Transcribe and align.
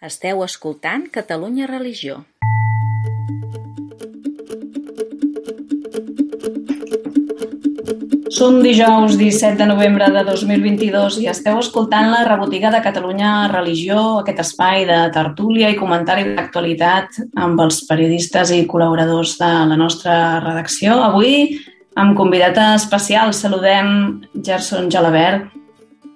Esteu 0.00 0.38
escoltant 0.40 1.02
Catalunya 1.12 1.66
Religió. 1.68 2.22
Som 8.32 8.62
dijous 8.64 9.18
17 9.20 9.58
de 9.58 9.66
novembre 9.68 10.08
de 10.08 10.22
2022 10.24 11.18
i 11.20 11.28
esteu 11.28 11.60
escoltant 11.60 12.08
la 12.08 12.22
rebotiga 12.24 12.72
de 12.72 12.80
Catalunya 12.80 13.50
Religió, 13.52 14.22
aquest 14.22 14.40
espai 14.46 14.88
de 14.88 15.02
tertúlia 15.12 15.68
i 15.68 15.76
comentari 15.76 16.30
d'actualitat 16.32 17.20
amb 17.36 17.60
els 17.60 17.84
periodistes 17.84 18.56
i 18.56 18.64
col·laboradors 18.64 19.36
de 19.44 19.52
la 19.74 19.76
nostra 19.84 20.16
redacció. 20.40 20.96
Avui, 21.10 21.60
amb 22.00 22.16
convidat 22.16 22.56
especial, 22.70 23.36
saludem 23.36 24.22
Gerson 24.32 24.88
Gelabert. 24.88 25.52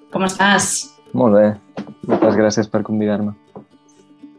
Com 0.09 0.25
estàs? 0.25 0.87
Molt 1.13 1.37
bé. 1.37 1.49
Moltes 2.09 2.41
gràcies 2.41 2.73
per 2.73 2.81
convidar-me. 2.81 3.44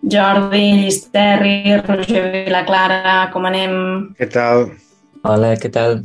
Jordi 0.06 0.84
Llisterri, 0.84 1.78
Roger 1.82 2.28
Vilaclara, 2.32 3.32
com 3.34 3.48
anem? 3.50 3.72
Què 4.20 4.28
tal? 4.30 4.68
Hola, 5.26 5.56
què 5.58 5.72
tal? 5.74 6.04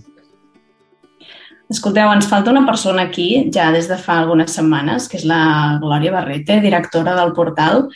Escolteu, 1.70 2.09
ens 2.09 2.27
falta 2.30 2.51
una 2.51 2.65
persona 2.66 3.05
aquí, 3.06 3.51
ja 3.52 3.69
des 3.75 3.91
de 3.91 3.98
fa 4.01 4.16
algunes 4.23 4.56
setmanes, 4.56 5.06
que 5.06 5.20
és 5.20 5.27
la 5.28 5.42
Glòria 5.83 6.15
Barrete, 6.15 6.56
directora 6.65 7.12
del 7.19 7.34
portal, 7.37 7.91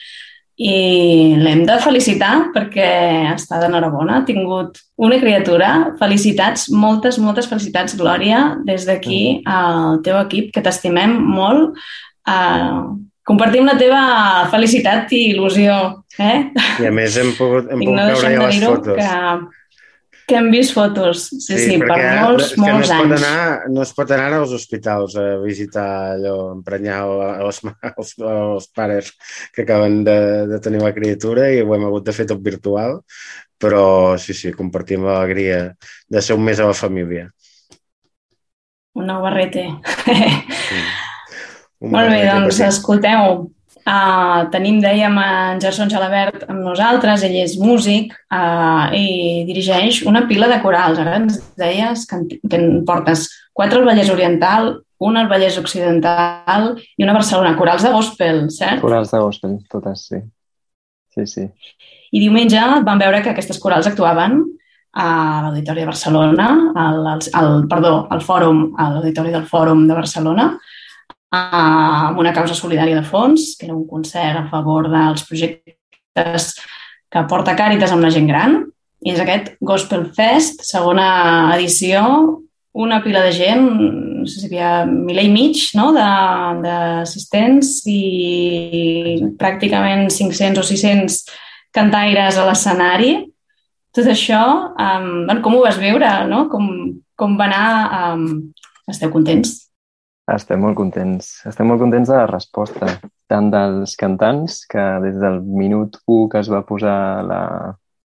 i 0.60 0.74
l'hem 1.40 1.64
de 1.66 1.80
felicitar 1.82 2.34
perquè 2.54 2.90
està 3.32 3.58
d'enhorabona, 3.62 4.20
ha 4.20 4.26
tingut 4.28 4.78
una 5.00 5.18
criatura. 5.18 5.72
Felicitats, 5.98 6.68
moltes, 6.70 7.18
moltes 7.18 7.48
felicitats, 7.50 7.96
Glòria, 7.98 8.44
des 8.68 8.84
d'aquí 8.86 9.40
al 9.48 10.04
teu 10.04 10.20
equip, 10.20 10.52
que 10.52 10.62
t'estimem 10.62 11.16
molt. 11.32 11.80
Uh, 12.28 12.92
compartim 13.26 13.66
la 13.68 13.76
teva 13.80 14.04
felicitat 14.52 15.12
i 15.16 15.26
il·lusió. 15.32 15.74
Eh? 16.20 16.38
I 16.84 16.88
a 16.88 16.94
més 16.94 17.18
hem 17.20 17.34
pogut, 17.38 17.68
hem 17.70 17.82
pogut 17.82 17.98
no 17.98 18.08
veure 18.12 18.32
ja 18.34 18.48
les 18.48 18.58
fotos. 18.62 18.98
Que, 19.00 20.24
que 20.28 20.36
hem 20.38 20.50
vist 20.52 20.74
fotos, 20.76 21.26
sí, 21.32 21.38
sí, 21.42 21.60
sí 21.64 21.78
per 21.82 21.98
molts, 21.98 22.50
és 22.50 22.52
que 22.54 22.62
molts 22.62 22.74
no 22.74 22.80
es 22.80 22.92
anys. 22.96 23.02
Pot 23.02 23.16
anar, 23.18 23.46
no 23.76 23.84
es 23.84 23.94
pot 23.96 24.12
anar 24.16 24.28
als 24.38 24.54
hospitals 24.56 25.16
a 25.20 25.26
visitar 25.42 25.86
allò, 26.14 26.34
emprenyar 26.54 26.98
els, 27.44 27.62
els, 27.94 28.12
els 28.32 28.68
pares 28.76 29.12
que 29.54 29.64
acaben 29.64 30.02
de, 30.06 30.18
de 30.52 30.60
tenir 30.64 30.84
la 30.84 30.94
criatura 30.96 31.48
i 31.52 31.62
ho 31.64 31.76
hem 31.76 31.88
hagut 31.88 32.08
de 32.08 32.16
fer 32.16 32.28
tot 32.30 32.44
virtual, 32.44 33.00
però 33.60 33.86
sí, 34.20 34.36
sí, 34.36 34.52
compartim 34.56 35.06
l'alegria 35.08 35.64
de 36.08 36.24
ser 36.24 36.36
un 36.36 36.44
més 36.44 36.60
a 36.60 36.68
la 36.68 36.76
família. 36.76 37.30
Un 38.94 39.08
nou 39.10 39.24
barrete. 39.24 39.66
Sí. 40.04 40.84
Un 41.84 41.92
Molt 41.92 42.08
bé, 42.08 42.22
doncs 42.30 42.60
escolteu, 42.64 43.34
uh, 43.84 44.38
tenim, 44.54 44.78
dèiem, 44.80 45.18
en 45.20 45.60
Gerson 45.60 45.90
Gelabert 45.92 46.46
amb 46.48 46.62
nosaltres, 46.64 47.24
ell 47.26 47.36
és 47.42 47.58
músic 47.60 48.14
uh, 48.32 48.88
i 48.96 49.44
dirigeix 49.48 50.02
una 50.08 50.24
pila 50.30 50.48
de 50.48 50.60
corals. 50.64 50.98
Ara 51.02 51.18
ens 51.20 51.36
deies 51.60 52.06
que, 52.08 52.16
en- 52.22 52.48
que 52.48 52.60
en 52.60 52.80
portes 52.88 53.26
quatre 53.52 53.82
al 53.82 53.86
Vallès 53.88 54.10
Oriental, 54.14 54.72
una 55.04 55.20
al 55.24 55.28
Vallès 55.28 55.58
Occidental 55.60 56.70
i 56.96 57.04
una 57.04 57.12
a 57.12 57.18
Barcelona. 57.20 57.56
Corals 57.58 57.84
de 57.84 57.92
gospel, 57.92 58.46
cert? 58.54 58.80
Corals 58.80 59.10
de 59.12 59.20
gospel, 59.20 59.58
totes, 59.70 60.06
sí. 60.08 60.22
Sí, 61.14 61.26
sí. 61.30 61.44
I 62.14 62.20
diumenge 62.22 62.58
vam 62.86 62.98
veure 62.98 63.20
que 63.22 63.30
aquestes 63.34 63.58
corals 63.62 63.86
actuaven 63.90 64.40
a 64.94 65.06
l'Auditori 65.44 65.82
de 65.82 65.86
Barcelona, 65.90 66.46
al, 66.78 67.00
al, 67.10 67.20
al, 67.34 67.52
perdó, 67.70 68.06
al 68.14 68.22
fòrum, 68.22 68.64
a 68.78 68.88
l'Auditori 68.94 69.32
del 69.34 69.44
Fòrum 69.50 69.84
de 69.88 69.94
Barcelona, 69.98 70.48
amb 71.34 72.20
una 72.20 72.32
causa 72.36 72.56
solidària 72.56 73.00
de 73.00 73.06
fons, 73.06 73.54
que 73.58 73.66
era 73.68 73.76
un 73.76 73.86
concert 73.88 74.40
a 74.40 74.46
favor 74.52 74.88
dels 74.92 75.26
projectes 75.28 76.54
que 77.10 77.26
porta 77.30 77.56
Càritas 77.58 77.92
amb 77.94 78.04
la 78.04 78.12
gent 78.14 78.30
gran, 78.30 78.62
i 79.04 79.12
és 79.12 79.20
aquest 79.20 79.52
Gospel 79.60 80.06
Fest, 80.16 80.64
segona 80.64 81.06
edició, 81.54 82.02
una 82.74 83.02
pila 83.04 83.22
de 83.22 83.32
gent, 83.36 83.66
no 84.24 84.26
sé 84.26 84.40
si 84.40 84.48
hi 84.48 84.58
havia 84.58 84.86
miler 84.88 85.26
i 85.28 85.30
mig 85.30 85.60
no? 85.78 85.90
d'assistents 85.94 87.76
i 87.90 89.20
pràcticament 89.38 90.08
500 90.10 90.58
o 90.58 90.64
600 90.66 91.20
cantaires 91.74 92.38
a 92.38 92.48
l'escenari. 92.48 93.12
Tot 93.94 94.08
això, 94.10 94.42
um, 94.74 95.10
bueno, 95.28 95.40
com 95.44 95.54
ho 95.54 95.62
vas 95.62 95.78
viure? 95.78 96.08
No? 96.26 96.48
Com, 96.50 96.66
com 97.14 97.36
va 97.38 97.46
anar? 97.46 98.14
Um, 98.14 98.26
esteu 98.90 99.12
contents? 99.12 99.63
Estem 100.32 100.62
molt 100.64 100.76
contents. 100.78 101.26
Estem 101.48 101.68
molt 101.68 101.82
contents 101.82 102.08
de 102.08 102.16
la 102.16 102.28
resposta, 102.30 102.86
tant 103.28 103.50
dels 103.52 103.92
cantants, 104.00 104.62
que 104.70 104.84
des 105.04 105.18
del 105.20 105.42
minut 105.44 105.98
1 106.08 106.30
que 106.32 106.40
es 106.40 106.48
va 106.52 106.62
posar 106.64 106.96
la, 107.28 107.40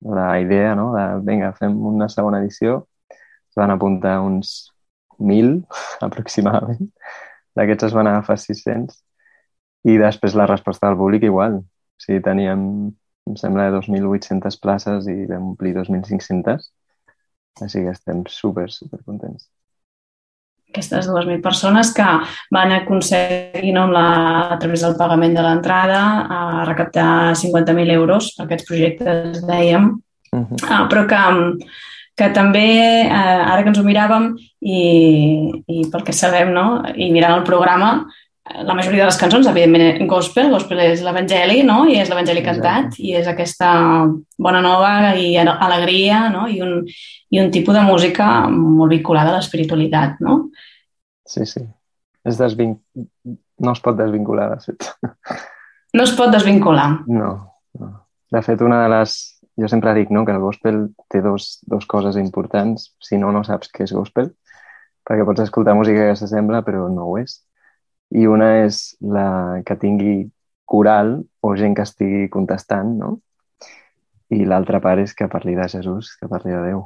la 0.02 0.30
idea, 0.42 0.74
no?, 0.76 0.90
de, 0.96 1.04
vinga, 1.28 1.52
fem 1.60 1.76
una 1.92 2.08
segona 2.10 2.40
edició, 2.42 2.80
es 3.14 3.60
van 3.60 3.74
apuntar 3.74 4.16
uns 4.26 4.72
1.000, 5.20 5.60
aproximadament. 6.08 6.90
D'aquests 7.58 7.90
es 7.90 7.98
van 7.98 8.10
agafar 8.10 8.38
600. 8.42 8.98
I 9.88 9.98
després 10.02 10.36
la 10.38 10.50
resposta 10.50 10.90
del 10.90 10.98
públic 10.98 11.28
igual. 11.30 11.60
O 11.62 12.02
sigui, 12.02 12.22
teníem, 12.26 12.64
em 13.30 13.38
sembla, 13.38 13.70
2.800 13.78 14.58
places 14.62 15.10
i 15.14 15.20
vam 15.30 15.54
omplir 15.54 15.76
2.500. 15.78 16.70
Així 17.66 17.86
que 17.86 17.94
estem 17.94 18.26
super, 18.30 18.68
super 18.74 19.02
contents. 19.06 19.50
Aquestes 20.78 21.10
2.000 21.10 21.42
persones 21.42 21.92
que 21.98 22.08
van 22.54 22.72
aconseguir 22.78 23.74
no, 23.74 23.90
la, 23.92 24.08
a 24.54 24.58
través 24.62 24.86
del 24.86 24.96
pagament 24.96 25.36
de 25.36 25.44
l'entrada 25.44 26.02
a 26.30 26.66
recaptar 26.70 27.34
50.000 27.36 27.98
euros 27.98 28.36
per 28.38 28.46
aquests 28.46 28.70
projectes, 28.70 29.42
dèiem, 29.50 29.96
Uh 30.32 30.40
-huh. 30.40 30.58
Ah, 30.70 30.88
però 30.90 31.06
que, 31.08 31.66
que 32.16 32.30
també, 32.30 33.02
eh, 33.02 33.52
ara 33.52 33.64
que 33.64 33.70
ens 33.70 33.80
ho 33.80 33.84
miràvem 33.84 34.36
i, 34.62 35.64
i 35.68 35.90
pel 35.92 36.04
que 36.04 36.14
sabem, 36.14 36.52
no? 36.54 36.84
i 36.96 37.12
mirant 37.12 37.38
el 37.38 37.44
programa, 37.44 38.08
la 38.56 38.74
majoria 38.74 39.04
de 39.04 39.10
les 39.10 39.20
cançons, 39.20 39.48
evidentment, 39.50 40.06
gospel, 40.10 40.50
gospel 40.54 40.82
és 40.86 41.02
l'evangeli, 41.06 41.62
no? 41.68 41.82
i 41.90 41.98
és 42.02 42.10
l'evangeli 42.12 42.44
cantat, 42.46 42.98
i 43.04 43.14
és 43.20 43.28
aquesta 43.30 43.70
bona 44.40 44.62
nova 44.64 45.14
i 45.20 45.36
alegria, 45.42 46.28
no? 46.34 46.48
I, 46.48 46.62
un, 46.64 46.82
i 47.34 47.42
un 47.42 47.52
tipus 47.54 47.76
de 47.76 47.84
música 47.88 48.30
molt 48.52 48.94
vinculada 48.94 49.34
a 49.34 49.38
l'espiritualitat, 49.38 50.22
no? 50.24 50.40
Sí, 51.28 51.46
sí. 51.46 51.66
És 52.28 52.40
desvin... 52.40 52.78
No 53.58 53.74
es 53.74 53.82
pot 53.82 53.98
desvincular, 53.98 54.52
de 54.56 54.60
fet. 54.68 54.92
No 55.96 56.04
es 56.04 56.12
pot 56.14 56.30
desvincular. 56.30 56.90
No, 57.08 57.30
no. 57.80 57.88
De 58.30 58.42
fet, 58.46 58.62
una 58.62 58.84
de 58.84 58.90
les... 58.92 59.16
Jo 59.58 59.70
sempre 59.72 59.96
dic 59.98 60.12
no, 60.14 60.22
que 60.28 60.36
el 60.36 60.44
gospel 60.44 60.84
té 61.10 61.24
dos, 61.26 61.48
dos 61.66 61.88
coses 61.90 62.20
importants. 62.22 62.92
Si 63.02 63.18
no, 63.18 63.32
no 63.34 63.42
saps 63.48 63.72
què 63.74 63.88
és 63.88 63.94
gospel, 63.96 64.28
perquè 65.08 65.26
pots 65.26 65.42
escoltar 65.48 65.74
música 65.80 66.04
que 66.06 66.20
s'assembla, 66.20 66.62
però 66.68 66.84
no 66.94 67.08
ho 67.08 67.16
és. 67.18 67.40
I 68.16 68.28
una 68.28 68.52
és 68.64 68.96
la 69.02 69.62
que 69.66 69.76
tingui 69.76 70.30
coral 70.68 71.18
o 71.44 71.56
gent 71.56 71.76
que 71.76 71.84
estigui 71.88 72.28
contestant, 72.30 72.94
no? 73.00 73.18
I 74.32 74.44
l'altra 74.46 74.80
part 74.84 75.00
és 75.04 75.14
que 75.16 75.28
parli 75.32 75.56
de 75.56 75.68
Jesús, 75.72 76.16
que 76.20 76.28
parli 76.28 76.52
de 76.52 76.62
Déu. 76.70 76.82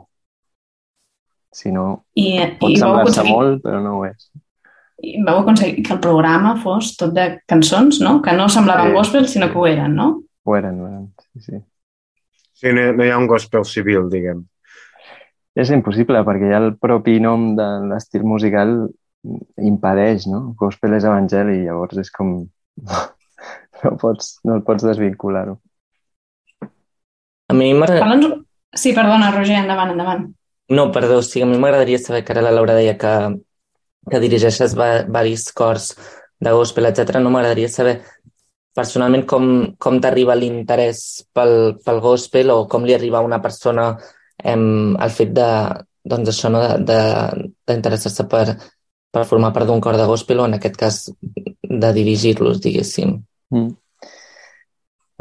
Si 1.51 1.71
no, 1.73 2.05
I, 2.15 2.39
pot 2.61 2.77
semblar-se 2.79 3.23
molt, 3.27 3.59
però 3.65 3.81
no 3.83 3.97
ho 3.99 4.05
és. 4.07 4.29
i 5.01 5.15
vau 5.25 5.39
aconseguir 5.41 5.81
que 5.83 5.95
el 5.95 5.99
programa 5.99 6.53
fos 6.61 6.91
tot 6.95 7.11
de 7.15 7.23
cançons, 7.49 7.97
no? 8.05 8.19
Que 8.21 8.35
no 8.37 8.45
semblaven 8.49 8.91
Sí. 8.91 8.93
gospel, 8.93 9.27
sinó 9.27 9.47
que 9.51 9.57
ho 9.57 9.65
eren, 9.65 9.95
no? 9.95 10.21
Ho 10.45 10.55
eren, 10.55 10.79
ho 10.79 10.87
eren. 10.87 11.13
Sí, 11.33 11.39
sí. 11.41 11.61
Sí, 12.53 12.69
no, 12.71 12.93
no 12.93 13.03
hi 13.03 13.09
ha 13.09 13.17
un 13.17 13.25
gospel 13.27 13.65
civil, 13.65 14.07
diguem. 14.11 14.43
És 15.57 15.71
impossible, 15.73 16.21
perquè 16.23 16.51
ja 16.53 16.59
el 16.61 16.77
propi 16.77 17.19
nom 17.19 17.55
de 17.57 17.65
l'estil 17.89 18.23
musical 18.23 18.75
impedeix, 19.23 20.27
no? 20.29 20.51
Gospel 20.59 20.97
és 20.97 21.07
evangeli, 21.07 21.63
llavors 21.65 22.01
és 22.03 22.13
com... 22.13 22.39
No 23.81 23.95
pots, 23.97 24.35
no 24.45 24.59
el 24.59 24.61
pots 24.61 24.83
desvincular-ho. 24.85 25.55
A 27.49 27.55
mi 27.57 27.71
m'agrada... 27.73 28.35
Sí, 28.77 28.91
perdona, 28.93 29.31
Roger, 29.33 29.55
endavant, 29.57 29.95
endavant. 29.95 30.27
No, 30.69 30.83
perdó, 30.93 31.17
o 31.17 31.23
sigui, 31.25 31.47
a 31.47 31.49
mi 31.49 31.57
m'agradaria 31.57 31.97
saber 31.97 32.21
que 32.23 32.35
ara 32.35 32.43
la 32.45 32.51
Laura 32.53 32.75
deia 32.77 32.93
que, 33.01 33.13
que 34.11 34.21
dirigeixes 34.21 34.75
va, 34.77 34.91
varis 35.09 35.47
cors 35.57 35.87
de 36.39 36.53
gospel, 36.53 36.91
etc. 36.91 37.17
No 37.19 37.33
m'agradaria 37.33 37.71
saber 37.73 37.97
personalment 38.77 39.25
com, 39.27 39.47
com 39.81 39.97
t'arriba 40.03 40.37
l'interès 40.37 41.01
pel, 41.33 41.55
pel 41.83 42.03
gospel 42.05 42.53
o 42.53 42.59
com 42.71 42.85
li 42.85 42.95
arriba 42.95 43.19
a 43.19 43.25
una 43.25 43.41
persona 43.43 43.89
em, 44.37 44.93
el 44.95 45.17
fet 45.17 45.33
de, 45.35 45.49
doncs 46.13 46.31
això, 46.31 46.53
no? 46.53 46.61
de, 46.63 46.77
de, 46.87 47.49
d'interessar-se 47.67 48.29
per, 48.31 48.45
per 49.11 49.27
formar 49.27 49.51
part 49.53 49.67
d'un 49.67 49.81
cor 49.83 49.97
de 49.99 50.07
gospel 50.07 50.39
o 50.39 50.47
en 50.47 50.55
aquest 50.57 50.77
cas 50.79 50.99
de 51.61 51.93
dirigir-los, 51.93 52.61
diguéssim. 52.63 53.17
Mm. 53.51 53.73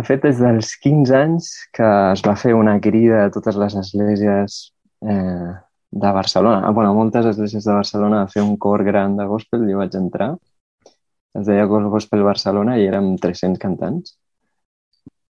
De 0.00 0.04
fet, 0.06 0.22
des 0.24 0.38
dels 0.40 0.76
15 0.80 1.16
anys 1.16 1.50
que 1.76 1.88
es 2.12 2.22
va 2.24 2.36
fer 2.38 2.54
una 2.56 2.78
crida 2.80 3.24
a 3.26 3.32
totes 3.34 3.58
les 3.60 3.74
esglésies 3.82 4.60
eh, 5.04 5.50
de 5.90 6.12
Barcelona, 6.16 6.62
ah, 6.64 6.70
bueno, 6.70 6.94
moltes 6.94 7.26
esglésies 7.32 7.66
de 7.66 7.74
Barcelona 7.74 8.22
a 8.22 8.30
fer 8.30 8.42
un 8.46 8.56
cor 8.56 8.84
gran 8.86 9.18
de 9.18 9.26
gospel, 9.28 9.66
jo 9.68 9.82
vaig 9.82 9.98
entrar. 9.98 10.30
Es 11.36 11.46
deia 11.46 11.66
Gospel 11.66 12.24
Barcelona 12.26 12.76
i 12.78 12.86
érem 12.88 13.12
300 13.18 13.60
cantants. 13.62 14.16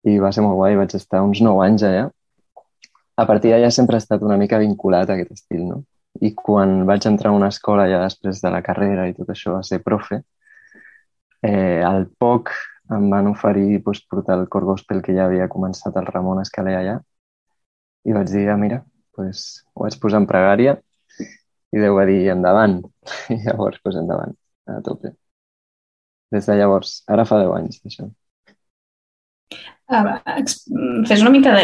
i 0.07 0.15
va 0.23 0.31
ser 0.33 0.45
molt 0.45 0.57
guai, 0.57 0.77
vaig 0.79 0.95
estar 0.95 1.21
uns 1.27 1.41
9 1.43 1.65
anys 1.65 1.83
allà. 1.85 2.05
A 3.19 3.25
partir 3.27 3.51
d'allà 3.51 3.71
sempre 3.75 3.99
he 3.99 4.03
estat 4.03 4.23
una 4.23 4.37
mica 4.41 4.61
vinculat 4.63 5.11
a 5.11 5.17
aquest 5.19 5.33
estil, 5.35 5.65
no? 5.67 5.83
I 6.21 6.33
quan 6.35 6.83
vaig 6.89 7.07
entrar 7.11 7.31
a 7.33 7.37
una 7.37 7.51
escola 7.53 7.87
ja 7.91 8.01
després 8.03 8.43
de 8.43 8.51
la 8.55 8.63
carrera 8.67 9.07
i 9.09 9.15
tot 9.15 9.31
això 9.35 9.59
a 9.59 9.63
ser 9.67 9.81
profe, 9.85 10.23
eh, 11.43 11.83
al 11.85 12.09
poc 12.19 12.51
em 12.97 13.09
van 13.13 13.29
oferir 13.31 13.83
doncs, 13.85 14.03
portar 14.11 14.39
el 14.41 14.49
cor 14.49 14.65
gospel 14.65 15.03
que 15.05 15.15
ja 15.15 15.27
havia 15.29 15.49
començat 15.53 15.97
el 16.01 16.09
Ramon 16.09 16.43
Escalé 16.43 16.75
allà 16.79 16.99
i 18.09 18.15
vaig 18.17 18.31
dir, 18.33 18.49
ah, 18.51 18.57
mira, 18.57 18.83
doncs, 19.17 19.47
ho 19.75 19.85
vaig 19.85 19.99
posar 20.03 20.23
en 20.23 20.29
pregària 20.31 20.79
i 21.75 21.81
Déu 21.83 21.97
va 21.99 22.05
dir, 22.09 22.21
endavant. 22.33 22.79
I 23.35 23.41
llavors, 23.45 23.81
doncs, 23.85 23.99
endavant, 24.03 24.37
a 24.73 24.81
tope. 24.89 25.13
Des 26.35 26.47
de 26.49 26.57
llavors, 26.61 26.95
ara 27.17 27.25
fa 27.29 27.41
10 27.43 27.53
anys, 27.59 27.81
això. 27.91 28.09
Uh, 29.89 30.19
fes 31.09 31.23
una 31.25 31.31
mica 31.33 31.55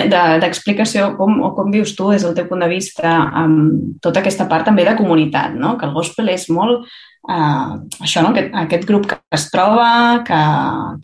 d'explicació 0.41 1.03
de, 1.03 1.11
de, 1.11 1.17
com, 1.19 1.35
o 1.45 1.51
com 1.53 1.75
vius 1.75 1.93
tu 1.93 2.07
des 2.09 2.23
del 2.25 2.33
teu 2.33 2.47
punt 2.49 2.63
de 2.65 2.71
vista 2.71 3.11
amb 3.37 3.99
tota 4.01 4.23
aquesta 4.23 4.47
part 4.49 4.65
també 4.65 4.87
de 4.87 4.95
comunitat, 4.97 5.53
no? 5.61 5.75
que 5.77 5.85
el 5.85 5.93
gospel 5.93 6.31
és 6.33 6.47
molt 6.49 6.87
uh, 7.29 7.75
això, 8.01 8.23
no? 8.25 8.31
aquest, 8.33 8.57
aquest 8.63 8.89
grup 8.89 9.11
que 9.11 9.21
es 9.37 9.45
troba, 9.53 9.91
que, 10.25 10.41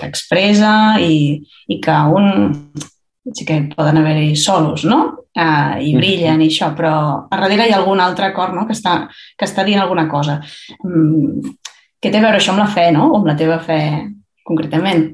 que 0.01 0.09
expressa 0.09 0.73
i, 1.05 1.43
i 1.69 1.81
que 1.85 1.99
un 2.17 2.49
sí 3.37 3.45
que 3.45 3.61
poden 3.77 4.01
haver-hi 4.01 4.33
solos, 4.37 4.89
no? 4.89 5.03
Uh, 5.37 5.77
I 5.79 5.93
brillen 5.95 6.41
i 6.43 6.49
això, 6.51 6.73
però 6.77 6.95
a 7.29 7.37
darrere 7.37 7.69
hi 7.69 7.75
ha 7.75 7.79
algun 7.79 8.01
altre 8.03 8.33
cor 8.35 8.57
no? 8.57 8.65
que, 8.67 8.75
està, 8.75 8.97
que 9.37 9.47
està 9.47 9.65
dient 9.69 9.85
alguna 9.85 10.09
cosa. 10.11 10.41
Um, 10.83 11.37
què 12.01 12.11
té 12.11 12.19
a 12.19 12.25
veure 12.25 12.41
això 12.41 12.57
amb 12.57 12.65
la 12.65 12.71
fe, 12.73 12.89
no? 12.97 13.11
O 13.13 13.21
amb 13.21 13.29
la 13.29 13.37
teva 13.39 13.61
fe 13.63 13.81
concretament? 14.47 15.11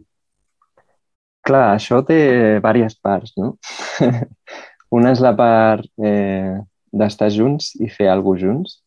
Clar, 1.46 1.66
això 1.76 2.00
té 2.06 2.16
diverses 2.58 2.96
parts, 2.98 3.34
no? 3.38 3.52
Una 4.96 5.12
és 5.14 5.20
la 5.22 5.32
part 5.38 5.86
eh, 6.02 6.56
d'estar 6.90 7.28
junts 7.34 7.72
i 7.78 7.90
fer 7.92 8.08
alguna 8.10 8.40
junts, 8.42 8.80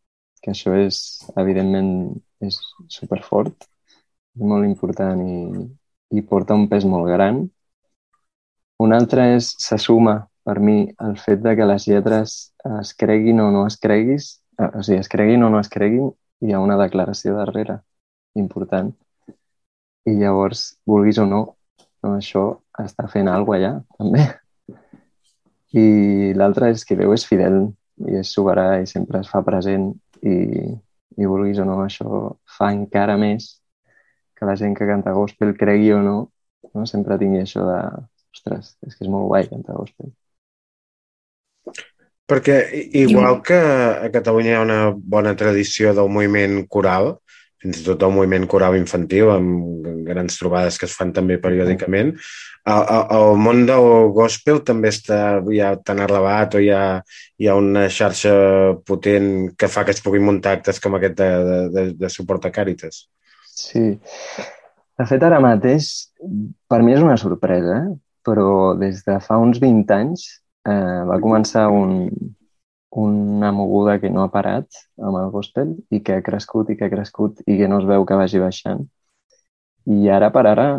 que 0.44 0.51
això 0.51 0.73
és, 0.75 1.00
evidentment, 1.39 1.91
és 2.44 2.57
superfort, 2.91 3.67
és 4.35 4.44
molt 4.51 4.67
important 4.67 5.21
i, 5.23 5.39
i 6.19 6.23
porta 6.27 6.57
un 6.59 6.67
pes 6.71 6.88
molt 6.88 7.07
gran. 7.11 7.45
Un 8.83 8.95
altre 8.95 9.29
és, 9.35 9.53
se 9.59 9.77
suma 9.79 10.17
per 10.47 10.57
mi 10.63 10.77
el 11.06 11.15
fet 11.19 11.44
de 11.44 11.56
que 11.56 11.67
les 11.67 11.85
lletres 11.88 12.38
es 12.79 12.94
creguin 13.03 13.39
o 13.44 13.50
no 13.56 13.65
es 13.67 13.77
creguis, 13.79 14.31
eh, 14.59 14.67
o 14.67 14.83
sigui, 14.83 15.00
es 15.03 15.11
creguin 15.11 15.44
o 15.47 15.51
no 15.53 15.59
es 15.63 15.71
creguin, 15.71 16.11
hi 16.44 16.56
ha 16.56 16.63
una 16.63 16.79
declaració 16.79 17.35
darrere 17.38 17.79
important. 18.39 18.91
I 20.07 20.15
llavors, 20.17 20.63
vulguis 20.88 21.19
o 21.21 21.27
no, 21.29 21.41
no, 22.04 22.16
això 22.18 22.44
està 22.80 23.07
fent 23.12 23.30
alguna 23.31 23.57
allà, 23.60 23.72
també. 23.98 24.25
I 25.80 26.34
l'altre 26.38 26.72
és 26.74 26.86
que 26.88 26.98
Déu 26.98 27.13
és 27.13 27.25
fidel 27.30 27.62
i 28.10 28.19
és 28.22 28.31
soberà 28.34 28.80
i 28.81 28.88
sempre 28.90 29.22
es 29.22 29.30
fa 29.30 29.44
present 29.46 29.92
i, 30.24 30.36
i 31.19 31.30
vulguis 31.30 31.60
o 31.60 31.68
no, 31.68 31.81
això 31.84 32.22
fa 32.57 32.72
encara 32.74 33.18
més 33.22 33.51
que 34.40 34.48
la 34.48 34.56
gent 34.56 34.75
que 34.78 34.88
canta 34.88 35.16
gospel 35.18 35.54
cregui 35.60 35.92
o 35.94 36.00
no, 36.01 36.18
no 36.74 36.88
sempre 36.88 37.19
tingui 37.19 37.44
això 37.44 37.66
de 37.68 37.80
ostres, 38.31 38.75
és 38.88 38.95
que 38.95 39.06
és 39.06 39.12
molt 39.12 39.28
guai 39.28 39.50
cantar 39.50 39.78
gospel. 39.81 40.13
Perquè 42.30 42.56
igual 43.02 43.40
que 43.42 43.57
a 43.57 44.10
Catalunya 44.13 44.52
hi 44.52 44.57
ha 44.60 44.66
una 44.66 44.81
bona 44.94 45.34
tradició 45.36 45.95
del 45.98 46.12
moviment 46.13 46.62
coral, 46.69 47.16
fins 47.59 47.81
i 47.81 47.85
tot 47.85 48.03
el 48.06 48.13
moviment 48.15 48.45
coral 48.47 48.77
infantil, 48.79 49.31
amb 49.33 49.88
grans 50.07 50.38
trobades 50.39 50.79
que 50.79 50.88
es 50.88 50.95
fan 50.95 51.11
també 51.15 51.39
periòdicament. 51.41 52.13
El, 52.69 52.83
el, 52.83 53.03
el 53.17 53.39
món 53.44 53.65
del 53.67 54.11
gospel 54.15 54.61
també 54.67 54.91
està 54.94 55.19
ja 55.51 55.73
tan 55.85 56.00
arrelat 56.03 56.56
o 56.56 56.63
hi 56.63 56.69
ha, 56.75 56.83
hi 57.39 57.50
ha 57.50 57.57
una 57.59 57.88
xarxa 57.91 58.33
potent 58.88 59.50
que 59.59 59.71
fa 59.71 59.83
que 59.88 59.95
es 59.95 60.03
puguin 60.06 60.27
muntar 60.27 60.57
actes 60.57 60.79
com 60.83 60.95
aquest 60.95 61.19
de, 61.19 61.29
de, 61.75 61.85
de 62.00 62.11
suport 62.13 62.47
a 62.47 62.53
Càritas. 62.56 63.06
Sí. 63.50 64.00
De 65.00 65.07
fet, 65.07 65.23
ara 65.23 65.39
mateix, 65.44 65.89
per 66.67 66.81
mi 66.83 66.95
és 66.95 67.03
una 67.03 67.19
sorpresa, 67.19 67.81
però 68.27 68.75
des 68.79 69.03
de 69.07 69.19
fa 69.23 69.39
uns 69.39 69.59
20 69.63 69.95
anys 69.95 70.25
eh, 70.67 71.03
va 71.07 71.19
començar 71.23 71.67
un, 71.71 72.07
una 72.91 73.51
moguda 73.51 74.00
que 74.00 74.09
no 74.09 74.24
ha 74.24 74.31
parat 74.33 74.68
amb 74.97 75.18
el 75.18 75.30
gospel 75.33 75.75
i 75.94 76.01
que 76.01 76.18
ha 76.18 76.24
crescut 76.25 76.69
i 76.69 76.77
que 76.77 76.88
ha 76.88 76.94
crescut 76.94 77.41
i 77.45 77.57
que 77.59 77.68
no 77.69 77.80
es 77.80 77.88
veu 77.89 78.06
que 78.06 78.18
vagi 78.18 78.41
baixant. 78.41 78.86
I 79.86 80.09
ara 80.09 80.31
per 80.33 80.45
ara 80.50 80.69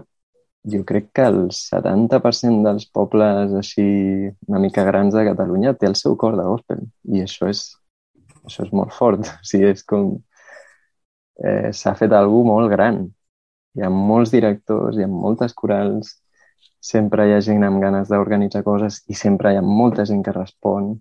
jo 0.72 0.84
crec 0.84 1.10
que 1.14 1.24
el 1.24 1.38
70% 1.56 2.64
dels 2.66 2.86
pobles 2.90 3.54
així 3.56 3.84
una 4.48 4.60
mica 4.60 4.84
grans 4.84 5.14
de 5.14 5.24
Catalunya 5.30 5.74
té 5.74 5.86
el 5.88 5.96
seu 5.96 6.16
cor 6.16 6.36
de 6.36 6.44
gospel 6.44 6.82
i 7.08 7.22
això 7.24 7.48
és, 7.48 7.62
això 8.44 8.66
és 8.66 8.72
molt 8.72 8.92
fort. 8.92 9.24
O 9.40 9.46
sigui, 9.46 9.70
és 9.70 9.84
com... 9.84 10.18
Eh, 11.40 11.70
S'ha 11.72 11.94
fet 11.96 12.12
algú 12.12 12.42
molt 12.44 12.68
gran. 12.72 13.06
Hi 13.76 13.86
ha 13.86 13.90
molts 13.90 14.34
directors, 14.34 14.98
hi 14.98 15.06
ha 15.06 15.08
moltes 15.08 15.54
corals, 15.54 16.18
sempre 16.80 17.28
hi 17.28 17.32
ha 17.36 17.40
gent 17.44 17.64
amb 17.64 17.80
ganes 17.80 18.10
d'organitzar 18.10 18.64
coses 18.66 19.00
i 19.08 19.14
sempre 19.14 19.52
hi 19.52 19.60
ha 19.60 19.64
molta 19.64 20.04
gent 20.08 20.24
que 20.26 20.34
respon 20.36 20.98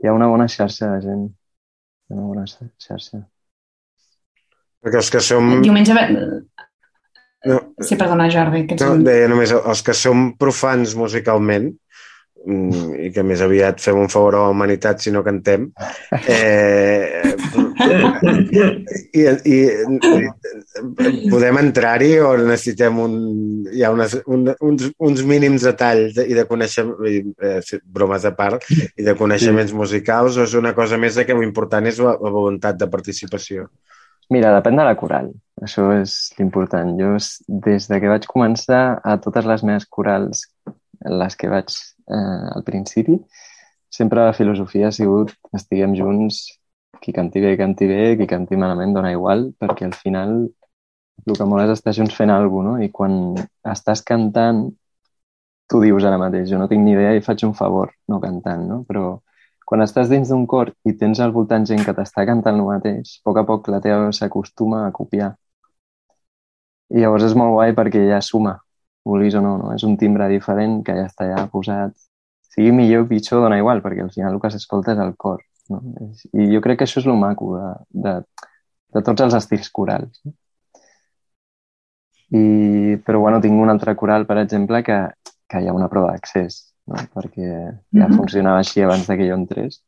hi 0.00 0.08
ha 0.08 0.16
una 0.16 0.28
bona 0.30 0.48
xarxa 0.48 0.94
de 0.94 1.02
gent. 1.04 1.26
Hi 2.08 2.14
ha 2.14 2.18
una 2.18 2.28
bona 2.28 2.46
xarxa. 2.48 3.22
Perquè 4.80 5.00
els 5.02 5.12
que 5.12 5.20
som... 5.24 5.52
Diumenge... 5.64 5.96
No. 7.48 7.56
Sí, 7.80 7.96
perdona, 7.96 8.28
Jordi. 8.32 8.66
Que 8.68 8.76
ets... 8.76 8.84
no, 8.84 9.00
deia 9.04 9.28
només, 9.32 9.52
els 9.56 9.82
que 9.84 9.94
som 9.96 10.30
profans 10.40 10.92
musicalment, 10.96 11.70
i 12.40 13.10
que 13.12 13.22
més 13.26 13.42
aviat 13.44 13.82
fem 13.84 13.98
un 14.00 14.08
favor 14.08 14.36
a 14.36 14.44
la 14.46 14.52
humanitat 14.54 15.02
si 15.04 15.12
no 15.12 15.20
cantem, 15.24 15.66
eh, 16.24 17.20
i, 19.12 19.20
i, 19.20 19.26
i 19.52 19.58
podem 21.28 21.60
entrar-hi 21.60 22.14
o 22.24 22.32
necessitem 22.40 23.02
un, 23.04 23.18
hi 23.68 23.84
ha 23.84 23.92
unes, 23.92 24.16
un, 24.24 24.48
uns, 24.56 24.88
uns 25.10 25.22
mínims 25.28 25.68
detalls 25.68 26.16
i 26.24 26.32
de 26.38 26.46
coneixement, 26.48 26.96
eh, 27.44 27.60
bromes 27.84 28.24
a 28.24 28.32
part, 28.38 28.64
i 28.72 29.04
de 29.04 29.16
coneixements 29.20 29.76
musicals 29.76 30.40
o 30.40 30.48
és 30.48 30.56
una 30.56 30.72
cosa 30.76 30.98
més 31.00 31.20
de 31.20 31.28
que 31.28 31.36
l'important 31.36 31.92
és 31.92 32.00
la, 32.00 32.16
la 32.16 32.32
voluntat 32.32 32.80
de 32.80 32.88
participació? 32.88 33.68
Mira, 34.30 34.54
depèn 34.54 34.78
de 34.78 34.84
la 34.86 34.96
coral. 34.96 35.32
Això 35.60 35.90
és 35.92 36.16
l'important. 36.38 36.94
Jo, 36.96 37.16
des 37.66 37.88
de 37.90 38.00
que 38.00 38.12
vaig 38.12 38.28
començar, 38.30 39.00
a 39.02 39.16
totes 39.20 39.48
les 39.48 39.64
meves 39.66 39.88
corals, 39.90 40.46
les 41.04 41.36
que 41.36 41.50
vaig 41.50 41.74
eh, 42.10 42.46
al 42.56 42.64
principi, 42.66 43.18
sempre 43.90 44.24
la 44.24 44.34
filosofia 44.36 44.88
ha 44.88 44.94
sigut 44.94 45.34
estiguem 45.56 45.94
junts 45.98 46.42
qui 47.00 47.12
canti 47.12 47.40
bé, 47.40 47.56
canti 47.56 47.86
bé, 47.88 48.16
qui 48.16 48.26
canti 48.28 48.56
malament 48.56 48.92
dona 48.94 49.12
igual, 49.14 49.48
perquè 49.58 49.86
al 49.86 49.96
final 49.96 50.34
el 51.26 51.36
que 51.36 51.46
mola 51.48 51.64
és 51.66 51.72
estar 51.74 51.94
junts 51.96 52.14
fent 52.16 52.32
alguna 52.32 52.76
cosa, 52.76 52.80
no? 52.80 52.84
I 52.84 52.90
quan 52.92 53.16
estàs 53.74 54.02
cantant, 54.06 54.62
tu 55.70 55.80
dius 55.84 56.04
ara 56.04 56.18
mateix, 56.20 56.48
jo 56.50 56.58
no 56.60 56.68
tinc 56.68 56.84
ni 56.84 56.94
idea 56.96 57.14
i 57.16 57.24
faig 57.24 57.44
un 57.46 57.54
favor 57.54 57.92
no 58.08 58.20
cantant, 58.22 58.64
no? 58.68 58.80
Però 58.88 59.20
quan 59.70 59.84
estàs 59.84 60.08
dins 60.10 60.32
d'un 60.32 60.46
cor 60.50 60.72
i 60.84 60.96
tens 60.98 61.20
al 61.20 61.34
voltant 61.36 61.66
gent 61.68 61.84
que 61.86 61.94
t'està 61.96 62.24
cantant 62.26 62.58
el 62.58 62.66
mateix, 62.66 63.18
a 63.20 63.28
poc 63.28 63.38
a 63.38 63.46
poc 63.50 63.70
la 63.70 63.80
teva 63.84 64.10
s'acostuma 64.16 64.86
a 64.86 64.92
copiar. 64.96 65.34
I 66.90 67.04
llavors 67.04 67.28
és 67.28 67.36
molt 67.38 67.54
guai 67.54 67.74
perquè 67.76 68.02
ja 68.08 68.18
suma, 68.24 68.56
vulguis 69.04 69.34
o 69.34 69.42
no, 69.44 69.56
no? 69.58 69.72
És 69.74 69.84
un 69.86 69.96
timbre 70.00 70.28
diferent 70.28 70.80
que 70.86 70.96
ja 70.96 71.06
està 71.08 71.28
ja 71.30 71.46
posat. 71.52 71.94
Sigui 72.50 72.72
millor 72.74 73.04
o 73.04 73.08
pitjor, 73.10 73.44
dona 73.44 73.60
igual, 73.60 73.82
perquè 73.84 74.04
al 74.04 74.12
final 74.14 74.34
el 74.34 74.42
que 74.42 74.50
s'escolta 74.52 74.94
és 74.96 75.02
el 75.02 75.14
cor. 75.16 75.42
No? 75.70 75.80
I 76.34 76.48
jo 76.50 76.60
crec 76.64 76.80
que 76.80 76.88
això 76.88 77.00
és 77.00 77.06
el 77.06 77.18
maco 77.18 77.52
de, 77.56 77.68
de, 78.06 78.14
de 78.96 79.02
tots 79.06 79.26
els 79.26 79.36
estils 79.38 79.70
corals. 79.70 80.22
No? 80.24 80.34
I, 82.30 82.96
però 83.06 83.20
bueno, 83.22 83.40
tinc 83.42 83.58
un 83.58 83.70
altre 83.70 83.96
coral, 83.98 84.26
per 84.26 84.38
exemple, 84.42 84.82
que, 84.86 84.98
que 85.50 85.62
hi 85.62 85.70
ha 85.70 85.74
una 85.74 85.88
prova 85.90 86.12
d'accés, 86.12 86.60
no? 86.90 86.98
perquè 87.14 87.46
ja 87.46 87.70
mm 87.70 88.02
-hmm. 88.02 88.18
funcionava 88.18 88.58
així 88.62 88.82
abans 88.82 89.06
de 89.06 89.16
que 89.16 89.28
jo 89.30 89.34
entrés 89.34 89.80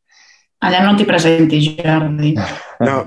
Allà 0.62 0.82
no 0.84 0.92
t'hi 0.94 1.06
presentis, 1.08 1.72
Jordi. 1.78 2.36
No, 2.82 3.02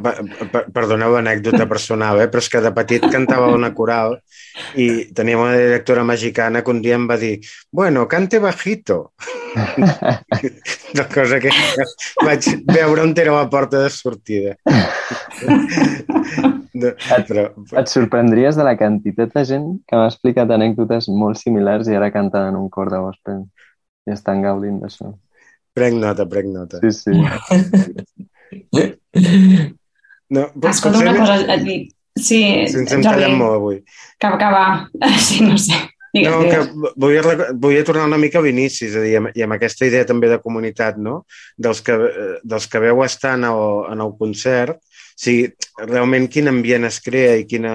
perdoneu 0.76 1.14
l'anècdota 1.16 1.68
personal, 1.74 2.20
eh? 2.24 2.28
però 2.32 2.44
és 2.44 2.50
que 2.52 2.62
de 2.64 2.72
petit 2.76 3.06
cantava 3.12 3.48
una 3.56 3.72
coral 3.76 4.18
i 4.80 4.88
teníem 5.16 5.44
una 5.44 5.56
directora 5.56 6.04
mexicana 6.08 6.64
que 6.64 6.72
un 6.72 6.82
dia 6.84 7.00
em 7.00 7.08
va 7.08 7.18
dir 7.22 7.38
bueno, 7.72 8.08
cante 8.12 8.40
bajito. 8.44 9.14
Una 10.96 11.06
cosa 11.12 11.40
que 11.40 11.52
vaig 12.24 12.48
veure 12.68 13.04
on 13.04 13.14
era 13.16 13.32
la 13.36 13.48
porta 13.52 13.80
de 13.80 13.90
sortida. 13.90 14.56
No, 16.76 16.92
però... 17.28 17.46
Et, 17.48 17.74
et 17.80 17.92
sorprendries 17.92 18.60
de 18.60 18.66
la 18.68 18.76
quantitat 18.80 19.32
de 19.36 19.44
gent 19.48 19.68
que 19.88 19.96
m'ha 19.96 20.10
explicat 20.12 20.52
anècdotes 20.52 21.08
molt 21.08 21.40
similars 21.40 21.88
i 21.88 21.96
ara 21.96 22.12
canten 22.12 22.50
en 22.52 22.60
un 22.60 22.68
cor 22.72 22.92
de 22.92 23.00
gospel 23.00 23.46
i 24.08 24.16
estan 24.16 24.44
gaudint 24.44 24.82
d'això. 24.84 25.14
Prenc 25.76 26.00
nota, 26.00 26.26
prenc 26.32 26.54
nota. 26.54 26.80
Sí, 26.84 26.92
sí. 26.96 27.12
no, 30.30 30.48
Escolta 30.72 31.04
una 31.04 31.16
cosa, 31.18 31.42
et 31.54 31.66
dic, 31.68 31.92
Sí, 32.16 32.40
si 32.72 32.80
ens 32.80 32.94
hem 32.96 33.04
tallat 33.04 33.34
molt 33.36 33.58
avui. 33.58 33.82
Que, 34.22 34.30
que 34.40 34.52
va, 34.54 34.66
sí, 35.28 35.42
no 35.44 35.58
sé. 35.60 35.82
Digues, 36.16 36.32
no, 36.32 36.44
digues. 36.46 36.70
que 36.72 36.92
volia, 36.96 37.48
volia 37.60 37.84
tornar 37.84 38.06
una 38.08 38.20
mica 38.20 38.40
a 38.40 38.46
l'inici, 38.46 38.86
és 38.88 38.96
a 38.96 39.04
dir, 39.04 39.18
i 39.36 39.44
amb 39.44 39.56
aquesta 39.58 39.84
idea 39.90 40.08
també 40.08 40.30
de 40.32 40.40
comunitat, 40.40 40.96
no? 40.96 41.26
Dels 41.60 41.84
que, 41.84 41.98
eh, 42.08 42.38
dels 42.48 42.70
que 42.72 42.80
veu 42.80 43.04
estar 43.04 43.34
en 43.36 43.44
el, 43.50 43.64
en 43.92 44.04
el 44.06 44.14
concert, 44.22 44.80
sigui, 45.16 45.48
realment 45.80 46.28
quin 46.32 46.50
ambient 46.52 46.88
es 46.88 47.00
crea 47.04 47.36
i 47.40 47.46
quina... 47.48 47.72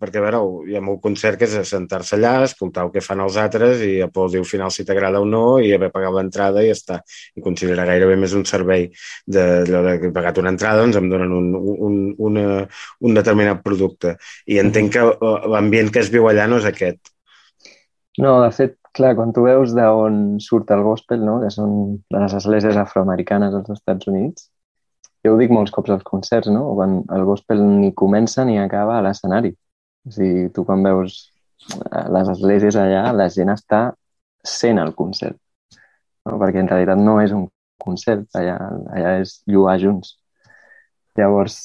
Perquè, 0.00 0.20
a 0.20 0.24
veure, 0.24 0.40
hi 0.70 0.76
ha 0.78 0.82
molt 0.84 1.00
concert 1.02 1.38
que 1.38 1.48
és 1.48 1.68
sentar-se 1.68 2.14
allà, 2.16 2.44
escoltar 2.46 2.84
el 2.86 2.92
que 2.94 3.02
fan 3.04 3.22
els 3.24 3.36
altres 3.42 3.82
i 3.86 3.98
aplaudir 4.04 4.40
al 4.40 4.48
final 4.48 4.70
si 4.70 4.86
t'agrada 4.86 5.20
o 5.20 5.26
no 5.26 5.58
i 5.58 5.72
haver 5.74 5.90
pagat 5.94 6.14
l'entrada 6.14 6.62
i 6.62 6.70
ja 6.70 6.76
està. 6.78 7.00
I 7.34 7.44
considera 7.44 7.86
gairebé 7.88 8.16
més 8.20 8.36
un 8.38 8.46
servei 8.48 8.86
de, 9.26 9.46
de 9.66 9.96
que 10.00 10.10
he 10.10 10.14
pagat 10.14 10.38
una 10.42 10.54
entrada, 10.54 10.84
doncs 10.84 11.00
em 11.00 11.10
donen 11.10 11.34
un, 11.34 11.50
un, 11.58 11.96
una, 12.30 12.44
un 13.00 13.18
determinat 13.18 13.64
producte. 13.66 14.14
I 14.46 14.60
entenc 14.62 14.94
que 14.94 15.08
eh, 15.10 15.32
l'ambient 15.50 15.90
que 15.90 16.04
es 16.04 16.12
viu 16.14 16.30
allà 16.30 16.46
no 16.50 16.62
és 16.62 16.70
aquest. 16.70 17.12
No, 18.20 18.38
de 18.44 18.50
fet, 18.54 18.76
clar, 18.96 19.14
quan 19.18 19.34
tu 19.34 19.44
veus 19.46 19.74
d'on 19.74 20.38
surt 20.42 20.70
el 20.74 20.82
gospel, 20.86 21.22
no? 21.26 21.38
que 21.42 21.50
són 21.54 22.00
les 22.14 22.34
esglésies 22.38 22.78
afroamericanes 22.78 23.54
als 23.58 23.70
Estats 23.74 24.10
Units, 24.10 24.48
jo 25.24 25.34
ho 25.34 25.40
dic 25.40 25.52
molts 25.52 25.72
cops 25.74 25.92
als 25.94 26.04
concerts, 26.06 26.50
no? 26.52 26.64
quan 26.78 27.00
el 27.16 27.24
gospel 27.28 27.62
ni 27.62 27.92
comença 27.94 28.44
ni 28.44 28.58
acaba 28.58 28.98
a 28.98 29.04
l'escenari. 29.04 29.52
O 30.06 30.12
sigui, 30.14 30.48
tu 30.54 30.64
quan 30.68 30.84
veus 30.86 31.18
eh, 31.76 32.06
les 32.16 32.30
esglésies 32.34 32.78
allà, 32.80 33.04
la 33.12 33.28
gent 33.32 33.52
està 33.52 33.82
sent 34.44 34.80
el 34.80 34.94
concert. 34.96 35.36
No? 36.26 36.38
Perquè 36.40 36.62
en 36.62 36.70
realitat 36.70 37.00
no 37.00 37.18
és 37.20 37.34
un 37.36 37.48
concert, 37.80 38.26
allà, 38.36 38.56
allà 38.94 39.18
és 39.20 39.40
lluar 39.48 39.76
junts. 39.82 40.16
Llavors, 41.18 41.60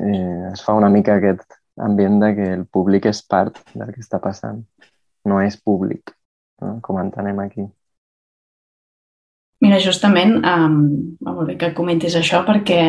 eh, 0.00 0.50
es 0.52 0.64
fa 0.66 0.74
una 0.74 0.90
mica 0.90 1.18
aquest 1.20 1.60
ambient 1.76 2.20
de 2.22 2.34
que 2.34 2.52
el 2.56 2.64
públic 2.72 3.06
és 3.10 3.22
part 3.22 3.58
del 3.74 3.92
que 3.92 4.02
està 4.02 4.18
passant 4.22 4.62
no 5.26 5.40
és 5.42 5.58
públic, 5.58 6.14
no? 6.62 6.78
com 6.82 7.00
entenem 7.02 7.42
aquí. 7.42 7.66
Mira, 9.66 9.80
justament, 9.82 10.36
um, 10.46 10.76
va 11.18 11.32
molt 11.34 11.48
bé 11.50 11.56
que 11.58 11.72
comentis 11.74 12.14
això 12.14 12.44
perquè 12.46 12.82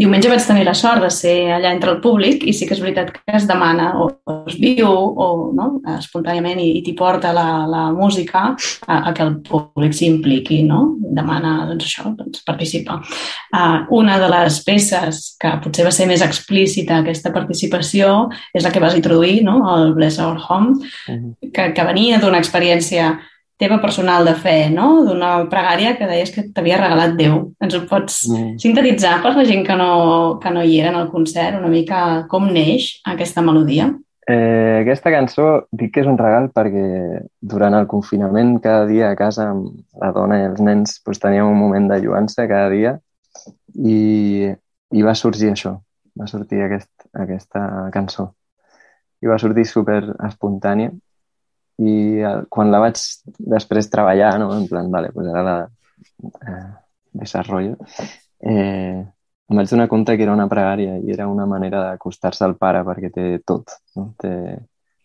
diumenge 0.00 0.30
vaig 0.30 0.44
tenir 0.46 0.62
la 0.64 0.72
sort 0.78 1.02
de 1.04 1.10
ser 1.12 1.50
allà 1.52 1.74
entre 1.74 1.90
el 1.92 1.98
públic 2.00 2.46
i 2.48 2.54
sí 2.56 2.64
que 2.64 2.72
és 2.76 2.80
veritat 2.80 3.10
que 3.12 3.34
es 3.36 3.44
demana 3.48 3.90
o, 4.00 4.06
es 4.48 4.56
viu 4.62 4.88
o 4.88 5.26
no, 5.52 5.66
espontàniament 5.98 6.60
i, 6.62 6.70
i 6.78 6.82
t'hi 6.86 6.94
porta 6.96 7.34
la, 7.36 7.66
la 7.68 7.82
música 7.92 8.46
a, 8.54 8.96
a 9.10 9.12
que 9.12 9.26
el 9.26 9.34
públic 9.44 9.92
s'impliqui, 9.98 10.62
no? 10.64 10.80
Demana, 11.20 11.66
doncs 11.68 11.88
això, 11.90 12.14
doncs 12.16 12.44
participa. 12.48 12.96
Uh, 13.52 13.84
una 14.00 14.16
de 14.22 14.30
les 14.32 14.60
peces 14.64 15.34
que 15.42 15.52
potser 15.66 15.84
va 15.84 15.92
ser 15.92 16.08
més 16.08 16.24
explícita 16.24 17.02
aquesta 17.02 17.34
participació 17.34 18.30
és 18.54 18.64
la 18.64 18.72
que 18.72 18.80
vas 18.80 18.96
introduir, 18.96 19.42
no? 19.44 19.58
El 19.74 19.92
Bless 19.98 20.16
Our 20.22 20.40
Home, 20.48 20.78
que, 21.50 21.72
que 21.76 21.90
venia 21.92 22.22
d'una 22.22 22.40
experiència 22.40 23.18
teva 23.60 23.76
personal 23.80 24.24
de 24.24 24.34
fe, 24.40 24.70
no? 24.72 25.04
D'una 25.04 25.44
pregària 25.52 25.94
que 25.98 26.08
deies 26.08 26.32
que 26.32 26.46
t'havia 26.54 26.78
regalat 26.80 27.16
Déu. 27.18 27.52
Ens 27.60 27.74
ho 27.76 27.82
pots 27.88 28.22
Mm. 28.30 28.54
sintetitzar 28.58 29.18
per 29.22 29.34
la 29.36 29.44
gent 29.44 29.66
que 29.66 29.76
no, 29.76 30.38
que 30.40 30.50
no 30.50 30.62
hi 30.64 30.78
era 30.80 30.88
en 30.90 31.00
el 31.02 31.10
concert, 31.10 31.58
una 31.58 31.68
mica 31.68 32.26
com 32.28 32.48
neix 32.48 33.00
aquesta 33.04 33.42
melodia? 33.44 33.90
Eh, 34.30 34.80
aquesta 34.82 35.10
cançó 35.10 35.66
dic 35.72 35.92
que 35.94 36.00
és 36.04 36.06
un 36.06 36.16
regal 36.18 36.50
perquè 36.54 37.20
durant 37.40 37.74
el 37.74 37.86
confinament 37.90 38.60
cada 38.62 38.86
dia 38.86 39.10
a 39.10 39.16
casa 39.18 39.48
amb 39.50 39.72
la 40.00 40.12
dona 40.14 40.38
i 40.38 40.44
els 40.46 40.60
nens 40.60 41.00
doncs, 41.04 41.18
teníem 41.18 41.48
un 41.50 41.58
moment 41.58 41.88
de 41.90 41.98
lluança 42.00 42.46
cada 42.46 42.68
dia 42.70 42.92
i, 43.74 44.52
i 44.92 45.02
va 45.02 45.14
sorgir 45.14 45.50
això, 45.50 45.74
va 46.18 46.26
sortir 46.30 46.62
aquest, 46.62 46.90
aquesta 47.12 47.90
cançó. 47.92 48.30
I 49.20 49.26
va 49.26 49.38
sortir 49.38 49.66
super 49.66 50.02
espontània 50.28 50.92
i 51.80 51.92
eh, 52.20 52.34
quan 52.52 52.70
la 52.72 52.80
vaig 52.82 53.00
després 53.54 53.88
treballar, 53.92 54.34
no? 54.42 54.50
en 54.56 54.66
plan, 54.68 54.90
vale, 54.92 55.12
pues 55.14 55.28
ara 55.30 55.44
la 55.46 55.56
eh, 56.48 56.66
desarrollo, 57.22 57.76
eh, 58.40 59.00
em 59.50 59.58
vaig 59.58 59.70
donar 59.70 59.88
compte 59.88 60.16
que 60.16 60.22
era 60.26 60.34
una 60.36 60.48
pregària 60.48 60.98
i 61.00 61.12
era 61.14 61.26
una 61.28 61.46
manera 61.46 61.80
d'acostar-se 61.88 62.44
al 62.46 62.56
pare 62.60 62.84
perquè 62.86 63.10
té 63.14 63.24
tot. 63.46 63.72
No? 63.96 64.10
Té, 64.20 64.34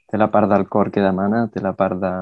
té 0.06 0.20
la 0.22 0.30
part 0.32 0.52
del 0.52 0.68
cor 0.70 0.92
que 0.94 1.02
demana, 1.02 1.48
té 1.54 1.64
la 1.64 1.74
part 1.80 1.98
de, 2.02 2.14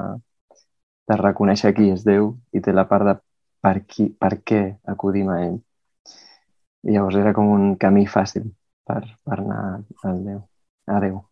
de 1.10 1.20
reconèixer 1.20 1.74
qui 1.76 1.90
és 1.92 2.06
Déu 2.06 2.32
i 2.52 2.62
té 2.64 2.72
la 2.72 2.86
part 2.88 3.10
de 3.10 3.18
per, 3.64 3.76
qui, 3.88 4.08
per 4.08 4.38
què 4.46 4.62
acudim 4.94 5.30
a 5.34 5.42
ell. 5.44 5.60
I 6.84 6.96
llavors 6.96 7.20
era 7.20 7.34
com 7.36 7.50
un 7.52 7.76
camí 7.80 8.06
fàcil 8.08 8.48
per, 8.88 9.02
per 9.24 9.38
anar 9.40 9.62
al 10.04 10.24
Déu, 10.24 10.42
a 10.86 11.00
Déu. 11.04 11.22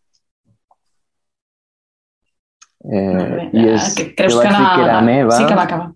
Eh. 2.85 3.49
I 3.53 3.69
és, 3.77 3.95
Que- 3.95 4.15
Creus 4.17 4.35
jo 4.35 4.41
que, 4.43 4.49
vaig 4.49 4.59
dir 4.59 4.69
que 4.75 4.83
era 4.89 5.01
meva, 5.07 5.37
Sí 5.37 5.47
que 5.47 5.55
va 5.55 5.63
acabar. 5.69 5.93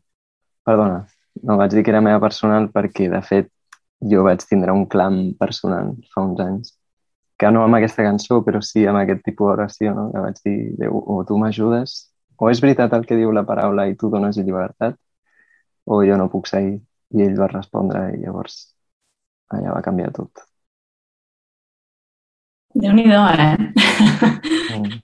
Perdona, 0.66 1.06
no 1.42 1.56
vaig 1.56 1.70
dir 1.74 1.82
que 1.84 1.90
era 1.90 2.00
meva 2.00 2.20
personal 2.20 2.68
perquè, 2.70 3.08
de 3.10 3.22
fet, 3.22 3.50
jo 4.00 4.22
vaig 4.22 4.42
tindre 4.46 4.72
un 4.72 4.84
clam 4.86 5.34
personal 5.38 5.94
fa 6.14 6.22
uns 6.22 6.40
anys, 6.40 6.74
que 7.38 7.50
no 7.50 7.62
amb 7.64 7.76
aquesta 7.78 8.04
cançó, 8.06 8.42
però 8.44 8.62
sí 8.62 8.86
amb 8.86 8.98
aquest 9.02 9.22
tipus 9.24 9.50
d'oració, 9.50 9.94
no? 9.94 10.10
que 10.12 10.22
vaig 10.24 10.38
dir, 10.44 10.58
Déu, 10.78 10.96
o 10.96 11.24
tu 11.28 11.38
m'ajudes, 11.38 12.10
o 12.38 12.50
és 12.50 12.60
veritat 12.60 12.92
el 12.92 13.06
que 13.06 13.16
diu 13.16 13.32
la 13.32 13.44
paraula 13.44 13.86
i 13.88 13.96
tu 13.96 14.10
dones 14.10 14.36
llibertat, 14.36 14.96
o 15.86 16.02
jo 16.04 16.16
no 16.16 16.28
puc 16.30 16.46
seguir. 16.46 16.80
I 17.14 17.22
ell 17.22 17.36
va 17.38 17.46
respondre 17.46 18.00
i 18.16 18.22
llavors 18.24 18.74
allà 19.54 19.72
va 19.76 19.82
canviar 19.82 20.10
tot. 20.12 20.42
Déu-n'hi-do, 22.74 23.20
eh? 23.38 23.56
Mm. 24.76 24.98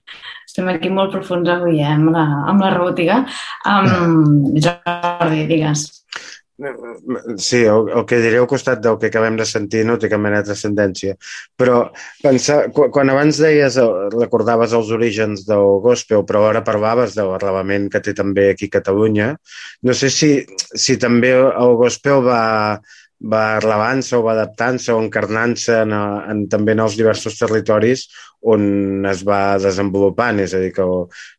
Estem 0.53 0.69
aquí 0.69 0.91
molt 0.93 1.15
profuns 1.17 1.49
avui, 1.49 1.79
eh? 1.81 1.89
Amb 1.89 2.11
la, 2.13 2.23
amb 2.51 2.61
la 2.61 2.75
robòtica. 2.75 3.23
Um, 3.65 4.51
Jordi, 4.61 5.47
digues. 5.49 5.89
Sí, 7.41 7.63
el, 7.65 7.89
el 7.89 8.05
que 8.07 8.19
diré 8.21 8.37
al 8.37 8.49
costat 8.51 8.83
del 8.85 8.99
que 9.01 9.09
acabem 9.09 9.39
de 9.41 9.47
sentir 9.49 9.87
no 9.89 9.97
té 9.99 10.11
cap 10.13 10.21
mena 10.21 10.43
de 10.43 10.51
transcendència. 10.51 11.17
Però 11.57 11.79
pensar, 12.21 12.59
quan, 12.77 12.93
quan 12.93 13.15
abans 13.15 13.41
deies, 13.41 13.81
recordaves 14.13 14.77
els 14.77 14.93
orígens 14.93 15.47
del 15.49 15.81
gospel, 15.89 16.27
però 16.29 16.45
ara 16.51 16.61
parlaves 16.69 17.17
de 17.17 17.25
l'arrelament 17.31 17.89
que 17.89 18.05
té 18.05 18.13
també 18.21 18.51
aquí 18.53 18.69
a 18.69 18.77
Catalunya, 18.77 19.33
no 19.89 19.97
sé 19.97 20.13
si, 20.13 20.35
si 20.77 21.01
també 21.01 21.33
el 21.41 21.79
gospel 21.81 22.21
va, 22.29 22.43
va 23.23 23.43
arrelant-se 23.57 24.17
o 24.19 24.25
va 24.27 24.35
adaptant-se 24.35 24.93
o 24.93 25.01
encarnant-se 25.03 25.79
en, 25.85 25.95
en, 25.95 26.45
també 26.51 26.75
en 26.75 26.83
els 26.87 26.99
diversos 26.99 27.39
territoris 27.39 28.09
on 28.43 29.07
es 29.07 29.21
va 29.23 29.57
desenvolupant, 29.63 30.41
és 30.43 30.51
a 30.57 30.59
dir, 30.59 30.73
que, 30.75 30.85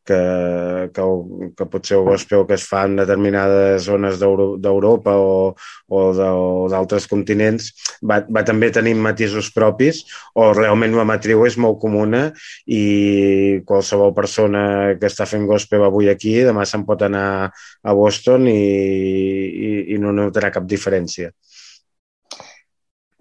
que, 0.07 0.19
que, 0.95 1.07
que 1.57 1.65
potser 1.67 1.97
el 1.97 2.05
gospel 2.07 2.45
que 2.47 2.55
es 2.55 2.63
fa 2.67 2.85
en 2.87 2.95
determinades 3.01 3.83
zones 3.89 4.19
d'Europa 4.21 5.17
o, 5.19 5.33
o 5.91 6.03
d'altres 6.71 7.09
continents 7.11 7.67
va, 7.99 8.21
va 8.23 8.45
també 8.47 8.71
tenir 8.71 8.95
matisos 8.95 9.51
propis 9.51 10.03
o 10.39 10.53
realment 10.55 10.95
la 10.95 11.07
matriu 11.09 11.43
és 11.49 11.59
molt 11.59 11.81
comuna 11.83 12.29
i 12.71 13.59
qualsevol 13.67 14.15
persona 14.15 14.63
que 14.95 15.11
està 15.11 15.27
fent 15.27 15.43
gospel 15.49 15.83
avui 15.83 16.07
aquí, 16.07 16.37
demà 16.47 16.63
se'n 16.63 16.87
pot 16.87 17.03
anar 17.03 17.51
a 17.51 17.97
Boston 17.99 18.47
i, 18.47 18.55
i, 18.55 19.71
i 19.95 19.99
no 19.99 20.15
notarà 20.15 20.53
cap 20.55 20.63
diferència. 20.63 21.33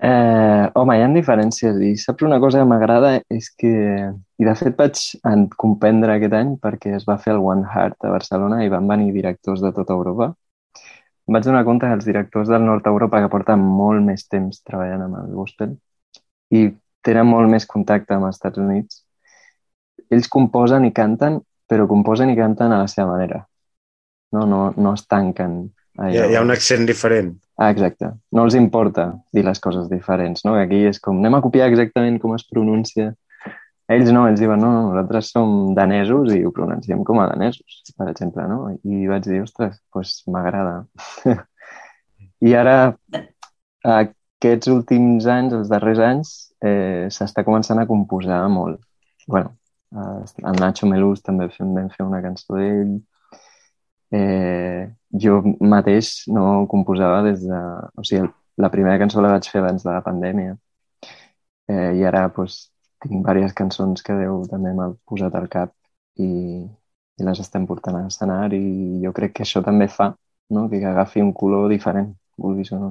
Eh, 0.02 0.64
home, 0.74 0.94
hi 0.98 1.02
ha 1.04 1.08
diferències 1.14 1.76
i 1.86 1.92
saps 2.02 2.24
una 2.26 2.40
cosa 2.42 2.58
que 2.58 2.66
m'agrada 2.70 3.10
és 3.30 3.48
que, 3.54 3.70
i 4.42 4.46
de 4.48 4.54
fet 4.58 4.74
vaig 4.80 5.02
comprendre 5.62 6.16
aquest 6.16 6.34
any 6.38 6.56
perquè 6.64 6.96
es 6.96 7.04
va 7.10 7.18
fer 7.22 7.36
el 7.36 7.42
One 7.52 7.62
Heart 7.70 8.08
a 8.08 8.10
Barcelona 8.16 8.64
i 8.64 8.72
van 8.72 8.88
venir 8.90 9.12
directors 9.14 9.62
de 9.62 9.70
tota 9.76 9.94
Europa. 9.94 10.32
Em 11.28 11.36
vaig 11.36 11.46
donar 11.46 11.62
compte 11.68 11.86
que 11.86 11.98
els 12.00 12.08
directors 12.08 12.50
del 12.50 12.66
nord 12.66 12.82
d'Europa 12.82 13.20
que 13.22 13.30
porten 13.30 13.62
molt 13.82 14.02
més 14.08 14.26
temps 14.26 14.58
treballant 14.66 15.06
amb 15.06 15.20
el 15.20 15.36
gospel 15.38 15.76
i 16.50 16.64
tenen 17.06 17.30
molt 17.30 17.50
més 17.54 17.68
contacte 17.70 18.16
amb 18.16 18.26
els 18.26 18.40
Estats 18.40 18.58
Units, 18.58 19.04
ells 20.10 20.28
composen 20.34 20.84
i 20.88 20.92
canten, 20.98 21.38
però 21.70 21.86
composen 21.90 22.32
i 22.32 22.36
canten 22.38 22.74
a 22.74 22.82
la 22.82 22.90
seva 22.90 23.12
manera. 23.14 23.44
No, 24.34 24.46
no, 24.50 24.64
no 24.76 24.94
es 24.98 25.06
tanquen. 25.06 25.56
Allò. 25.98 26.10
Hi, 26.10 26.18
ha, 26.18 26.28
hi 26.30 26.36
ha 26.36 26.42
un 26.44 26.50
accent 26.54 26.86
diferent. 26.88 27.34
Ah, 27.60 27.70
exacte. 27.70 28.08
No 28.32 28.46
els 28.46 28.56
importa 28.58 29.10
dir 29.34 29.44
les 29.44 29.60
coses 29.60 29.90
diferents, 29.90 30.44
no? 30.46 30.54
Aquí 30.58 30.80
és 30.88 31.00
com, 31.02 31.18
anem 31.20 31.36
a 31.36 31.42
copiar 31.44 31.68
exactament 31.70 32.18
com 32.22 32.34
es 32.36 32.46
pronuncia. 32.48 33.12
Ells 33.92 34.08
no, 34.14 34.24
ells 34.28 34.40
diuen, 34.40 34.60
no, 34.62 34.70
no, 34.72 34.82
nosaltres 34.88 35.28
som 35.34 35.74
danesos 35.76 36.32
i 36.32 36.40
ho 36.46 36.52
pronunciem 36.54 37.02
com 37.04 37.20
a 37.20 37.26
danesos, 37.28 37.82
per 37.98 38.08
exemple, 38.12 38.46
no? 38.48 38.70
I 38.88 39.08
vaig 39.10 39.26
dir, 39.26 39.42
ostres, 39.44 39.76
doncs 39.76 39.82
pues 39.92 40.14
m'agrada. 40.32 40.78
I 42.48 42.54
ara, 42.56 42.76
aquests 43.84 44.70
últims 44.72 45.28
anys, 45.30 45.58
els 45.58 45.68
darrers 45.70 46.00
anys, 46.02 46.32
eh, 46.64 47.10
s'està 47.12 47.44
començant 47.44 47.82
a 47.82 47.86
composar 47.90 48.40
molt. 48.48 48.80
bueno, 49.28 49.52
el 49.92 50.56
Nacho 50.58 50.88
Melús 50.88 51.20
també 51.22 51.46
vam 51.52 51.90
fer 51.92 52.06
una 52.06 52.22
cançó 52.24 52.56
d'ell, 52.56 52.96
eh, 54.16 54.88
jo 55.12 55.42
mateix 55.60 56.24
no 56.28 56.66
composava 56.68 57.22
des 57.28 57.42
de... 57.44 57.60
O 57.96 58.04
sigui, 58.04 58.28
la 58.62 58.70
primera 58.70 58.98
cançó 59.00 59.20
la 59.20 59.32
vaig 59.32 59.48
fer 59.48 59.60
abans 59.62 59.84
de 59.84 59.90
la 59.90 60.02
pandèmia 60.04 60.56
eh, 61.68 61.92
i 61.98 62.04
ara 62.04 62.26
pues, 62.34 62.70
tinc 63.02 63.14
diverses 63.14 63.54
cançons 63.56 64.04
que 64.04 64.16
Déu 64.18 64.42
també 64.50 64.72
m'ha 64.76 64.90
posat 65.08 65.34
al 65.38 65.48
cap 65.52 65.72
i, 66.20 66.28
i 67.20 67.28
les 67.28 67.40
estem 67.44 67.66
portant 67.66 67.96
a 67.98 68.02
l'escenari 68.04 68.60
i 68.60 69.00
jo 69.04 69.12
crec 69.16 69.36
que 69.38 69.46
això 69.46 69.62
també 69.64 69.88
fa 69.88 70.12
no? 70.52 70.68
que 70.70 70.84
agafi 70.84 71.22
un 71.24 71.32
color 71.32 71.68
diferent, 71.72 72.12
vulguis 72.36 72.72
o 72.72 72.80
no. 72.80 72.90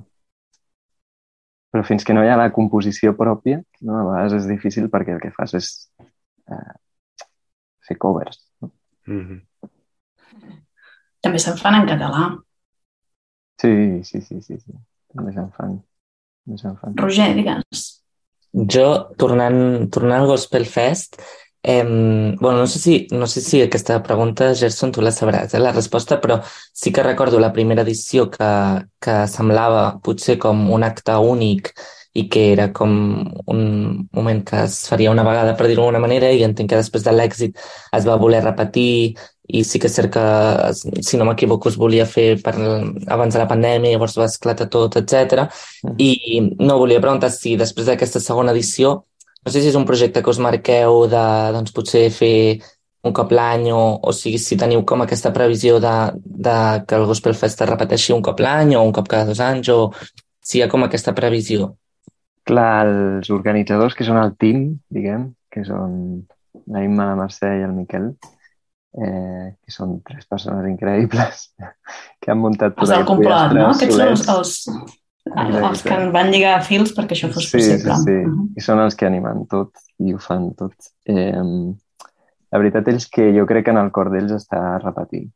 Però 1.71 1.85
fins 1.87 2.03
que 2.03 2.13
no 2.13 2.23
hi 2.25 2.29
ha 2.31 2.39
la 2.39 2.51
composició 2.51 3.13
pròpia, 3.17 3.61
no? 3.81 3.99
a 3.99 4.07
vegades 4.09 4.41
és 4.41 4.49
difícil 4.49 4.89
perquè 4.91 5.15
el 5.15 5.21
que 5.23 5.31
fas 5.37 5.53
és 5.59 5.69
eh, 6.51 6.73
fer 7.87 7.97
covers. 8.01 8.41
No? 8.61 8.73
Mm 9.07 9.23
-hmm. 9.27 9.39
També 11.21 11.41
se'n 11.41 11.57
fan 11.59 11.77
en 11.79 11.87
català. 11.89 12.27
Sí, 13.61 13.71
sí, 14.03 14.21
sí, 14.21 14.41
sí, 14.41 14.57
sí. 14.57 14.77
També 15.13 15.33
se'n 15.35 15.51
fan. 15.57 15.77
També 16.45 16.61
se'n 16.61 16.77
fan. 16.81 16.97
Roger, 17.01 17.29
digues. 17.37 17.85
Jo, 18.75 18.87
tornant, 19.21 19.61
tornant 19.93 20.23
al 20.23 20.31
Gospel 20.33 20.65
Fest, 20.67 21.21
Eh, 21.63 21.83
bueno, 22.39 22.57
no 22.57 22.67
sé, 22.67 22.79
si, 22.79 23.07
no 23.11 23.27
sé 23.27 23.39
si 23.41 23.61
aquesta 23.61 24.01
pregunta, 24.01 24.55
Gerson, 24.55 24.91
tu 24.91 25.01
la 25.01 25.11
sabràs, 25.13 25.53
eh, 25.53 25.59
la 25.61 25.71
resposta, 25.71 26.17
però 26.19 26.39
sí 26.73 26.91
que 26.91 27.03
recordo 27.03 27.39
la 27.39 27.51
primera 27.53 27.83
edició 27.83 28.29
que, 28.31 28.47
que 28.99 29.17
semblava 29.29 29.99
potser 30.01 30.39
com 30.41 30.71
un 30.73 30.83
acte 30.83 31.13
únic 31.21 31.69
i 32.13 32.25
que 32.29 32.51
era 32.51 32.71
com 32.75 32.93
un 33.53 33.61
moment 34.11 34.41
que 34.47 34.63
es 34.65 34.81
faria 34.91 35.11
una 35.11 35.23
vegada, 35.23 35.53
per 35.55 35.67
dir-ho 35.67 35.83
d'alguna 35.85 36.01
manera, 36.03 36.31
i 36.31 36.43
entenc 36.43 36.71
que 36.71 36.79
després 36.79 37.05
de 37.05 37.13
l'èxit 37.15 37.61
es 37.97 38.07
va 38.07 38.19
voler 38.19 38.43
repetir 38.43 39.15
i 39.51 39.63
sí 39.67 39.79
que 39.83 39.89
és 39.89 39.95
cert 39.95 40.11
que, 40.13 40.25
si 41.03 41.19
no 41.19 41.25
m'equivoco, 41.27 41.71
es 41.71 41.77
volia 41.79 42.05
fer 42.07 42.37
per, 42.43 42.53
abans 43.11 43.33
de 43.35 43.39
la 43.39 43.47
pandèmia, 43.49 43.91
llavors 43.95 44.17
va 44.19 44.27
esclatar 44.29 44.69
tot, 44.71 44.95
etc. 44.99 45.47
Mm. 45.83 45.95
I 45.99 46.11
no 46.59 46.79
volia 46.79 47.03
preguntar 47.03 47.31
si 47.33 47.57
després 47.59 47.89
d'aquesta 47.89 48.23
segona 48.23 48.55
edició 48.55 49.01
no 49.41 49.51
sé 49.51 49.61
si 49.61 49.71
és 49.71 49.77
un 49.77 49.87
projecte 49.89 50.21
que 50.21 50.29
us 50.29 50.39
marqueu 50.41 51.07
de, 51.09 51.25
doncs, 51.55 51.73
potser 51.73 52.05
fer 52.13 52.61
un 53.07 53.13
cop 53.17 53.31
l'any 53.33 53.71
o, 53.73 53.79
o 53.97 54.13
sigui, 54.13 54.37
si 54.37 54.57
teniu 54.61 54.83
com 54.85 55.01
aquesta 55.01 55.31
previsió 55.33 55.79
de, 55.81 55.93
de 56.47 56.57
que 56.85 56.99
el 56.99 57.07
Gospel 57.09 57.33
Fest 57.37 57.63
es 57.65 57.69
repeteixi 57.69 58.13
un 58.13 58.21
cop 58.21 58.41
l'any 58.45 58.75
o 58.77 58.83
un 58.85 58.93
cop 58.93 59.09
cada 59.09 59.31
dos 59.31 59.41
anys 59.41 59.71
o 59.73 59.79
si 60.45 60.59
hi 60.59 60.61
ha 60.65 60.69
com 60.69 60.85
aquesta 60.85 61.15
previsió. 61.17 61.71
Clar, 62.47 62.87
els 62.87 63.29
organitzadors 63.33 63.95
que 63.97 64.07
són 64.07 64.17
el 64.21 64.35
team, 64.41 64.67
diguem, 64.89 65.29
que 65.51 65.63
són 65.67 66.23
la 66.71 66.83
Imma, 66.85 67.11
la 67.11 67.17
Mercè 67.19 67.51
i 67.59 67.65
el 67.67 67.75
Miquel, 67.75 68.09
eh, 68.97 69.45
que 69.61 69.73
són 69.73 69.99
tres 70.07 70.25
persones 70.29 70.65
increïbles 70.71 71.45
que 72.21 72.33
han 72.33 72.41
muntat 72.41 72.75
tot 72.75 72.89
aquest 72.89 73.07
complot, 73.07 73.53
no? 73.55 73.69
Aquests 73.69 73.95
són 73.95 74.09
els, 74.09 74.25
els, 74.33 74.97
Exacte. 75.29 75.61
Els 75.67 75.83
que 75.85 75.97
van 76.15 76.31
lligar 76.33 76.55
fils 76.65 76.95
perquè 76.97 77.15
això 77.15 77.29
fos 77.31 77.45
sí, 77.45 77.57
possible. 77.57 77.95
Sí, 78.01 78.03
sí, 78.07 78.17
uh 78.25 78.31
-huh. 78.31 78.47
i 78.57 78.61
són 78.65 78.79
els 78.81 78.95
que 78.97 79.05
animen 79.05 79.45
tot 79.47 79.71
i 79.99 80.13
ho 80.13 80.19
fan 80.19 80.53
tot. 80.57 80.73
Eh, 81.05 81.43
la 82.51 82.59
veritat 82.59 82.87
és 82.87 83.07
que 83.07 83.31
jo 83.37 83.45
crec 83.45 83.65
que 83.65 83.71
en 83.71 83.77
el 83.77 83.91
cor 83.91 84.09
d'ells 84.11 84.31
està 84.31 84.81
repetir. 84.81 85.29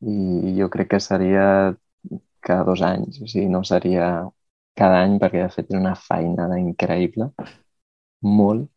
I 0.00 0.54
jo 0.60 0.68
crec 0.70 0.88
que 0.88 1.00
seria 1.00 1.74
cada 2.40 2.64
dos 2.64 2.82
anys, 2.82 3.20
o 3.20 3.26
sigui, 3.26 3.48
no 3.48 3.64
seria 3.64 4.28
cada 4.78 5.02
any 5.04 5.18
perquè 5.20 5.42
de 5.44 5.52
fet 5.52 5.72
és 5.72 5.78
una 5.78 5.94
feina 5.98 6.48
increïble, 6.58 7.30
molt. 8.24 8.68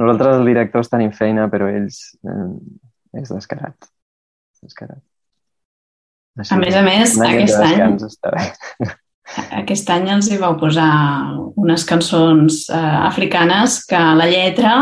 Nosaltres, 0.00 0.40
els 0.40 0.48
directors, 0.48 0.90
tenim 0.90 1.12
feina, 1.14 1.46
però 1.52 1.68
ells 1.70 2.00
eh, 2.26 2.46
és 3.20 3.30
descarat. 3.30 3.90
descarat. 4.64 5.02
Així, 6.34 6.54
a 6.54 6.58
més 6.58 6.76
a 6.76 6.82
més, 6.82 7.16
aquest 7.30 7.60
any... 7.62 7.96
Està 8.08 8.34
bé. 8.34 8.92
Aquest 9.56 9.88
any 9.88 10.10
els 10.12 10.26
hi 10.28 10.36
vau 10.36 10.52
posar 10.60 10.88
unes 11.56 11.86
cançons 11.88 12.64
eh, 12.68 12.80
africanes 13.06 13.78
que 13.88 14.00
la 14.18 14.26
lletra, 14.28 14.74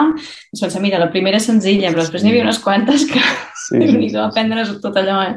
es 0.51 0.63
pensa, 0.65 0.81
mira, 0.83 0.99
la 0.99 1.13
primera 1.13 1.39
és 1.39 1.47
senzilla, 1.47 1.93
però 1.93 2.03
després 2.03 2.25
n'hi 2.25 2.33
havia 2.33 2.49
unes 2.49 2.59
quantes 2.65 3.05
que 3.11 3.23
sí, 3.23 3.79
sí, 3.93 4.09
sí. 4.09 4.19
aprendre's 4.19 4.73
tot 4.83 4.99
allò, 4.99 5.21
eh? 5.29 5.37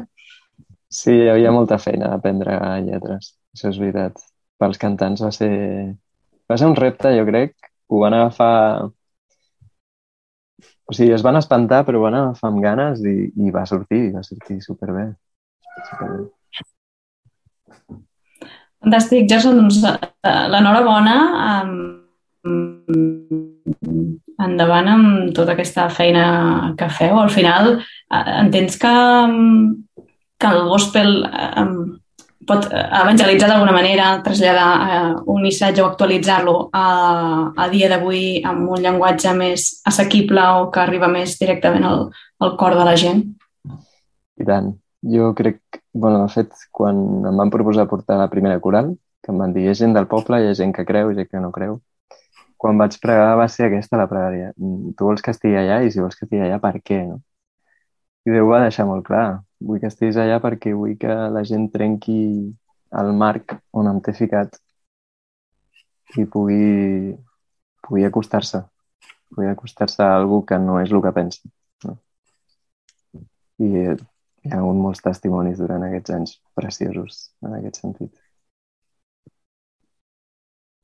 Sí, 0.90 1.12
hi 1.12 1.30
havia 1.30 1.52
molta 1.54 1.78
feina 1.82 2.10
d'aprendre 2.10 2.56
lletres, 2.86 3.36
això 3.54 3.70
és 3.70 3.78
veritat. 3.82 4.18
Pels 4.60 4.80
cantants 4.80 5.22
va 5.24 5.32
ser, 5.34 5.50
va 6.48 6.56
ser 6.56 6.68
un 6.70 6.76
repte, 6.78 7.12
jo 7.16 7.26
crec. 7.28 7.56
Ho 7.88 8.00
van 8.04 8.16
agafar... 8.16 8.88
O 10.86 10.94
sigui, 10.94 11.10
es 11.16 11.24
van 11.26 11.36
espantar, 11.36 11.82
però 11.86 12.00
van 12.04 12.14
agafar 12.14 12.52
amb 12.52 12.62
ganes 12.62 13.02
i, 13.02 13.16
i 13.42 13.52
va 13.54 13.66
sortir, 13.66 14.04
va 14.14 14.22
sortir 14.26 14.60
superbé. 14.62 15.08
superbé. 15.90 16.26
Fantàstic, 18.86 19.26
Gerson, 19.30 19.58
doncs 19.58 19.82
eh, 19.82 20.46
l'enhorabona. 20.52 21.16
endavant 24.46 24.88
amb 24.92 25.30
tota 25.34 25.54
aquesta 25.56 25.88
feina 25.90 26.26
que 26.78 26.88
feu. 26.98 27.18
Al 27.18 27.32
final, 27.34 27.72
eh, 27.80 28.24
entens 28.44 28.76
que, 28.78 28.94
que 30.38 30.52
el 30.52 30.62
gospel 30.68 31.24
pot 32.46 32.66
evangelitzar 32.72 33.48
d'alguna 33.50 33.74
manera, 33.74 34.08
traslladar 34.24 35.22
un 35.26 35.42
missatge 35.42 35.82
o 35.82 35.88
actualitzar-lo 35.90 36.56
a, 36.72 36.86
a 37.56 37.68
dia 37.72 37.90
d'avui 37.92 38.40
amb 38.46 38.70
un 38.76 38.82
llenguatge 38.84 39.34
més 39.38 39.68
assequible 39.86 40.44
o 40.60 40.68
que 40.70 40.82
arriba 40.82 41.10
més 41.12 41.36
directament 41.40 41.86
al, 41.88 42.06
al 42.40 42.56
cor 42.60 42.78
de 42.78 42.86
la 42.86 42.96
gent? 43.00 43.24
I 44.36 44.46
tant. 44.48 44.74
Jo 45.06 45.32
crec, 45.38 45.60
bueno, 45.92 46.24
de 46.24 46.32
fet, 46.32 46.54
quan 46.74 46.96
em 47.28 47.42
van 47.42 47.52
proposar 47.52 47.86
portar 47.90 48.16
la 48.18 48.30
primera 48.32 48.58
coral, 48.60 48.94
que 49.22 49.32
em 49.32 49.38
van 49.42 49.52
dir, 49.54 49.66
hi 49.66 49.70
ha 49.70 49.78
gent 49.78 49.94
del 49.94 50.08
poble, 50.10 50.40
hi 50.42 50.50
ha 50.50 50.56
gent 50.58 50.72
que 50.74 50.86
creu, 50.88 51.10
i 51.10 51.18
gent 51.18 51.30
que 51.30 51.42
no 51.42 51.52
creu. 51.54 51.78
Quan 52.56 52.78
vaig 52.80 52.96
pregar 53.02 53.36
va 53.38 53.46
ser 53.52 53.66
aquesta 53.66 54.00
la 54.00 54.08
pregària. 54.10 54.52
Mm, 54.56 54.94
tu 54.96 55.08
vols 55.08 55.22
que 55.22 55.34
estigui 55.34 55.58
allà 55.60 55.82
i 55.84 55.92
si 55.92 56.00
vols 56.02 56.16
que 56.16 56.24
estigui 56.26 56.46
allà, 56.46 56.58
per 56.62 56.78
què? 56.80 57.02
No? 57.10 57.20
I 58.26 58.34
Déu 58.34 58.48
va 58.50 58.64
deixar 58.64 58.86
molt 58.88 59.06
clar. 59.06 59.26
Vull 59.64 59.80
que 59.80 59.88
estiguis 59.88 60.18
allà 60.20 60.36
perquè 60.44 60.74
vull 60.76 60.96
que 61.00 61.12
la 61.32 61.42
gent 61.48 61.70
trenqui 61.72 62.20
el 63.00 63.12
marc 63.22 63.56
on 63.72 63.88
em 63.90 64.00
té 64.04 64.12
ficat 64.16 64.58
i 66.20 66.26
pugui, 66.32 67.14
pugui 67.86 68.04
acostar-se. 68.06 68.62
Pugui 69.32 69.48
acostar-se 69.50 70.04
a 70.04 70.14
algú 70.18 70.42
que 70.46 70.58
no 70.62 70.78
és 70.82 70.92
el 70.92 71.02
que 71.04 71.14
pensa. 71.16 71.48
No? 71.84 71.96
I 73.58 73.72
hi 73.72 74.52
ha 74.52 74.60
hagut 74.60 74.78
molts 74.78 75.02
testimonis 75.02 75.58
durant 75.58 75.88
aquests 75.88 76.14
anys 76.18 76.36
preciosos 76.54 77.22
en 77.42 77.58
aquest 77.58 77.82
sentit. 77.82 78.12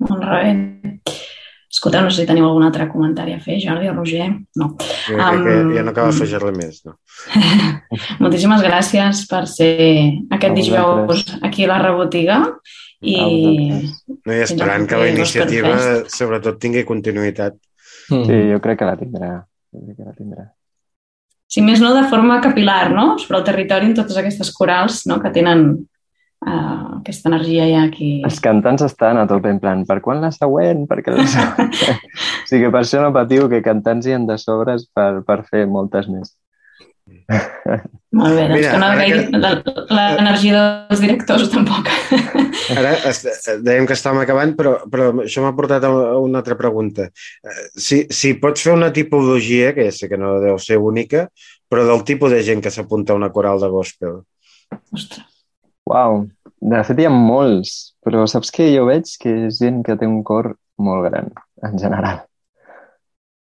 Molt 0.02 0.26
bé. 0.26 1.38
Escolta, 1.72 2.02
no 2.04 2.10
sé 2.12 2.22
si 2.22 2.28
teniu 2.28 2.44
algun 2.44 2.66
altre 2.66 2.84
comentari 2.92 3.32
a 3.32 3.40
fer, 3.40 3.56
Jordi 3.62 3.88
o 3.88 3.94
Roger. 3.94 4.28
No. 4.60 4.74
Jo 5.06 5.16
crec 5.16 5.38
um, 5.40 5.44
que 5.46 5.78
ja 5.78 5.84
no 5.86 5.94
cal 5.96 6.12
afegir-li 6.12 6.52
més, 6.58 6.82
no? 6.84 6.98
Moltíssimes 8.22 8.60
gràcies 8.66 9.24
per 9.30 9.46
ser 9.48 9.72
aquest 10.36 10.56
dijous 10.58 11.26
aquí 11.40 11.64
a 11.64 11.72
la 11.72 11.82
rebotiga 11.82 12.40
i... 13.00 13.16
No, 13.16 14.34
i 14.36 14.42
esperant 14.44 14.84
que 14.88 15.00
la 15.00 15.12
iniciativa 15.14 15.76
sobretot 16.12 16.60
tingui 16.60 16.84
continuïtat. 16.88 17.56
Sí, 18.08 18.42
jo 18.52 18.60
crec 18.60 18.82
que 18.82 18.90
la 18.92 18.98
tindrà. 19.00 19.36
Jo 19.72 19.86
crec 19.86 19.96
que 19.96 20.10
la 20.10 20.18
tindrà 20.18 20.50
si 21.52 21.60
més 21.60 21.82
no 21.84 21.90
de 21.92 22.06
forma 22.08 22.40
capilar, 22.40 22.90
no? 22.94 23.18
sobre 23.20 23.36
el 23.40 23.44
territori 23.44 23.90
en 23.90 23.96
totes 23.98 24.16
aquestes 24.16 24.52
corals 24.56 25.02
no? 25.10 25.18
que 25.20 25.32
tenen 25.34 25.66
uh, 26.42 26.98
aquesta 26.98 27.30
energia 27.32 27.66
ja 27.70 27.86
aquí. 27.88 28.10
Els 28.26 28.40
cantants 28.44 28.84
estan 28.86 29.20
a 29.20 29.26
tope 29.30 29.50
en 29.50 29.62
plan, 29.62 29.86
per 29.88 30.00
quan 30.04 30.22
la 30.24 30.32
següent? 30.34 30.86
Perquè 30.90 31.14
la 31.14 31.26
següent? 31.30 31.72
o 32.42 32.46
sigui 32.50 32.66
que 32.66 32.74
per 32.74 32.84
això 32.84 33.02
no 33.02 33.14
patiu 33.16 33.48
que 33.52 33.64
cantants 33.64 34.06
hi 34.06 34.16
han 34.16 34.28
de 34.28 34.38
sobres 34.40 34.86
per, 34.94 35.10
per 35.26 35.42
fer 35.48 35.66
moltes 35.70 36.10
més. 36.12 36.34
Molt 38.12 38.36
bé, 38.36 38.44
doncs 38.44 38.58
Mira, 38.58 38.70
que 38.70 38.78
no 38.78 38.88
que... 39.00 39.74
l'energia 39.96 40.60
dels 40.90 41.00
directors 41.02 41.48
tampoc. 41.52 41.88
Ara 42.76 42.92
dèiem 43.64 43.88
que 43.88 43.96
estàvem 43.96 44.22
acabant, 44.22 44.52
però, 44.58 44.74
però 44.92 45.08
això 45.24 45.44
m'ha 45.44 45.54
portat 45.56 45.86
a 45.88 45.90
una 46.20 46.42
altra 46.42 46.58
pregunta. 46.60 47.08
Eh, 47.08 47.66
si, 47.72 48.02
si 48.12 48.34
pots 48.42 48.68
fer 48.68 48.76
una 48.76 48.92
tipologia, 48.94 49.72
que 49.76 49.88
ja 49.88 49.96
sé 49.96 50.10
que 50.12 50.20
no 50.20 50.36
deu 50.44 50.60
ser 50.62 50.78
única, 50.78 51.26
però 51.72 51.88
del 51.88 52.04
tipus 52.08 52.34
de 52.34 52.42
gent 52.44 52.62
que 52.64 52.74
s'apunta 52.74 53.16
a 53.16 53.20
una 53.20 53.32
coral 53.32 53.62
de 53.64 53.72
gospel. 53.72 54.20
Ostres. 54.92 55.31
Uau, 55.90 56.26
de 56.72 56.82
fet 56.88 57.00
hi 57.02 57.06
ha 57.08 57.12
molts, 57.14 57.72
però 58.04 58.26
saps 58.30 58.52
que 58.54 58.68
jo 58.74 58.84
veig 58.88 59.10
que 59.22 59.32
és 59.48 59.58
gent 59.62 59.82
que 59.86 59.96
té 59.98 60.06
un 60.06 60.22
cor 60.26 60.52
molt 60.78 61.06
gran, 61.08 61.32
en 61.68 61.78
general. 61.82 62.22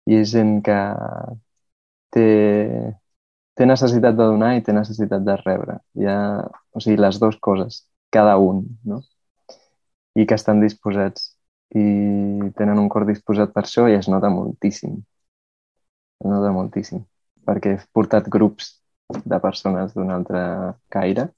I 0.07 0.21
és 0.21 0.31
gent 0.35 0.61
que 0.67 0.77
té 2.15 2.27
té 3.57 3.65
necessitat 3.65 4.17
de 4.17 4.25
donar 4.29 4.51
i 4.57 4.63
té 4.65 4.73
necessitat 4.77 5.23
de 5.25 5.37
rebre. 5.41 5.79
Hi 5.97 6.09
ha, 6.13 6.17
o 6.77 6.83
sigui, 6.85 6.99
les 7.01 7.19
dues 7.23 7.39
coses, 7.41 7.79
cada 8.13 8.37
un, 8.37 8.63
no? 8.85 9.01
I 10.17 10.27
que 10.29 10.37
estan 10.37 10.61
disposats 10.61 11.31
i 11.77 11.87
tenen 12.59 12.81
un 12.83 12.91
cor 12.93 13.07
disposat 13.09 13.55
per 13.55 13.65
això 13.65 13.87
i 13.89 13.97
es 13.97 14.11
nota 14.13 14.29
moltíssim. 14.33 14.99
Es 16.21 16.29
nota 16.29 16.53
moltíssim. 16.53 17.01
Perquè 17.49 17.75
he 17.75 17.81
portat 17.97 18.29
grups 18.37 18.75
de 19.25 19.41
persones 19.41 19.95
d'un 19.97 20.13
altre 20.13 20.43
caire 20.93 21.31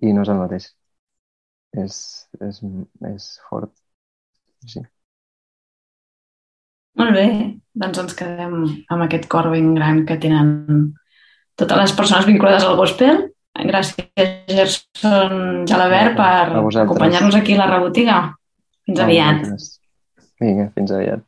i 0.00 0.14
no 0.14 0.24
és 0.24 0.32
el 0.32 0.40
mateix. 0.40 0.70
És, 1.80 1.96
és, 2.42 2.62
és 3.10 3.28
fort. 3.48 3.72
Sí. 4.66 4.82
Molt 7.00 7.14
bé, 7.16 7.26
doncs 7.80 8.00
ens 8.02 8.16
quedem 8.18 8.56
amb 8.90 9.04
aquest 9.06 9.28
cor 9.30 9.48
ben 9.52 9.70
gran 9.76 10.02
que 10.08 10.18
tenen 10.20 10.90
totes 11.60 11.78
les 11.78 11.94
persones 11.96 12.26
vinculades 12.28 12.66
al 12.66 12.78
gospel. 12.80 13.28
Gràcies, 13.60 14.06
Gerson 14.48 15.64
Jalabert, 15.68 16.16
per 16.18 16.60
acompanyar-nos 16.84 17.36
aquí 17.38 17.56
a 17.56 17.64
la 17.64 17.70
rebotiga. 17.72 18.20
Fins 18.86 19.02
aviat. 19.04 19.44
Vinga, 20.40 20.70
fins 20.76 20.94
aviat. 20.96 21.26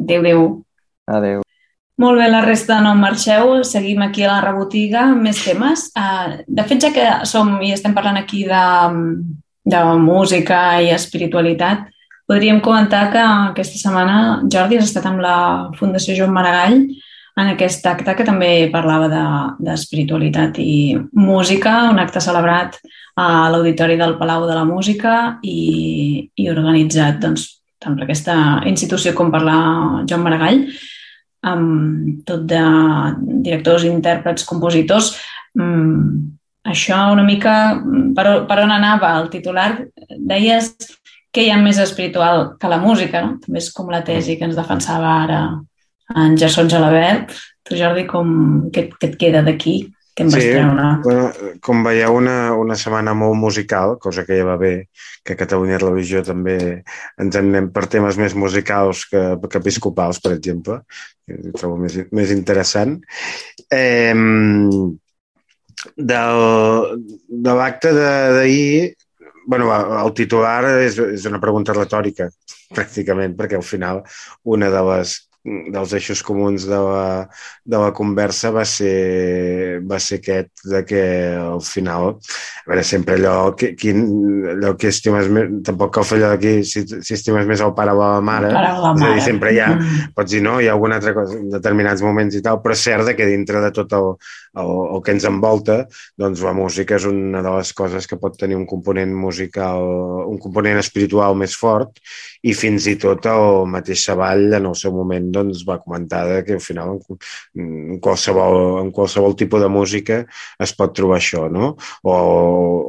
Adéu-adéu. 0.00 0.46
Adéu. 1.06 1.45
Molt 1.96 2.20
bé, 2.20 2.26
la 2.28 2.42
resta 2.44 2.76
no 2.84 2.92
marxeu, 2.98 3.62
seguim 3.64 4.02
aquí 4.04 4.24
a 4.26 4.34
la 4.34 4.40
rebotiga, 4.44 5.06
més 5.16 5.38
temes. 5.40 5.86
Uh, 5.96 6.42
de 6.44 6.64
fet, 6.68 6.82
ja 6.84 6.90
que 6.92 7.04
som 7.24 7.54
i 7.64 7.70
estem 7.72 7.94
parlant 7.96 8.18
aquí 8.20 8.42
de, 8.44 8.64
de 9.64 9.80
música 10.02 10.58
i 10.84 10.90
espiritualitat, 10.92 11.86
podríem 12.28 12.60
comentar 12.60 13.06
que 13.14 13.22
aquesta 13.22 13.80
setmana 13.80 14.42
Jordi 14.52 14.76
has 14.76 14.90
estat 14.90 15.06
amb 15.08 15.22
la 15.24 15.36
Fundació 15.78 16.16
Joan 16.18 16.34
Maragall 16.34 16.82
en 17.36 17.52
aquest 17.52 17.86
acte 17.88 18.14
que 18.18 18.26
també 18.28 18.50
parlava 18.72 19.08
d'espiritualitat 19.60 20.56
de, 20.58 20.64
i 20.64 20.76
música, 21.16 21.86
un 21.92 22.00
acte 22.02 22.20
celebrat 22.24 22.76
a 23.16 23.48
l'Auditori 23.52 23.96
del 23.96 24.16
Palau 24.20 24.44
de 24.48 24.56
la 24.56 24.66
Música 24.68 25.14
i, 25.40 26.28
i 26.36 26.50
organitzat 26.52 27.22
doncs, 27.24 27.48
tant 27.80 27.96
per 27.96 28.04
aquesta 28.04 28.36
institució 28.68 29.14
com 29.16 29.32
per 29.32 29.40
la 29.44 29.58
Joan 30.04 30.24
Maragall 30.24 30.62
amb 31.46 32.22
tot 32.26 32.44
de 32.50 32.62
directors, 33.46 33.86
intèrprets, 33.88 34.46
compositors. 34.48 35.12
Mm, 35.58 36.26
això 36.72 37.00
una 37.14 37.24
mica, 37.26 37.56
per, 38.16 38.26
per 38.48 38.60
on 38.64 38.74
anava 38.74 39.14
el 39.20 39.30
titular? 39.32 39.70
Deies 40.16 40.74
que 41.32 41.44
hi 41.44 41.50
ha 41.52 41.58
més 41.60 41.78
espiritual 41.82 42.56
que 42.60 42.70
la 42.72 42.80
música, 42.82 43.22
no? 43.22 43.36
També 43.42 43.60
és 43.60 43.70
com 43.74 43.90
la 43.92 44.02
tesi 44.04 44.38
que 44.38 44.48
ens 44.48 44.56
defensava 44.58 45.12
ara 45.24 45.40
en 46.14 46.36
Gerson 46.40 46.70
Gelabert. 46.72 47.34
Tu, 47.66 47.76
Jordi, 47.76 48.06
com, 48.08 48.30
què, 48.72 48.88
què 48.94 49.10
et 49.10 49.18
queda 49.20 49.42
d'aquí? 49.46 49.78
Que 50.16 50.24
em 50.24 50.30
vas 50.32 50.42
sí, 50.42 50.48
treure. 50.48 50.84
Bueno, 51.04 51.56
com 51.60 51.82
veieu, 51.84 52.14
una, 52.16 52.36
una 52.56 52.76
setmana 52.80 53.12
molt 53.12 53.36
musical, 53.36 53.98
cosa 54.00 54.24
que 54.24 54.38
ja 54.38 54.46
va 54.48 54.56
bé, 54.56 54.72
que 55.20 55.36
a 55.36 55.40
Catalunya 55.42 55.80
Televisió 55.82 56.22
també 56.24 56.56
ens 57.20 57.36
anem 57.36 57.68
per 57.74 57.84
temes 57.92 58.16
més 58.16 58.34
musicals 58.34 59.04
que, 59.10 59.24
que 59.44 59.60
episcopals, 59.60 60.22
per 60.24 60.32
exemple, 60.38 60.78
que 61.28 61.36
ho 61.36 61.52
trobo 61.60 61.76
més, 61.82 61.98
més 62.16 62.32
interessant. 62.32 62.96
Eh, 63.68 64.16
del, 65.96 66.40
de 67.28 67.58
l'acte 67.60 67.92
d'ahir, 67.92 68.94
bueno, 69.46 69.68
el 70.00 70.16
titular 70.16 70.62
és, 70.80 70.96
és 71.20 71.28
una 71.28 71.42
pregunta 71.44 71.76
retòrica, 71.76 72.30
pràcticament, 72.72 73.36
perquè 73.36 73.60
al 73.60 73.68
final 73.68 74.00
una 74.56 74.72
de 74.72 74.86
les 74.94 75.18
dels 75.46 75.92
eixos 75.94 76.22
comuns 76.26 76.66
de 76.66 76.78
la, 76.80 77.26
de 77.64 77.78
la 77.78 77.92
conversa 77.94 78.50
va 78.54 78.64
ser, 78.66 79.80
va 79.86 79.98
ser 80.02 80.18
aquest 80.20 80.64
de 80.66 80.82
que 80.86 81.02
al 81.38 81.62
final, 81.62 82.16
a 82.64 82.70
veure, 82.70 82.84
sempre 82.86 83.16
allò 83.18 83.52
que, 83.58 83.72
quin, 83.78 84.02
allò 84.56 84.74
que 84.80 84.90
estimes 84.90 85.30
més, 85.32 85.52
tampoc 85.66 85.94
cal 85.94 86.08
fer 86.08 86.18
allò 86.18 86.32
d'aquí, 86.34 86.56
si, 86.66 86.82
si 86.86 87.14
estimes 87.14 87.46
més 87.46 87.62
el 87.62 87.74
pare 87.78 87.94
o 87.94 88.00
la 88.00 88.24
mare, 88.24 88.50
la 88.50 88.92
mare. 88.92 88.96
és 88.96 89.06
a 89.06 89.12
dir, 89.14 89.26
sempre 89.28 89.54
hi 89.54 89.62
ha, 89.62 89.70
mm. 89.76 90.10
pots 90.16 90.34
dir 90.34 90.42
no, 90.46 90.58
hi 90.60 90.70
ha 90.70 90.74
alguna 90.74 90.98
altra 90.98 91.14
cosa, 91.16 91.38
en 91.38 91.52
determinats 91.54 92.02
moments 92.02 92.38
i 92.38 92.42
tal, 92.42 92.60
però 92.64 92.74
és 92.74 92.86
cert 92.88 93.14
que 93.16 93.28
dintre 93.28 93.62
de 93.62 93.70
tot 93.76 93.92
el, 93.94 94.10
el, 94.58 94.72
el 94.96 95.02
que 95.06 95.14
ens 95.14 95.28
envolta, 95.28 95.78
doncs 96.18 96.42
la 96.42 96.54
música 96.56 96.98
és 96.98 97.06
una 97.06 97.44
de 97.44 97.54
les 97.58 97.72
coses 97.76 98.10
que 98.10 98.18
pot 98.18 98.34
tenir 98.40 98.58
un 98.58 98.66
component 98.66 99.14
musical, 99.14 99.84
un 100.26 100.40
component 100.42 100.80
espiritual 100.82 101.38
més 101.38 101.54
fort 101.54 102.02
i 102.46 102.54
fins 102.54 102.86
i 102.86 102.94
tot 103.02 103.26
el 103.30 103.66
mateix 103.70 104.04
Savall 104.06 104.54
en 104.58 104.68
el 104.70 104.76
seu 104.78 104.92
moment 104.94 105.26
doncs, 105.34 105.64
va 105.66 105.80
comentar 105.82 106.22
que 106.46 106.56
al 106.56 106.62
final 106.62 107.00
en 107.58 107.98
qualsevol, 108.02 108.58
en 108.84 108.92
qualsevol 108.94 109.34
tipus 109.38 109.64
de 109.64 109.70
música 109.72 110.20
es 110.62 110.74
pot 110.78 110.94
trobar 110.94 111.18
això, 111.18 111.46
no? 111.50 111.72
O, 112.06 112.14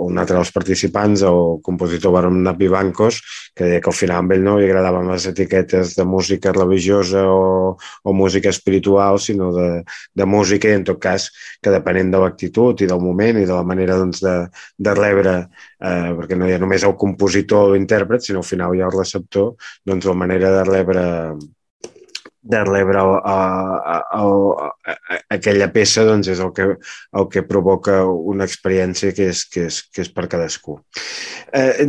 un 0.08 0.22
altre 0.22 0.38
dels 0.38 0.52
participants, 0.54 1.24
el 1.26 1.58
compositor 1.65 2.13
Baron 2.13 2.41
Napi 2.46 2.70
Bancos, 2.72 3.20
que 3.56 3.65
deia 3.65 3.82
que 3.82 3.91
al 3.91 3.98
final 3.98 4.22
amb 4.22 4.36
ell 4.36 4.46
no 4.46 4.58
li 4.60 4.67
agradaven 4.67 5.10
les 5.12 5.26
etiquetes 5.32 5.96
de 5.98 6.06
música 6.06 6.54
religiosa 6.56 7.26
o, 7.32 7.74
o 7.78 8.13
música 8.13 8.54
espiritual, 8.54 9.20
sinó 9.24 9.50
de, 9.56 9.70
de 10.13 10.30
música 10.30 10.70
i 10.70 10.78
en 10.78 10.86
tot 10.91 11.02
cas 11.02 11.30
que 11.62 11.74
depenent 11.74 12.13
de 12.13 12.22
l'actitud 12.22 12.86
i 12.86 12.89
del 12.89 13.02
moment 13.02 13.41
i 13.41 13.48
de 13.48 13.54
la 13.56 13.65
manera 13.65 13.98
doncs, 13.98 14.22
de, 14.22 14.38
de 14.78 14.96
rebre, 14.98 15.36
eh, 15.82 16.13
perquè 16.18 16.38
no 16.38 16.48
hi 16.48 16.56
ha 16.56 16.62
només 16.63 16.86
el 16.88 16.98
compositor 17.00 17.68
o 17.68 17.76
l'intèrpret, 17.76 18.24
sinó 18.24 18.44
al 18.44 18.50
final 18.50 18.76
hi 18.76 18.82
ha 18.82 18.90
el 18.90 18.98
receptor 18.98 19.54
doncs 19.86 20.10
la 20.10 20.18
manera 20.26 20.52
de 20.58 20.66
rebre 20.72 21.06
de 22.48 22.63
rebre 22.63 23.02
aquella 25.36 25.68
peça 25.74 26.06
doncs 26.08 26.30
és 26.32 26.40
el 26.44 26.54
que, 26.56 26.68
el 27.20 27.28
que 27.34 27.44
provoca 27.48 28.00
una 28.06 28.48
experiència 28.48 29.12
que 29.16 29.30
és, 29.34 29.44
que 29.52 29.68
és, 29.68 29.82
que 29.92 30.06
és 30.06 30.12
per 30.13 30.28
cadascú. 30.32 30.78
Eh, 31.52 31.88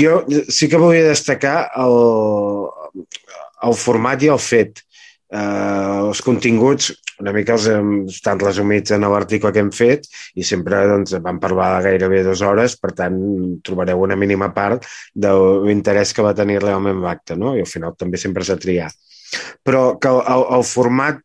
jo 0.00 0.22
sí 0.48 0.70
que 0.72 0.80
volia 0.80 1.10
destacar 1.10 1.58
el, 1.84 1.98
el 3.68 3.76
format 3.76 4.24
i 4.24 4.32
el 4.32 4.40
fet. 4.40 4.80
Eh, 5.34 6.00
els 6.08 6.22
continguts 6.24 6.92
una 7.22 7.32
mica 7.36 7.54
els 7.54 7.68
estan 8.12 8.40
resumits 8.42 8.94
en 8.94 9.06
l'article 9.06 9.52
que 9.54 9.62
hem 9.62 9.70
fet 9.74 10.08
i 10.34 10.46
sempre 10.46 10.82
doncs, 10.90 11.16
vam 11.24 11.40
parlar 11.42 11.82
gairebé 11.84 12.22
dues 12.26 12.42
hores, 12.42 12.76
per 12.80 12.92
tant 12.98 13.18
trobareu 13.64 14.02
una 14.02 14.18
mínima 14.18 14.50
part 14.54 14.86
de 15.14 15.32
l'interès 15.66 16.14
que 16.14 16.24
va 16.26 16.34
tenir 16.34 16.60
realment 16.62 17.02
l'acte, 17.04 17.38
no? 17.38 17.54
i 17.54 17.64
al 17.64 17.70
final 17.70 17.94
també 17.98 18.20
sempre 18.20 18.44
s'ha 18.44 18.58
triat. 18.60 18.94
Però 19.66 19.96
que 19.98 20.10
el, 20.10 20.44
el 20.58 20.64
format 20.68 21.20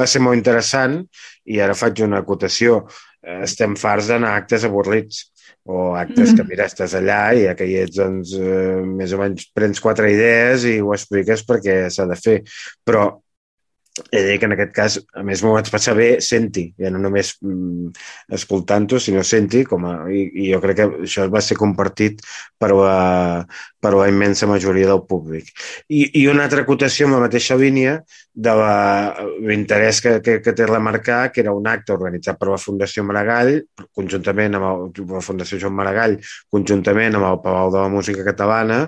va 0.00 0.06
ser 0.08 0.22
molt 0.24 0.38
interessant 0.38 1.00
i 1.44 1.60
ara 1.60 1.76
faig 1.76 2.04
una 2.04 2.22
acotació. 2.24 2.84
Estem 3.20 3.76
farts 3.80 4.10
d'anar 4.12 4.32
a 4.32 4.42
actes 4.42 4.64
avorrits 4.68 5.24
o 5.64 5.94
actes 5.96 6.32
mm. 6.32 6.36
que, 6.36 6.44
mira, 6.48 6.68
estàs 6.68 6.94
allà 6.98 7.20
i 7.32 7.46
ja 7.46 7.54
que 7.56 7.66
hi 7.68 7.78
ets, 7.80 7.96
doncs, 7.96 8.34
eh, 8.36 8.80
més 8.84 9.14
o 9.16 9.20
menys 9.20 9.48
prens 9.56 9.80
quatre 9.80 10.10
idees 10.12 10.66
i 10.68 10.76
ho 10.80 10.92
expliques 10.96 11.44
perquè 11.48 11.78
s'ha 11.92 12.04
de 12.10 12.18
fer. 12.20 12.38
Però 12.84 13.06
he 14.10 14.22
de 14.22 14.28
dir 14.28 14.38
que 14.40 14.46
en 14.46 14.54
aquest 14.56 14.72
cas, 14.74 14.96
a 15.14 15.22
més, 15.26 15.42
m'ho 15.44 15.52
vaig 15.54 15.68
passar 15.70 15.94
bé 15.94 16.08
senti, 16.24 16.64
ja 16.80 16.90
no 16.90 16.98
només 17.02 17.34
mm, 17.44 17.92
escoltant-ho, 18.38 18.98
sinó 18.98 19.22
senti, 19.26 19.62
com 19.68 19.86
a, 19.86 19.94
i, 20.10 20.24
i 20.42 20.48
jo 20.50 20.60
crec 20.64 20.80
que 20.80 20.88
això 21.06 21.28
va 21.30 21.42
ser 21.44 21.58
compartit 21.60 22.24
per 22.58 22.72
la, 22.74 22.96
per 23.78 23.94
la 23.94 24.08
immensa 24.10 24.50
majoria 24.50 24.90
del 24.90 25.04
públic. 25.06 25.52
I, 25.86 26.08
i 26.22 26.26
una 26.32 26.48
altra 26.48 26.64
acotació 26.66 27.06
en 27.06 27.14
la 27.14 27.22
mateixa 27.28 27.58
línia 27.60 28.00
de 28.34 28.52
l'interès 29.46 30.00
que, 30.02 30.16
que, 30.20 30.40
que 30.42 30.52
té 30.58 30.66
remarcar, 30.66 31.30
que 31.30 31.40
era 31.44 31.52
un 31.54 31.68
acte 31.70 31.94
organitzat 31.94 32.38
per 32.40 32.48
la 32.50 32.58
Fundació 32.58 33.04
Maragall, 33.06 33.60
conjuntament 33.94 34.58
amb 34.58 34.66
el, 34.70 35.06
la 35.12 35.22
Fundació 35.22 35.60
Joan 35.62 35.76
Maragall, 35.78 36.16
conjuntament 36.50 37.14
amb 37.14 37.28
el 37.30 37.38
Palau 37.44 37.70
de 37.70 37.78
la 37.84 37.92
Música 37.92 38.26
Catalana, 38.26 38.80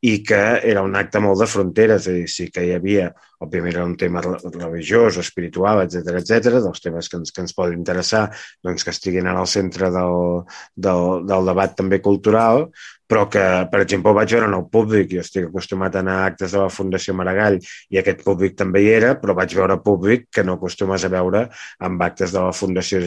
i 0.00 0.16
que 0.24 0.40
era 0.64 0.86
un 0.86 0.96
acte 0.96 1.20
molt 1.20 1.44
de 1.44 1.50
fronteres, 1.52 2.08
és 2.08 2.14
a 2.14 2.16
dir, 2.16 2.32
sí 2.32 2.48
que 2.54 2.64
hi 2.64 2.72
havia 2.78 3.12
òbviament 3.44 3.74
era 3.74 3.84
un 3.84 3.96
tema 4.00 4.22
religiós, 4.24 5.18
espiritual, 5.20 5.82
etc 5.84 6.18
etc, 6.20 6.60
dels 6.64 6.82
temes 6.84 7.10
que 7.10 7.20
ens, 7.20 7.32
que 7.34 7.42
ens 7.44 7.54
poden 7.56 7.78
interessar, 7.78 8.24
doncs 8.64 8.86
que 8.86 8.94
estiguin 8.94 9.28
en 9.28 9.40
el 9.40 9.48
centre 9.50 9.90
del, 9.94 10.44
del, 10.86 11.26
del 11.28 11.50
debat 11.50 11.76
també 11.76 12.00
cultural, 12.04 12.68
però 13.10 13.26
que, 13.28 13.42
per 13.70 13.80
exemple, 13.84 14.10
ho 14.10 14.16
vaig 14.16 14.32
veure 14.32 14.48
en 14.48 14.56
el 14.56 14.64
públic, 14.72 15.10
jo 15.12 15.22
estic 15.24 15.48
acostumat 15.48 15.96
a 15.96 16.02
anar 16.04 16.16
a 16.22 16.28
actes 16.30 16.54
de 16.54 16.62
la 16.62 16.70
Fundació 16.72 17.14
Maragall 17.16 17.58
i 17.92 18.00
aquest 18.00 18.22
públic 18.24 18.56
també 18.56 18.84
hi 18.84 18.90
era, 18.94 19.12
però 19.20 19.36
vaig 19.36 19.52
veure 19.56 19.76
públic 19.84 20.28
que 20.32 20.44
no 20.46 20.56
acostumes 20.58 21.04
a 21.04 21.10
veure 21.12 21.44
amb 21.88 22.04
actes 22.06 22.32
de 22.32 22.40
la 22.46 22.54
Fundació 22.56 23.02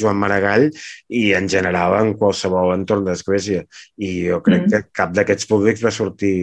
Joan 0.00 0.20
Maragall 0.22 0.68
i 1.08 1.24
en 1.38 1.48
general 1.50 1.96
en 1.98 2.14
qualsevol 2.20 2.74
entorn 2.76 3.08
d'església. 3.08 3.64
I 3.98 4.12
jo 4.28 4.40
crec 4.44 4.66
mm. 4.66 4.70
que 4.70 4.94
cap 5.02 5.14
d'aquests 5.16 5.50
públics 5.50 5.82
va 5.84 5.92
sortir, 5.94 6.36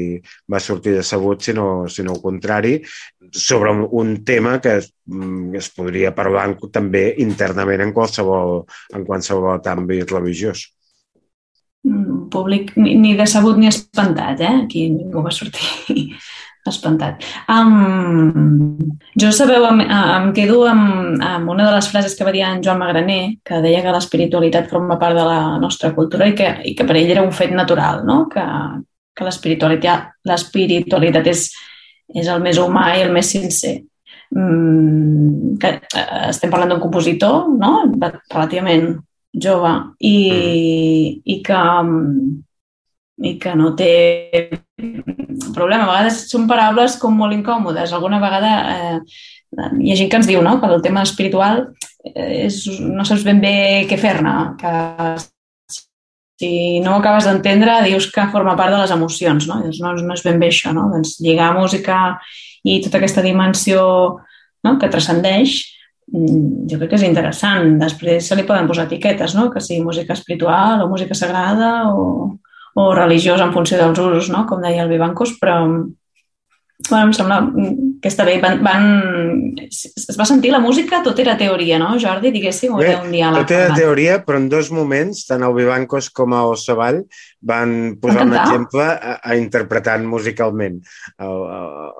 va 0.51 0.59
sortir 0.59 0.97
decebut, 0.97 1.47
sinó, 1.47 1.67
sinó 1.87 2.17
el 2.17 2.21
contrari, 2.23 2.75
sobre 3.31 3.71
un, 3.71 4.23
tema 4.25 4.59
que 4.59 4.77
es, 4.77 4.93
mm, 5.05 5.55
es 5.55 5.71
podria 5.71 6.13
parlar 6.15 6.49
també 6.73 7.15
internament 7.23 7.87
en 7.87 7.95
qualsevol, 7.95 8.65
en 8.93 9.07
qualsevol 9.07 9.61
àmbit 9.71 10.11
religiós. 10.11 10.67
Mm, 11.83 12.29
públic 12.29 12.75
ni, 12.77 13.15
decebut 13.17 13.57
ni 13.57 13.65
espantat, 13.65 14.39
eh? 14.39 14.65
Aquí 14.65 14.85
ningú 14.93 15.23
va 15.25 15.31
sortir 15.33 16.13
espantat. 16.69 17.23
Um, 17.49 18.77
jo 19.17 19.31
sabeu, 19.33 19.65
em, 19.65 19.81
em 19.89 20.27
quedo 20.37 20.59
amb, 20.69 21.17
amb 21.25 21.49
una 21.49 21.65
de 21.65 21.73
les 21.73 21.89
frases 21.89 22.13
que 22.13 22.27
va 22.27 22.35
dir 22.35 22.45
en 22.45 22.61
Joan 22.61 22.77
Magraner, 22.83 23.41
que 23.43 23.63
deia 23.65 23.81
que 23.81 23.95
l'espiritualitat 23.95 24.69
forma 24.69 24.99
part 25.01 25.17
de 25.17 25.25
la 25.25 25.57
nostra 25.57 25.89
cultura 25.97 26.29
i 26.29 26.37
que, 26.37 26.53
i 26.69 26.75
que 26.77 26.85
per 26.85 26.99
ell 26.99 27.09
era 27.17 27.25
un 27.25 27.33
fet 27.33 27.49
natural, 27.57 28.05
no? 28.05 28.27
que, 28.29 28.45
que 29.17 29.25
l'espiritualitat 29.25 31.33
és, 31.33 31.47
és 32.13 32.29
el 32.29 32.45
més 32.45 32.61
humà 32.61 32.91
i 32.99 33.07
el 33.07 33.15
més 33.15 33.33
sincer. 33.33 33.79
Mm, 34.37 35.57
que, 35.59 35.79
eh, 35.81 36.27
estem 36.29 36.53
parlant 36.53 36.75
d'un 36.75 36.85
compositor 36.85 37.49
no? 37.57 37.89
relativament 37.97 39.01
jove 39.33 39.73
i, 39.99 40.15
mm. 40.31 41.21
i 41.25 41.41
que 41.45 41.59
i 43.21 43.35
que 43.37 43.51
no 43.55 43.75
té 43.77 43.91
problema. 45.53 45.85
A 45.85 45.91
vegades 45.91 46.23
són 46.31 46.47
paraules 46.49 46.97
com 47.01 47.13
molt 47.17 47.35
incòmodes. 47.35 47.93
Alguna 47.93 48.17
vegada 48.23 48.53
eh, 48.71 48.95
hi 49.51 49.91
ha 49.91 49.99
gent 49.99 50.09
que 50.09 50.19
ens 50.21 50.29
diu 50.29 50.41
no? 50.41 50.57
que 50.61 50.69
el 50.71 50.81
tema 50.81 51.03
espiritual 51.05 51.67
és, 52.15 52.63
no 52.81 53.05
saps 53.05 53.25
ben 53.27 53.41
bé 53.43 53.53
què 53.89 53.99
fer-ne, 54.01 54.33
que 54.57 54.73
si 56.41 56.79
no 56.81 56.95
ho 56.95 57.01
acabes 57.01 57.27
d'entendre 57.29 57.83
dius 57.85 58.07
que 58.13 58.31
forma 58.33 58.55
part 58.57 58.73
de 58.73 58.79
les 58.81 58.93
emocions, 58.95 59.45
no? 59.49 59.59
Doncs 59.61 59.81
no, 59.83 59.93
no 59.93 60.15
és 60.17 60.23
ben 60.25 60.39
bé 60.41 60.49
això, 60.49 60.73
no? 60.73 60.87
Doncs 60.89 61.19
lligar 61.21 61.51
música 61.53 61.99
i 62.65 62.79
tota 62.81 62.97
aquesta 62.97 63.21
dimensió 63.25 63.83
no? 64.65 64.77
que 64.81 64.89
transcendeix 64.89 65.59
mm, 65.59 65.80
jo 66.09 66.77
crec 66.79 66.89
que 66.91 66.99
és 66.99 67.07
interessant. 67.07 67.77
Després 67.81 68.27
se 68.27 68.37
li 68.37 68.45
poden 68.47 68.67
posar 68.67 68.87
etiquetes, 68.89 69.35
no? 69.37 69.49
que 69.51 69.63
sigui 69.63 69.83
música 69.85 70.13
espiritual 70.17 70.83
o 70.83 70.89
música 70.91 71.15
sagrada 71.17 71.91
o, 71.93 72.37
o 72.75 72.87
religiosa 72.95 73.47
en 73.47 73.53
funció 73.55 73.79
dels 73.79 73.99
usos, 73.99 74.31
no? 74.33 74.45
com 74.49 74.63
deia 74.63 74.83
el 74.83 74.91
Vivancos, 74.91 75.37
però, 75.41 75.61
bueno, 75.67 77.05
em 77.05 77.13
sembla 77.15 77.41
que 78.01 78.09
està 78.09 78.25
bé. 78.27 78.39
Van, 78.41 78.59
van... 78.65 78.87
Es 79.69 80.17
va 80.19 80.25
sentir 80.27 80.51
la 80.53 80.61
música, 80.63 81.01
tot 81.05 81.19
era 81.21 81.37
teoria, 81.39 81.77
no, 81.81 81.93
Jordi? 82.01 82.31
Diguéssim, 82.33 82.73
o 82.75 82.81
era 82.83 82.99
un 83.03 83.13
diàleg? 83.13 83.45
Tot 83.45 83.55
era 83.57 83.77
teoria, 83.77 84.17
però 84.25 84.41
en 84.41 84.49
dos 84.51 84.71
moments, 84.73 85.23
tant 85.29 85.45
el 85.45 85.55
Vivancos 85.57 86.09
com 86.17 86.33
el 86.37 86.55
Savall 86.59 87.03
van 87.45 87.75
posar 88.01 88.25
un 88.27 88.35
exemple 88.37 88.85
a, 88.85 89.15
a 89.21 89.37
interpretant 89.37 90.05
musicalment. 90.09 90.81
El, 91.21 91.37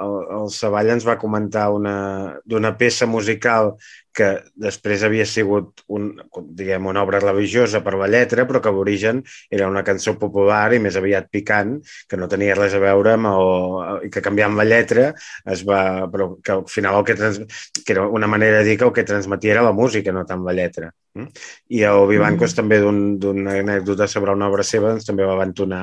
el, 0.06 0.18
el 0.42 0.52
Savall 0.54 0.92
ens 0.98 1.08
va 1.08 1.20
comentar 1.22 1.70
d'una 1.72 2.76
peça 2.82 3.10
musical 3.10 3.76
que 4.15 4.30
després 4.60 5.04
havia 5.08 5.26
sigut 5.26 5.84
un, 5.88 6.10
diguem, 6.58 6.88
una 6.91 7.04
obra 7.06 7.21
religiosa 7.24 7.82
per 7.86 7.95
la 8.00 8.10
lletra, 8.12 8.45
però 8.50 8.62
que 8.63 8.74
d'origen 8.76 9.21
era 9.50 9.69
una 9.71 9.84
cançó 9.88 10.17
popular 10.19 10.74
i 10.76 10.82
més 10.84 10.97
aviat 11.00 11.30
picant, 11.32 11.78
que 12.08 12.19
no 12.19 12.30
tenia 12.32 12.58
res 12.58 12.76
a 12.76 12.82
veure 12.84 13.15
amb 13.15 13.32
el, 13.32 14.08
i 14.08 14.13
que 14.13 14.24
canviant 14.26 14.58
la 14.60 14.67
lletra 14.67 15.12
es 15.56 15.65
va, 15.67 16.08
però 16.12 16.34
que 16.43 16.58
al 16.58 16.65
final 16.71 17.00
el 17.00 17.08
que, 17.08 17.17
trans, 17.19 17.41
que 17.86 17.95
era 17.95 18.08
una 18.08 18.28
manera 18.28 18.60
de 18.60 18.71
dir 18.71 18.78
que 18.80 18.89
el 18.89 18.95
que 18.95 19.08
transmetia 19.08 19.56
era 19.56 19.67
la 19.67 19.76
música, 19.76 20.12
no 20.12 20.26
tant 20.28 20.43
la 20.45 20.58
lletra. 20.58 20.91
Mm? 21.13 21.28
I 21.76 21.82
el 21.89 22.06
Vivancos 22.08 22.54
mm. 22.54 22.58
també 22.58 22.80
d'una 22.80 23.32
un, 23.32 23.47
anècdota 23.52 24.08
sobre 24.08 24.36
una 24.36 24.47
obra 24.47 24.63
seva 24.63 24.93
doncs, 24.93 25.08
també 25.08 25.28
va 25.28 25.36
abandonar 25.36 25.82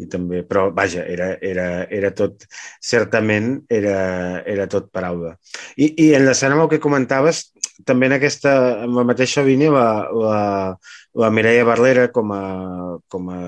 i 0.00 0.08
també, 0.10 0.42
però 0.46 0.68
vaja, 0.74 1.04
era, 1.14 1.30
era, 1.44 1.66
era 1.92 2.10
tot, 2.16 2.46
certament 2.92 3.50
era, 3.68 3.96
era 4.48 4.66
tot 4.72 4.88
paraula. 4.94 5.34
I, 5.76 5.90
i 6.06 6.10
enllaçant 6.16 6.54
amb 6.54 6.64
el 6.64 6.70
que 6.72 6.80
comentaves, 6.82 7.50
també 7.86 8.08
en 8.08 8.16
aquesta, 8.16 8.54
en 8.84 8.94
la 8.96 9.04
mateixa 9.08 9.44
línia, 9.44 9.72
la, 9.74 9.88
la, 10.24 10.40
la 11.24 11.30
Mireia 11.34 11.66
Barlera, 11.68 12.08
com 12.14 12.32
a, 12.36 12.44
com 13.12 13.30
a 13.34 13.40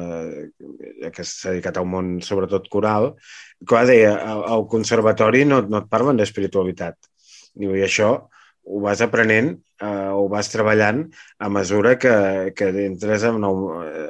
que 1.15 1.25
s'ha 1.25 1.53
dedicat 1.53 1.79
a 1.79 1.87
un 1.87 1.93
món 1.95 2.12
sobretot 2.25 2.69
coral, 2.73 3.12
clar, 3.69 3.87
deia, 3.91 4.15
al 4.57 4.67
conservatori 4.71 5.45
no, 5.49 5.62
no 5.69 5.83
et 5.83 5.91
parlen 5.93 6.21
d'espiritualitat. 6.21 6.99
I 7.61 7.69
això 7.85 8.15
ho 8.62 8.81
vas 8.81 9.03
aprenent 9.05 9.53
eh, 9.83 10.11
ho 10.15 10.29
vas 10.33 10.51
treballant 10.53 11.03
a 11.38 11.49
mesura 11.53 11.97
que, 11.99 12.15
que 12.57 12.71
entres 12.87 13.27
en, 13.29 13.41
nou, 13.43 13.65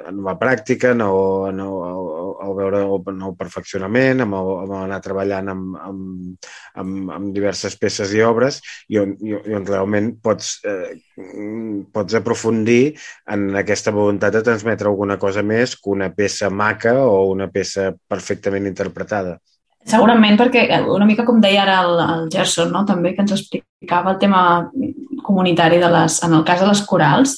en 0.09 0.21
la 0.27 0.37
pràctica, 0.41 0.93
en 0.97 1.05
el, 1.07 1.21
en 1.53 1.63
el, 1.65 1.79
el 2.43 2.57
veure 2.59 2.83
el 2.85 3.17
nou 3.19 3.35
perfeccionament, 3.39 4.25
amb, 4.25 4.37
el, 4.39 4.51
amb 4.65 4.75
anar 4.83 5.01
treballant 5.05 5.53
amb, 5.53 5.77
amb, 5.89 6.49
amb, 6.83 7.13
amb 7.17 7.31
diverses 7.35 7.77
peces 7.81 8.13
i 8.17 8.23
obres 8.27 8.61
i 8.89 9.01
on, 9.03 9.15
i, 9.23 9.35
i 9.35 9.57
on 9.59 9.69
realment 9.69 10.13
pots, 10.23 10.55
eh, 10.69 10.97
pots 11.95 12.19
aprofundir 12.19 12.97
en 13.33 13.51
aquesta 13.63 13.95
voluntat 13.95 14.37
de 14.37 14.45
transmetre 14.47 14.91
alguna 14.91 15.19
cosa 15.23 15.45
més 15.47 15.77
que 15.79 15.93
una 15.95 16.11
peça 16.15 16.51
maca 16.51 16.99
o 17.07 17.31
una 17.33 17.49
peça 17.53 17.93
perfectament 18.09 18.69
interpretada. 18.71 19.39
Segurament 19.89 20.37
perquè 20.39 20.69
una 20.87 21.07
mica 21.09 21.25
com 21.27 21.41
deia 21.43 21.65
ara 21.65 21.81
el, 21.83 21.97
el 22.03 22.27
Gerson, 22.31 22.71
no? 22.71 22.85
també 22.87 23.17
que 23.17 23.25
ens 23.25 23.35
explicava 23.35 24.15
el 24.15 24.21
tema 24.23 24.43
comunitari 25.27 25.81
de 25.83 25.91
les, 25.91 26.21
en 26.23 26.37
el 26.39 26.45
cas 26.47 26.63
de 26.63 26.69
les 26.71 26.83
corals, 26.87 27.35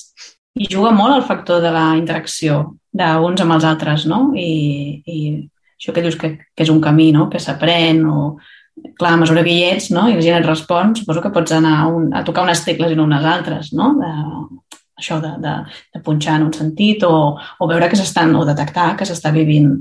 i 0.54 0.68
juga 0.70 0.92
molt 0.94 1.16
el 1.16 1.24
factor 1.26 1.62
de 1.64 1.72
la 1.74 1.86
interacció 1.98 2.76
d'uns 2.94 3.42
amb 3.44 3.56
els 3.56 3.66
altres, 3.68 4.06
no? 4.10 4.28
I, 4.38 5.02
i 5.04 5.18
això 5.78 5.94
que 5.94 6.04
dius 6.04 6.18
que, 6.20 6.34
que 6.54 6.66
és 6.66 6.72
un 6.72 6.82
camí, 6.84 7.10
no? 7.12 7.28
Que 7.32 7.42
s'aprèn 7.42 8.04
o... 8.08 8.34
Clar, 8.98 9.12
a 9.14 9.18
mesura 9.20 9.44
que 9.46 9.52
hi 9.52 9.68
ets, 9.68 9.92
no? 9.94 10.08
I 10.10 10.16
la 10.16 10.22
gent 10.24 10.40
et 10.40 10.46
respon, 10.48 10.96
suposo 10.98 11.20
que 11.22 11.30
pots 11.34 11.52
anar 11.54 11.76
a, 11.84 11.86
un, 11.86 12.08
a 12.10 12.24
tocar 12.26 12.42
unes 12.42 12.64
tecles 12.66 12.90
i 12.90 12.96
no 12.98 13.04
unes 13.06 13.22
altres, 13.30 13.68
no? 13.78 13.92
De, 14.00 14.08
això 14.98 15.20
de, 15.22 15.30
de, 15.42 15.52
de 15.94 16.02
punxar 16.02 16.40
en 16.40 16.48
un 16.48 16.52
sentit 16.56 17.04
o, 17.06 17.12
o 17.38 17.68
veure 17.70 17.86
que 17.90 17.98
s'estan, 17.98 18.34
o 18.34 18.42
detectar 18.48 18.96
que 18.98 19.06
s'està 19.06 19.30
vivint 19.34 19.76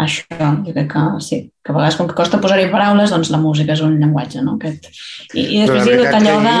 això, 0.00 0.48
jo 0.64 0.72
crec 0.72 0.88
que 0.94 1.04
sí, 1.20 1.42
que 1.60 1.72
a 1.72 1.76
vegades 1.76 1.98
com 1.98 2.08
que 2.08 2.16
costa 2.16 2.40
posar-hi 2.40 2.70
paraules, 2.72 3.12
doncs 3.12 3.30
la 3.32 3.40
música 3.40 3.76
és 3.76 3.84
un 3.84 3.98
llenguatge, 4.00 4.40
no? 4.44 4.56
Aquest... 4.56 4.88
I, 5.34 5.44
i 5.44 5.62
després 5.62 5.84
hi 5.84 5.92
ha 5.92 6.02
tot 6.06 6.18
allò 6.20 6.38
de... 6.46 6.56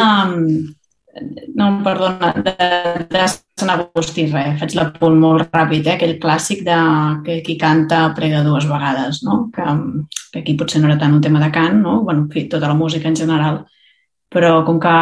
No, 1.54 1.66
perdona, 1.84 2.32
de, 2.40 2.54
de 3.12 3.24
Sant 3.28 3.70
Agustí, 3.74 4.24
res, 4.30 4.56
faig 4.62 4.76
l'apunt 4.78 5.18
molt 5.20 5.52
ràpid, 5.52 5.84
eh? 5.84 5.96
aquell 5.98 6.14
clàssic 6.22 6.62
de 6.64 6.78
que 7.26 7.36
qui 7.44 7.58
canta 7.60 8.06
prega 8.16 8.40
dues 8.46 8.64
vegades, 8.70 9.20
no? 9.26 9.42
Que, 9.52 9.66
que 10.32 10.40
aquí 10.40 10.56
potser 10.56 10.80
no 10.80 10.88
era 10.88 10.96
tant 11.02 11.12
un 11.12 11.20
tema 11.20 11.42
de 11.42 11.50
cant, 11.52 11.76
no? 11.82 12.00
bueno, 12.06 12.24
en 12.24 12.32
fi, 12.32 12.46
tota 12.48 12.70
la 12.70 12.78
música 12.78 13.12
en 13.12 13.18
general, 13.20 13.60
però 14.32 14.62
com 14.64 14.80
que 14.80 14.96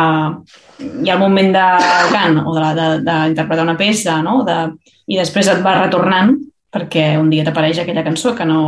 hi 0.81 1.11
ha 1.11 1.14
el 1.14 1.23
moment 1.23 1.55
de 1.55 1.66
cant 2.11 2.42
o 2.42 2.57
d'interpretar 2.59 3.68
una 3.68 3.79
peça 3.79 4.18
no? 4.27 4.40
de, 4.42 4.59
i 5.07 5.18
després 5.20 5.49
et 5.53 5.62
va 5.62 5.79
retornant, 5.79 6.35
perquè 6.70 7.16
un 7.18 7.31
dia 7.31 7.46
t'apareix 7.46 7.81
aquella 7.83 8.05
cançó 8.07 8.35
que 8.35 8.44
no, 8.46 8.61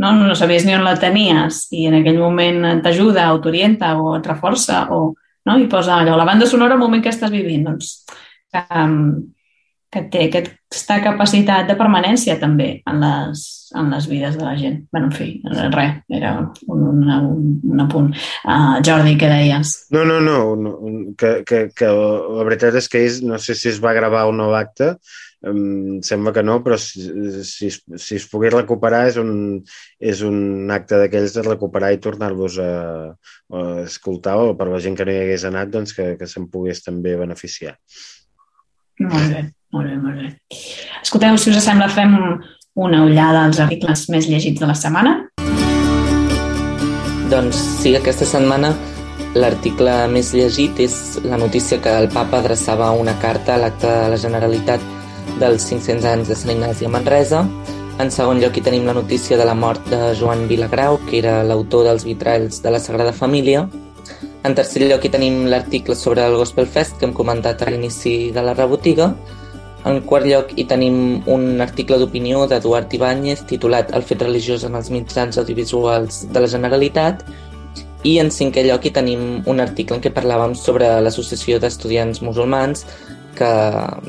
no, 0.00 0.16
no 0.16 0.34
sabies 0.36 0.64
ni 0.64 0.74
on 0.76 0.84
la 0.84 0.96
tenies 1.00 1.66
i 1.72 1.86
en 1.88 2.00
aquell 2.00 2.18
moment 2.20 2.82
t'ajuda 2.84 3.30
o 3.32 3.40
t'orienta 3.44 3.94
o 4.00 4.14
et 4.18 4.28
reforça 4.28 4.86
o 4.92 5.14
no? 5.46 5.58
i 5.58 5.66
posa 5.70 5.98
allò, 6.00 6.16
la 6.16 6.26
banda 6.28 6.46
sonora 6.46 6.74
al 6.74 6.82
moment 6.82 7.02
que 7.04 7.12
estàs 7.12 7.32
vivint, 7.34 7.66
doncs 7.68 7.92
que, 8.52 8.62
que 9.92 10.02
té 10.12 10.24
aquesta 10.28 10.98
capacitat 11.04 11.68
de 11.68 11.76
permanència 11.78 12.36
també 12.40 12.68
en 12.88 13.00
les, 13.04 13.44
en 13.78 13.92
les 13.92 14.08
vides 14.10 14.36
de 14.36 14.44
la 14.44 14.56
gent. 14.58 14.82
Bé, 14.92 15.00
en 15.00 15.14
fi, 15.14 15.28
res, 15.74 16.02
era 16.18 16.34
un, 16.42 16.50
un, 16.74 17.06
un, 17.14 17.46
un 17.72 17.84
apunt. 17.84 18.10
Uh, 18.44 18.76
Jordi, 18.84 19.16
què 19.20 19.30
deies? 19.32 19.74
No, 19.94 20.04
no, 20.08 20.18
no, 20.24 20.38
no 20.60 20.74
que, 21.18 21.38
que, 21.48 21.64
que 21.76 21.94
la 21.94 22.44
veritat 22.48 22.76
és 22.82 22.90
que 22.92 23.04
ells, 23.04 23.22
no 23.24 23.40
sé 23.42 23.56
si 23.58 23.72
es 23.72 23.80
va 23.84 23.96
gravar 23.96 24.26
un 24.28 24.40
nou 24.42 24.56
acte, 24.58 24.96
em 25.46 26.00
sembla 26.02 26.32
que 26.34 26.42
no, 26.42 26.58
però 26.64 26.76
si, 26.80 27.04
si, 27.46 27.70
si 27.70 28.16
es 28.18 28.26
pogués 28.30 28.54
recuperar 28.54 29.04
és 29.06 29.18
un, 29.22 29.30
és 30.00 30.22
un 30.26 30.70
acte 30.74 30.98
d'aquells 30.98 31.36
de 31.36 31.44
recuperar 31.46 31.92
i 31.94 32.00
tornar-los 32.02 32.58
a, 32.58 32.72
a 33.54 33.62
escoltar 33.84 34.34
o 34.42 34.56
per 34.58 34.66
la 34.72 34.82
gent 34.82 34.98
que 34.98 35.06
no 35.06 35.14
hi 35.14 35.20
hagués 35.22 35.46
anat 35.46 35.70
doncs 35.70 35.94
que, 35.94 36.10
que 36.18 36.26
se'n 36.26 36.48
pogués 36.50 36.82
també 36.82 37.14
beneficiar. 37.20 37.76
Molt 38.98 39.30
bé, 39.30 39.44
molt 39.76 39.86
bé, 39.86 39.96
molt 40.02 40.18
bé. 40.18 40.32
Escolteu, 41.04 41.38
si 41.38 41.54
us 41.54 41.62
sembla, 41.62 41.86
fem 41.92 42.18
una 42.78 43.04
ullada 43.06 43.46
als 43.46 43.62
articles 43.62 44.08
més 44.10 44.26
llegits 44.26 44.58
de 44.58 44.66
la 44.66 44.74
setmana. 44.74 45.20
Doncs 47.30 47.58
sí, 47.84 47.94
aquesta 47.94 48.26
setmana 48.26 48.72
l'article 49.38 49.92
més 50.10 50.32
llegit 50.34 50.78
és 50.82 51.18
la 51.22 51.38
notícia 51.38 51.78
que 51.84 51.92
el 52.02 52.08
papa 52.10 52.40
adreçava 52.40 52.90
una 52.96 53.14
carta 53.22 53.54
a 53.54 53.62
l'acte 53.62 53.86
de 53.86 54.14
la 54.14 54.18
Generalitat 54.18 54.97
dels 55.40 55.64
500 55.68 56.06
anys 56.08 56.30
de 56.30 56.36
Sant 56.38 56.52
Ignasi 56.54 56.86
a 56.88 56.92
Manresa. 56.92 57.42
En 57.98 58.12
segon 58.14 58.38
lloc 58.40 58.56
hi 58.56 58.62
tenim 58.62 58.86
la 58.86 58.94
notícia 58.94 59.36
de 59.36 59.44
la 59.44 59.54
mort 59.58 59.84
de 59.90 60.14
Joan 60.18 60.46
Vilagrau, 60.48 61.00
que 61.08 61.18
era 61.18 61.42
l'autor 61.44 61.84
dels 61.88 62.06
vitralls 62.06 62.62
de 62.62 62.72
la 62.72 62.80
Sagrada 62.80 63.12
Família. 63.12 63.66
En 64.46 64.54
tercer 64.54 64.84
lloc 64.86 65.04
hi 65.04 65.10
tenim 65.12 65.42
l'article 65.50 65.96
sobre 65.98 66.22
el 66.24 66.36
Gospel 66.38 66.66
Fest 66.66 66.96
que 66.98 67.08
hem 67.08 67.12
comentat 67.16 67.62
a 67.62 67.70
l'inici 67.70 68.30
de 68.32 68.44
la 68.46 68.54
rebotiga. 68.54 69.10
En 69.88 70.00
quart 70.06 70.26
lloc 70.26 70.54
hi 70.54 70.64
tenim 70.70 71.20
un 71.30 71.60
article 71.60 71.98
d'opinió 71.98 72.46
d'Eduard 72.50 72.94
Ibáñez 72.94 73.44
titulat 73.50 73.92
El 73.94 74.06
fet 74.06 74.22
religiós 74.22 74.64
en 74.64 74.78
els 74.78 74.90
mitjans 74.94 75.38
audiovisuals 75.38 76.24
de 76.32 76.42
la 76.42 76.50
Generalitat 76.54 77.22
i 78.06 78.18
en 78.22 78.30
cinquè 78.30 78.62
lloc 78.66 78.84
hi 78.86 78.92
tenim 78.94 79.22
un 79.50 79.60
article 79.60 79.98
en 79.98 80.02
què 80.02 80.12
parlàvem 80.14 80.54
sobre 80.54 80.90
l'Associació 81.02 81.58
d'Estudiants 81.58 82.22
Musulmans 82.22 82.84
que 83.38 83.50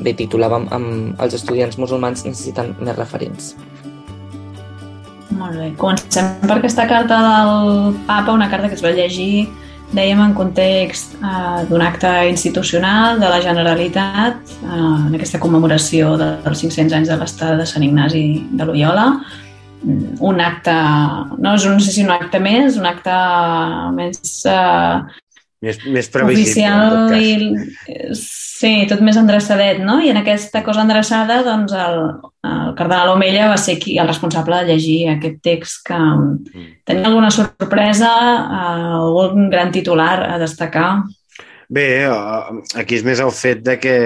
bé 0.02 0.14
titulàvem 0.18 0.68
amb 0.74 1.22
els 1.22 1.36
estudiants 1.38 1.78
musulmans 1.78 2.26
necessiten 2.26 2.74
més 2.80 2.98
referents. 2.98 3.54
Molt 5.40 5.56
bé. 5.56 5.70
Comencem 5.80 6.34
per 6.42 6.58
aquesta 6.58 6.86
carta 6.90 7.18
del 7.24 7.94
papa, 8.06 8.34
una 8.34 8.50
carta 8.50 8.68
que 8.68 8.76
es 8.76 8.84
va 8.84 8.92
llegir, 8.92 9.46
dèiem, 9.94 10.20
en 10.22 10.34
context 10.38 11.16
eh, 11.18 11.62
d'un 11.70 11.82
acte 11.82 12.10
institucional 12.28 13.20
de 13.22 13.30
la 13.30 13.40
Generalitat, 13.42 14.52
eh, 14.60 14.80
en 15.06 15.14
aquesta 15.14 15.40
commemoració 15.42 16.16
dels 16.20 16.66
500 16.66 16.98
anys 16.98 17.12
de 17.12 17.20
l'estat 17.22 17.56
de 17.62 17.66
Sant 17.66 17.86
Ignasi 17.86 18.24
de 18.58 18.68
Loyola, 18.68 19.06
un 20.20 20.40
acte, 20.44 20.74
no, 21.38 21.54
és 21.54 21.64
un, 21.64 21.78
no 21.78 21.80
sé 21.80 21.94
si 21.94 22.04
un 22.04 22.12
acte 22.12 22.40
més, 22.42 22.76
un 22.76 22.86
acte 22.90 23.16
més 23.96 24.20
eh, 24.50 25.20
Més, 25.60 25.76
més 25.92 26.08
previsible, 26.08 26.70
oficial 27.04 27.12
i... 27.20 28.14
Sí, 28.60 28.86
tot 28.88 29.00
més 29.04 29.16
endreçadet, 29.16 29.78
no? 29.84 29.98
I 30.04 30.10
en 30.12 30.18
aquesta 30.20 30.60
cosa 30.64 30.82
endreçada, 30.84 31.38
doncs, 31.44 31.72
el, 31.72 32.00
el 32.44 32.74
cardenal 32.76 33.14
Omella 33.14 33.46
va 33.52 33.56
ser 33.60 33.78
qui, 33.80 33.94
el 34.00 34.08
responsable 34.08 34.58
de 34.64 34.74
llegir 34.74 34.98
aquest 35.14 35.38
text 35.44 35.86
que 35.88 36.00
Mm. 36.00 36.66
tenia 36.84 37.06
alguna 37.08 37.30
sorpresa, 37.30 38.10
eh, 38.10 38.96
algun 39.00 39.48
gran 39.52 39.72
titular 39.72 40.30
a 40.30 40.38
destacar. 40.38 41.04
Bé, 41.68 42.04
eh, 42.04 42.60
aquí 42.76 42.96
és 42.96 43.04
més 43.04 43.20
el 43.20 43.32
fet 43.32 43.62
de 43.64 43.78
que 43.78 43.96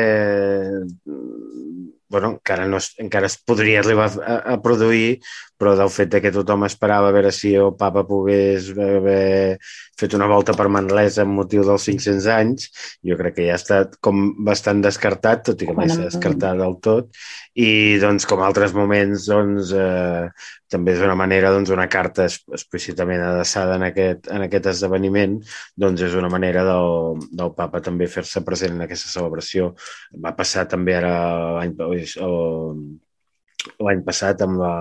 bueno, 2.14 2.28
encara, 2.36 2.68
no 2.68 2.76
es, 2.78 2.92
encara 3.02 3.26
es 3.26 3.34
podria 3.42 3.80
arribar 3.80 4.06
a, 4.22 4.36
a 4.54 4.60
produir, 4.62 5.18
però 5.60 5.74
del 5.78 5.90
fet 5.92 6.10
de 6.12 6.20
que 6.22 6.32
tothom 6.34 6.66
esperava 6.66 7.08
a 7.10 7.14
veure 7.14 7.30
si 7.34 7.52
el 7.58 7.72
papa 7.78 8.02
pogués 8.08 8.70
haver 8.74 9.58
fet 9.98 10.16
una 10.18 10.26
volta 10.30 10.54
per 10.58 10.66
Manresa 10.72 11.22
amb 11.22 11.38
motiu 11.38 11.62
dels 11.66 11.86
500 11.86 12.26
anys, 12.34 12.66
jo 13.06 13.16
crec 13.20 13.38
que 13.38 13.46
ja 13.46 13.54
ha 13.54 13.60
estat 13.60 13.94
com 14.04 14.24
bastant 14.46 14.82
descartat, 14.84 15.44
tot 15.50 15.62
i 15.62 15.68
que 15.68 15.76
mai 15.76 15.90
s'ha 15.92 16.08
descartat 16.08 16.58
del 16.58 16.74
tot, 16.84 17.10
i 17.54 17.70
doncs 18.02 18.26
com 18.30 18.42
altres 18.42 18.74
moments 18.74 19.28
doncs, 19.30 19.70
eh, 19.78 20.26
també 20.74 20.96
és 20.96 21.04
una 21.06 21.14
manera, 21.18 21.52
doncs, 21.54 21.70
una 21.70 21.86
carta 21.90 22.26
explícitament 22.26 23.22
adreçada 23.22 23.78
en 23.78 23.86
aquest, 23.90 24.26
en 24.34 24.46
aquest 24.48 24.66
esdeveniment, 24.72 25.38
doncs 25.78 26.02
és 26.08 26.18
una 26.18 26.32
manera 26.32 26.64
del, 26.66 27.22
del 27.30 27.54
papa 27.54 27.82
també 27.84 28.10
fer-se 28.10 28.42
present 28.46 28.74
en 28.74 28.82
aquesta 28.88 29.12
celebració. 29.12 29.70
Va 30.18 30.34
passar 30.34 30.66
també 30.70 30.98
ara 30.98 31.14
l'any 31.60 31.78
l'any 33.80 34.02
passat 34.04 34.42
amb 34.44 34.58
la, 34.60 34.74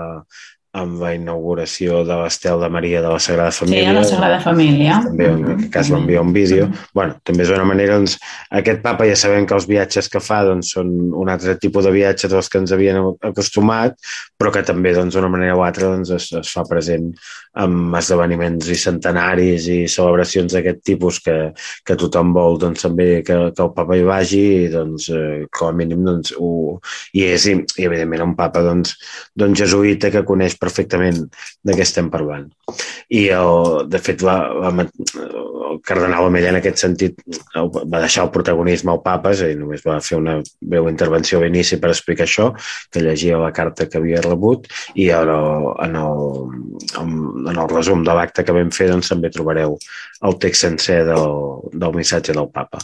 amb 0.73 1.01
la 1.03 1.11
inauguració 1.13 1.99
de 2.07 2.15
l'estel 2.17 2.63
de 2.63 2.69
Maria 2.73 3.01
de 3.03 3.09
la 3.13 3.19
Sagrada 3.21 3.53
Família. 3.53 3.83
Sí, 3.83 3.89
a 3.91 3.93
la 3.93 4.03
Sagrada 4.09 4.39
Família. 4.41 4.95
També, 5.05 5.27
en 5.29 5.43
aquest 5.53 5.69
cas, 5.75 5.91
va 5.93 5.99
enviar 6.01 6.23
un 6.25 6.33
vídeo. 6.33 6.65
Sí. 6.65 6.87
bueno, 6.97 7.19
també 7.29 7.45
és 7.45 7.51
una 7.53 7.67
manera, 7.69 7.99
doncs, 7.99 8.15
aquest 8.61 8.81
papa 8.81 9.05
ja 9.05 9.17
sabem 9.19 9.45
que 9.45 9.53
els 9.53 9.67
viatges 9.69 10.09
que 10.09 10.21
fa 10.23 10.41
doncs, 10.47 10.73
són 10.73 10.89
un 11.13 11.29
altre 11.29 11.53
tipus 11.61 11.85
de 11.85 11.93
viatge 11.93 12.29
dels 12.31 12.49
que 12.49 12.63
ens 12.63 12.73
havien 12.73 12.97
acostumat, 13.29 13.99
però 14.41 14.49
que 14.55 14.65
també, 14.65 14.95
doncs, 14.97 15.13
d'una 15.13 15.29
manera 15.29 15.59
o 15.59 15.61
altra, 15.61 15.91
doncs, 15.93 16.09
es, 16.17 16.31
es 16.41 16.53
fa 16.57 16.65
present 16.65 17.11
amb 17.61 17.93
esdeveniments 17.99 18.65
i 18.73 18.79
centenaris 18.79 19.69
i 19.69 19.77
celebracions 19.85 20.55
d'aquest 20.55 20.81
tipus 20.89 21.19
que, 21.21 21.37
que 21.85 21.97
tothom 22.01 22.33
vol, 22.33 22.57
doncs, 22.57 22.81
també 22.87 23.21
que, 23.21 23.37
que 23.53 23.61
el 23.61 23.71
papa 23.77 23.99
hi 23.99 24.07
vagi 24.09 24.41
i, 24.63 24.67
doncs, 24.73 25.11
eh, 25.13 25.45
com 25.53 25.69
a 25.69 25.77
mínim, 25.77 26.01
doncs, 26.07 26.33
ho, 26.33 26.79
hi 27.13 27.27
és, 27.29 27.45
i, 27.51 27.59
i 27.77 27.85
evidentment, 27.85 28.25
un 28.25 28.35
papa, 28.39 28.65
doncs, 28.65 28.97
doncs 29.37 29.61
jesuïta 29.61 30.09
que 30.09 30.25
coneix 30.25 30.57
perfectament 30.63 31.19
de 31.63 31.75
què 31.75 31.85
estem 31.85 32.09
parlant. 32.13 32.49
I, 33.11 33.27
el, 33.35 33.83
de 33.91 33.99
fet, 34.01 34.23
la, 34.25 34.37
la, 34.63 34.87
el 35.73 35.81
cardenal 35.85 36.27
Omella 36.29 36.51
en 36.53 36.59
aquest 36.59 36.81
sentit 36.83 37.19
va 37.55 38.01
deixar 38.03 38.25
el 38.25 38.31
protagonisme 38.33 38.93
al 38.93 39.01
papa 39.05 39.33
i 39.33 39.53
només 39.59 39.83
va 39.85 39.99
fer 40.05 40.19
una 40.19 40.37
breu 40.61 40.89
intervenció 40.91 41.39
a 41.39 41.43
l'inici 41.43 41.79
per 41.81 41.91
explicar 41.91 42.27
això, 42.27 42.49
que 42.91 43.03
llegia 43.03 43.41
la 43.41 43.53
carta 43.55 43.89
que 43.89 43.99
havia 43.99 44.23
rebut 44.23 44.69
i 44.95 45.09
el, 45.13 45.31
en 45.85 45.99
el, 45.99 46.25
en 47.03 47.53
el 47.53 47.69
resum 47.73 48.05
de 48.07 48.17
l'acte 48.17 48.45
que 48.45 48.55
vam 48.55 48.71
fer 48.75 48.89
doncs, 48.91 49.11
també 49.13 49.33
trobareu 49.33 49.77
el 50.23 50.39
text 50.39 50.67
sencer 50.69 51.03
del, 51.09 51.37
del 51.73 51.95
missatge 51.97 52.35
del 52.35 52.51
papa. 52.53 52.81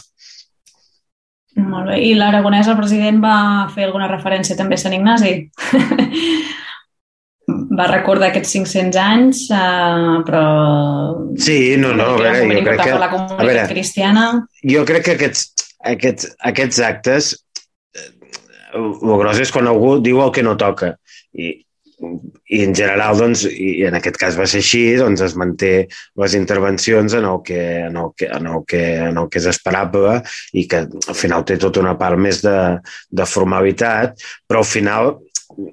Molt 1.60 1.90
bé. 1.90 1.98
I 2.06 2.14
l'Aragonès, 2.14 2.68
el 2.70 2.78
president, 2.78 3.18
va 3.22 3.68
fer 3.74 3.88
alguna 3.88 4.08
referència 4.10 4.56
també 4.58 4.78
a 4.78 4.82
Sant 4.84 4.94
Ignasi? 4.96 5.34
va 7.80 7.88
recordar 7.90 8.30
aquests 8.30 8.52
500 8.58 9.00
anys, 9.02 9.44
eh, 9.56 10.18
però... 10.28 10.44
Sí, 11.40 11.58
no, 11.80 11.94
no, 11.96 12.12
a 12.16 12.20
veure, 12.20 12.44
jo 12.52 12.66
crec 12.68 12.84
que... 12.84 12.98
La 13.00 13.10
comunitat 13.12 13.40
a 13.40 13.48
veure, 13.48 13.64
cristiana... 13.72 14.26
Jo 14.74 14.84
crec 14.88 15.08
que 15.08 15.16
aquests, 15.16 15.48
aquests, 15.94 16.30
aquests 16.52 16.84
actes, 16.90 17.32
el 18.74 19.18
gros 19.18 19.40
és 19.42 19.50
quan 19.52 19.68
algú 19.70 19.96
diu 20.04 20.22
el 20.22 20.32
que 20.34 20.44
no 20.46 20.56
toca. 20.60 20.94
I, 21.34 21.52
i 22.00 22.62
en 22.64 22.74
general, 22.74 23.18
doncs, 23.20 23.44
i 23.44 23.84
en 23.86 23.96
aquest 23.98 24.16
cas 24.20 24.36
va 24.38 24.46
ser 24.48 24.62
així, 24.62 24.82
doncs 24.98 25.22
es 25.24 25.36
manté 25.38 25.72
les 26.20 26.36
intervencions 26.38 27.14
en 27.18 27.26
el 27.28 27.42
que, 27.46 27.60
en 27.86 27.98
el 28.00 28.12
que, 28.16 28.30
en 28.36 28.48
el 28.50 28.64
que, 28.68 28.82
en 29.10 29.20
el 29.20 29.28
que 29.30 29.40
és 29.42 29.48
esperable 29.50 30.20
i 30.56 30.66
que 30.70 30.84
al 30.86 31.18
final 31.18 31.44
té 31.46 31.58
tota 31.60 31.82
una 31.84 31.96
part 32.00 32.18
més 32.18 32.40
de, 32.44 32.56
de 33.10 33.28
formalitat, 33.28 34.16
però 34.48 34.64
al 34.64 34.70
final 34.70 35.12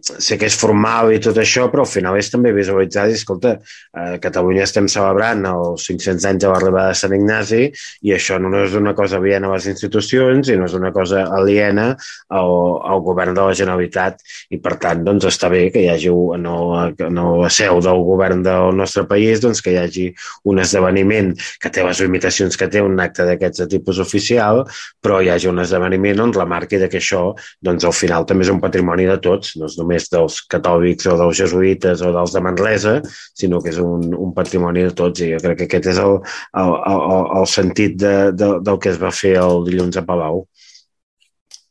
sé 0.02 0.38
que 0.40 0.48
és 0.48 0.58
formal 0.58 1.12
i 1.14 1.20
tot 1.24 1.38
això, 1.40 1.68
però 1.72 1.84
al 1.86 1.90
final 1.90 2.18
és 2.20 2.30
també 2.34 2.52
visualitzar 2.56 3.08
i, 3.10 3.16
escolta, 3.18 3.56
a 3.94 4.18
Catalunya 4.24 4.66
estem 4.66 4.88
celebrant 4.92 5.46
els 5.50 5.86
500 5.90 6.28
anys 6.32 6.44
de 6.44 6.52
l'arribada 6.52 6.94
de 6.94 7.00
Sant 7.00 7.16
Ignasi 7.16 7.62
i 8.08 8.14
això 8.16 8.40
no 8.42 8.52
és 8.64 8.76
una 8.78 8.94
cosa 8.98 9.20
aliena 9.22 9.52
a 9.52 9.56
les 9.56 9.68
institucions 9.70 10.50
i 10.50 10.58
no 10.58 10.68
és 10.68 10.76
una 10.78 10.92
cosa 10.96 11.26
aliena 11.38 11.90
al, 12.30 12.54
al 12.92 13.04
govern 13.06 13.38
de 13.38 13.46
la 13.46 13.56
Generalitat. 13.58 14.22
I, 14.54 14.60
per 14.64 14.78
tant, 14.82 15.04
doncs 15.06 15.28
està 15.30 15.52
bé 15.54 15.68
que 15.74 15.84
hi 15.84 15.92
hagi 15.92 16.12
en, 16.12 16.48
el, 16.50 16.96
en 17.08 17.22
la 17.44 17.52
seu 17.54 17.82
del 17.84 18.04
govern 18.08 18.44
del 18.46 18.74
nostre 18.78 19.06
país 19.10 19.44
doncs, 19.44 19.62
que 19.64 19.76
hi 19.76 19.80
hagi 19.82 20.08
un 20.50 20.62
esdeveniment 20.64 21.34
que 21.62 21.72
té 21.74 21.86
les 21.86 22.02
limitacions 22.04 22.58
que 22.58 22.70
té 22.72 22.82
un 22.84 22.98
acte 23.04 23.26
d'aquests 23.28 23.64
de 23.64 23.70
tipus 23.78 24.02
oficial, 24.04 24.64
però 25.04 25.22
hi 25.22 25.32
hagi 25.34 25.52
un 25.52 25.62
esdeveniment 25.64 26.24
on 26.24 26.36
remarqui 26.36 26.80
que 26.88 27.00
això, 27.02 27.34
doncs, 27.64 27.86
al 27.88 27.96
final 27.96 28.26
també 28.28 28.46
és 28.46 28.52
un 28.54 28.62
patrimoni 28.64 29.08
de 29.10 29.18
tots, 29.24 29.56
no 29.58 29.67
és 29.68 29.78
només 29.80 30.10
dels 30.14 30.42
catòlics 30.52 31.10
o 31.12 31.18
dels 31.20 31.40
jesuïtes 31.42 32.04
o 32.04 32.14
dels 32.16 32.36
de 32.36 32.44
Manresa, 32.44 32.98
sinó 33.38 33.62
que 33.64 33.74
és 33.74 33.82
un, 33.84 34.10
un 34.16 34.34
patrimoni 34.36 34.88
de 34.88 34.96
tots 34.98 35.24
i 35.24 35.34
jo 35.34 35.42
crec 35.44 35.62
que 35.62 35.70
aquest 35.70 35.92
és 35.94 36.02
el, 36.04 36.20
el, 36.64 36.76
el, 36.94 37.28
el 37.42 37.50
sentit 37.52 38.00
de, 38.02 38.16
de, 38.36 38.54
del 38.66 38.80
que 38.82 38.94
es 38.94 39.02
va 39.02 39.14
fer 39.14 39.38
el 39.44 39.68
dilluns 39.68 40.00
a 40.00 40.06
Palau. 40.08 40.46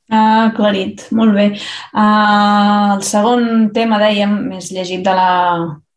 Ah, 0.06 0.52
aclarit, 0.52 1.09
molt 1.18 1.35
bé. 1.35 1.48
Uh, 1.90 2.94
el 2.94 3.02
segon 3.02 3.72
tema, 3.74 3.98
dèiem, 3.98 4.37
més 4.52 4.70
llegit 4.70 5.02
de 5.02 5.14
la, 5.18 5.32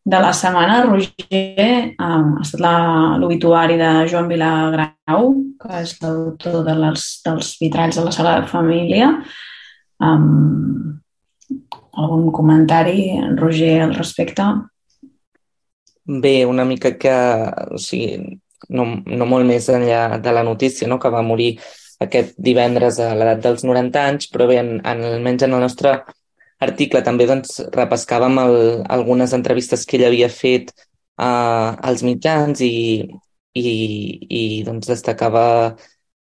de 0.10 0.22
la 0.24 0.32
setmana, 0.34 0.80
Roger, 0.88 1.94
um, 2.02 2.32
ha 2.40 2.46
estat 2.46 3.20
l'obituari 3.22 3.78
de 3.78 3.92
Joan 4.10 4.32
Vilagrau, 4.32 5.30
que 5.62 5.84
és 5.84 5.94
l'autor 6.02 6.64
de 6.66 6.76
les, 6.80 7.06
dels 7.28 7.52
vitralls 7.62 8.00
de 8.00 8.08
la 8.08 8.16
Sagrada 8.16 8.50
Família. 8.50 9.12
Um, 10.02 10.98
algun 11.94 12.32
comentari, 12.32 13.14
Roger, 13.38 13.82
al 13.82 13.96
respecte? 13.96 14.44
Bé, 16.06 16.46
una 16.46 16.66
mica 16.66 16.96
que, 16.98 17.14
o 17.72 17.78
sigui, 17.78 18.40
no, 18.70 18.86
no 19.06 19.28
molt 19.30 19.46
més 19.46 19.70
enllà 19.70 20.18
de 20.22 20.34
la 20.34 20.44
notícia, 20.44 20.88
no? 20.88 21.00
que 21.00 21.12
va 21.14 21.22
morir 21.26 21.52
aquest 22.02 22.36
divendres 22.40 23.00
a 23.04 23.12
l'edat 23.16 23.44
dels 23.44 23.66
90 23.68 24.06
anys, 24.12 24.30
però 24.34 24.48
bé, 24.50 24.60
en, 24.62 24.78
en, 24.80 25.04
almenys 25.14 25.46
en 25.46 25.56
el 25.56 25.64
nostre 25.66 25.94
article 26.60 27.04
també 27.06 27.28
doncs, 27.30 27.60
repescàvem 27.76 28.40
el, 28.42 28.58
algunes 28.92 29.36
entrevistes 29.36 29.86
que 29.88 30.00
ell 30.00 30.08
havia 30.10 30.30
fet 30.34 30.74
uh, 30.74 31.76
als 31.76 32.04
mitjans 32.04 32.64
i, 32.66 33.06
i, 33.56 33.70
i 34.28 34.44
doncs, 34.68 34.90
destacava 34.92 35.76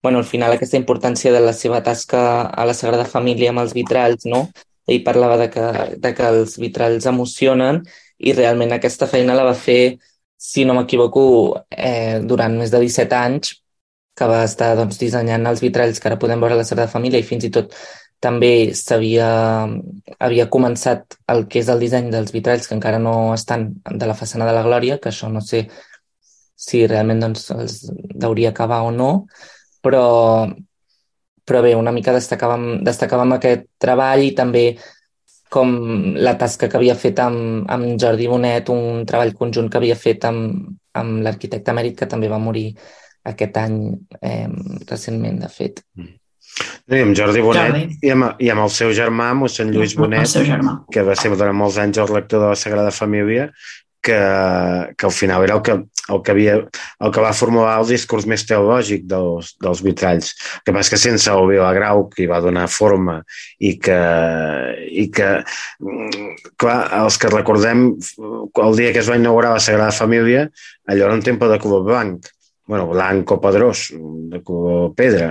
bueno, 0.02 0.18
al 0.18 0.28
final 0.28 0.52
aquesta 0.54 0.78
importància 0.78 1.32
de 1.34 1.40
la 1.42 1.52
seva 1.56 1.80
tasca 1.82 2.20
a 2.46 2.66
la 2.68 2.74
Sagrada 2.78 3.08
Família 3.10 3.50
amb 3.50 3.64
els 3.64 3.72
vitralls, 3.74 4.26
no? 4.28 4.44
Ell 4.86 5.02
parlava 5.06 5.36
de 5.40 5.50
que, 5.50 5.66
de 5.98 6.14
que 6.14 6.26
els 6.30 6.56
vitralls 6.62 7.06
emocionen 7.10 7.82
i 8.18 8.32
realment 8.32 8.72
aquesta 8.76 9.08
feina 9.10 9.34
la 9.36 9.44
va 9.48 9.54
fer, 9.58 9.98
si 10.36 10.64
no 10.64 10.76
m'equivoco, 10.76 11.22
eh, 11.70 12.20
durant 12.22 12.56
més 12.58 12.70
de 12.70 12.80
17 12.84 13.16
anys, 13.18 13.54
que 14.16 14.28
va 14.30 14.42
estar 14.48 14.72
doncs, 14.78 14.98
dissenyant 15.00 15.44
els 15.50 15.60
vitralls 15.64 16.00
que 16.00 16.08
ara 16.08 16.18
podem 16.20 16.40
veure 16.40 16.56
a 16.56 16.60
la 16.62 16.64
Sagrada 16.68 16.92
Família 16.92 17.20
i 17.20 17.26
fins 17.26 17.44
i 17.44 17.52
tot 17.52 17.74
també 18.24 18.72
s'havia 18.74 19.26
havia 20.18 20.46
començat 20.54 21.18
el 21.32 21.44
que 21.50 21.60
és 21.60 21.68
el 21.72 21.82
disseny 21.84 22.08
dels 22.14 22.32
vitralls 22.32 22.68
que 22.68 22.74
encara 22.78 23.00
no 23.02 23.34
estan 23.34 23.68
de 23.84 24.08
la 24.08 24.16
façana 24.16 24.48
de 24.48 24.54
la 24.56 24.64
Glòria, 24.64 24.96
que 25.02 25.10
això 25.12 25.28
no 25.32 25.42
sé 25.44 25.66
si 26.56 26.86
realment 26.86 27.20
doncs, 27.20 27.50
els 27.52 27.76
hauria 28.24 28.50
acabar 28.54 28.80
o 28.88 28.92
no, 28.94 29.10
però, 29.84 30.04
però 31.46 31.62
bé, 31.62 31.74
una 31.78 31.94
mica 31.94 32.14
destacàvem, 32.16 32.82
destacàvem 32.86 33.36
aquest 33.36 33.68
treball 33.82 34.24
i 34.26 34.34
també 34.34 34.66
com 35.52 35.70
la 36.18 36.34
tasca 36.38 36.68
que 36.68 36.78
havia 36.78 36.96
fet 36.98 37.20
amb, 37.22 37.64
amb 37.70 37.94
Jordi 38.02 38.26
Bonet, 38.28 38.70
un 38.74 39.04
treball 39.06 39.32
conjunt 39.38 39.70
que 39.70 39.78
havia 39.78 39.96
fet 39.96 40.26
amb, 40.26 40.66
amb 40.98 41.22
l'arquitecte 41.22 41.74
mèrit 41.76 41.96
que 42.00 42.08
també 42.10 42.28
va 42.28 42.42
morir 42.42 42.72
aquest 43.26 43.58
any 43.62 43.78
eh, 44.22 44.46
recentment, 44.90 45.38
de 45.42 45.50
fet. 45.50 45.82
Mm. 45.98 46.14
I 46.86 47.00
amb 47.02 47.16
Jordi 47.18 47.42
Bonet 47.42 47.72
Jordi. 47.74 47.98
I, 48.06 48.12
amb, 48.14 48.28
i 48.40 48.50
amb 48.52 48.64
el 48.64 48.70
seu 48.72 48.92
germà, 48.96 49.32
mossèn 49.36 49.72
Lluís 49.74 49.96
Bonet, 49.98 50.36
que 50.92 51.02
va 51.06 51.16
ser 51.18 51.32
durant 51.34 51.56
molts 51.58 51.78
anys 51.82 51.98
el 52.02 52.10
rector 52.10 52.44
de 52.44 52.52
la 52.52 52.58
Sagrada 52.58 52.94
Família, 52.94 53.50
que, 54.02 54.18
que 54.96 55.06
al 55.06 55.12
final 55.12 55.44
era 55.44 55.56
el 55.56 55.62
que, 55.62 55.72
el 55.72 56.22
que, 56.22 56.30
havia, 56.34 56.56
el 57.00 57.12
que 57.12 57.24
va 57.24 57.32
formular 57.36 57.74
el 57.80 57.88
discurs 57.88 58.26
més 58.30 58.44
teològic 58.48 59.06
dels, 59.10 59.54
dels 59.62 59.82
vitralls. 59.86 60.32
El 60.60 60.68
que 60.68 60.76
passa 60.76 60.94
que 60.94 61.00
sense 61.02 61.32
el 61.32 61.48
Vilagrau, 61.50 62.06
que 62.12 62.24
hi 62.24 62.30
va 62.30 62.42
donar 62.44 62.68
forma 62.70 63.18
i 63.58 63.74
que, 63.82 63.98
i 64.86 65.08
que 65.14 65.32
clar, 66.60 66.78
els 67.02 67.18
que 67.18 67.32
recordem 67.32 67.88
el 67.96 68.80
dia 68.80 68.94
que 68.94 69.02
es 69.02 69.10
va 69.10 69.18
inaugurar 69.20 69.56
la 69.56 69.66
Sagrada 69.66 69.94
Família, 69.96 70.46
allò 70.86 71.08
era 71.08 71.18
un 71.18 71.26
temple 71.26 71.50
de 71.52 71.60
color 71.62 71.86
blanc 71.88 72.32
bueno, 72.66 72.88
blanc 72.90 73.30
o 73.30 73.38
pedrós, 73.40 73.92
de 73.94 74.40
color 74.42 74.90
pedra, 74.98 75.30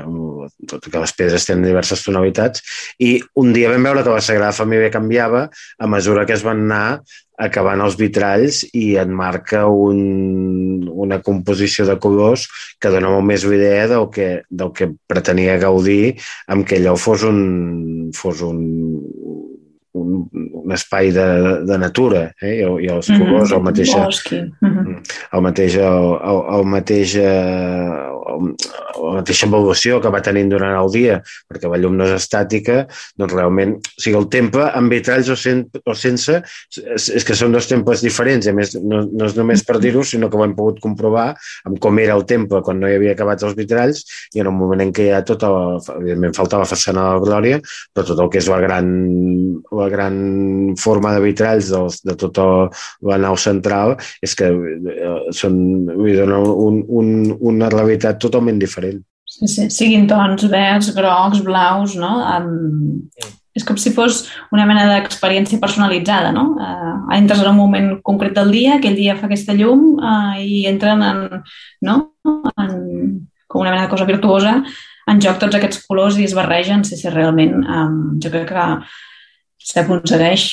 tot 0.70 0.88
que 0.88 1.02
les 1.02 1.14
pedres 1.18 1.46
tenen 1.48 1.68
diverses 1.68 2.04
tonalitats, 2.06 2.64
i 3.04 3.18
un 3.42 3.52
dia 3.56 3.72
vam 3.74 3.84
veure 3.84 4.06
que 4.06 4.16
la 4.16 4.24
Sagrada 4.24 4.56
Família 4.56 4.94
canviava 4.94 5.50
a 5.52 5.90
mesura 5.92 6.26
que 6.26 6.38
es 6.38 6.46
van 6.48 6.64
anar 6.64 7.02
acabant 7.38 7.82
els 7.84 7.98
vitralls 8.00 8.62
i 8.74 8.96
et 9.02 9.10
marca 9.12 9.66
un, 9.68 10.88
una 10.88 11.20
composició 11.26 11.86
de 11.88 11.98
colors 12.02 12.48
que 12.80 12.92
dona 12.94 13.12
molt 13.12 13.28
més 13.28 13.44
idea 13.44 13.88
del 13.92 14.08
que, 14.14 14.30
del 14.50 14.72
que 14.76 14.92
pretenia 15.08 15.58
gaudir 15.62 16.16
amb 16.48 16.68
que 16.68 16.80
allò 16.80 16.96
fos 17.00 17.26
un, 17.28 18.12
fos 18.16 18.42
un, 18.46 18.62
un, 19.96 20.30
un 20.64 20.76
espai 20.76 21.12
de, 21.16 21.28
de 21.68 21.78
natura 21.82 22.26
eh? 22.42 22.60
I, 22.62 22.68
i 22.86 22.92
els 22.92 23.12
colors, 23.12 23.52
el 23.56 23.64
mateix, 23.64 23.94
Mm 24.36 24.72
-hmm. 24.72 24.96
el 25.34 25.42
mateix, 25.42 25.76
el, 25.76 26.08
el, 26.32 26.40
el 26.58 26.66
mateix, 26.66 27.16
la 28.26 29.14
mateixa 29.20 29.48
evolució 29.48 30.00
que 30.02 30.12
va 30.14 30.22
tenint 30.26 30.50
durant 30.52 30.76
el 30.80 30.92
dia, 30.94 31.20
perquè 31.50 31.70
la 31.70 31.80
llum 31.82 31.98
no 31.98 32.08
és 32.08 32.16
estàtica, 32.18 32.86
doncs 33.20 33.36
realment, 33.36 33.76
o 33.80 34.02
sigui, 34.02 34.18
el 34.20 34.28
temple 34.34 34.68
amb 34.80 34.94
vitralls 34.94 35.30
o, 35.32 35.38
sen, 35.40 35.66
o 35.86 35.96
sense, 35.98 36.40
és, 36.96 37.26
que 37.26 37.38
són 37.38 37.56
dos 37.56 37.70
temples 37.70 38.04
diferents, 38.06 38.48
a 38.50 38.56
més 38.56 38.76
no, 38.82 39.04
no 39.06 39.30
és 39.30 39.38
només 39.38 39.64
per 39.68 39.80
dir-ho, 39.84 40.04
sinó 40.06 40.30
que 40.30 40.40
ho 40.40 40.46
hem 40.46 40.56
pogut 40.58 40.82
comprovar 40.84 41.28
amb 41.66 41.80
com 41.82 42.00
era 42.02 42.16
el 42.18 42.26
temple 42.30 42.62
quan 42.66 42.82
no 42.82 42.90
hi 42.90 42.98
havia 42.98 43.16
acabat 43.16 43.44
els 43.46 43.56
vitralls 43.58 44.04
i 44.36 44.42
en 44.44 44.50
un 44.52 44.58
moment 44.58 44.82
en 44.84 44.94
què 44.96 45.10
ja 45.12 45.22
tot, 45.28 45.46
el, 45.46 45.80
evidentment 46.00 46.36
falta 46.38 46.62
la 46.62 46.70
façana 46.70 47.06
de 47.06 47.16
la 47.16 47.24
Glòria, 47.26 47.62
però 47.94 48.08
tot 48.10 48.22
el 48.24 48.32
que 48.34 48.42
és 48.42 48.50
la 48.52 48.60
gran, 48.64 48.90
la 49.76 49.90
gran 49.94 50.18
forma 50.82 51.14
de 51.16 51.24
vitralls 51.24 51.72
de, 51.74 51.84
de 52.10 52.18
tota 52.20 52.46
la 53.06 53.20
nau 53.22 53.38
central 53.40 53.96
és 54.26 54.36
que 54.38 54.50
són, 55.36 55.58
vull 55.94 56.12
dir, 56.12 56.26
un, 56.26 56.82
un, 56.88 57.10
una 57.54 57.70
realitat 57.74 58.20
totalment 58.26 58.60
diferent. 58.62 59.02
Sí, 59.26 59.48
sí. 59.50 59.70
Siguin 59.74 60.06
tons 60.10 60.46
verds, 60.52 60.92
grocs, 60.96 61.42
blaus, 61.46 61.96
no? 62.00 62.12
Um, 62.30 63.08
és 63.56 63.64
com 63.64 63.78
si 63.80 63.94
fos 63.96 64.26
una 64.54 64.66
mena 64.68 64.84
d'experiència 64.90 65.62
personalitzada, 65.62 66.34
no? 66.36 66.50
Uh, 66.60 66.98
entres 67.16 67.42
en 67.42 67.54
un 67.54 67.60
moment 67.60 67.88
concret 68.06 68.36
del 68.36 68.52
dia, 68.54 68.76
aquell 68.76 68.98
dia 69.00 69.16
fa 69.18 69.30
aquesta 69.30 69.56
llum 69.56 69.96
uh, 69.96 70.36
i 70.42 70.66
entren 70.70 71.02
en, 71.06 71.24
no? 71.88 71.96
en, 72.26 72.76
com 73.48 73.64
una 73.64 73.72
mena 73.72 73.86
de 73.86 73.94
cosa 73.94 74.08
virtuosa 74.10 74.58
en 75.10 75.22
joc 75.22 75.40
tots 75.42 75.56
aquests 75.58 75.84
colors 75.86 76.18
i 76.20 76.26
es 76.26 76.36
barregen, 76.36 76.84
sí, 76.88 76.98
sí, 77.00 77.10
realment 77.14 77.60
um, 77.64 77.98
jo 78.22 78.32
crec 78.34 78.50
que 78.52 78.68
s'aconsegueix 79.66 80.46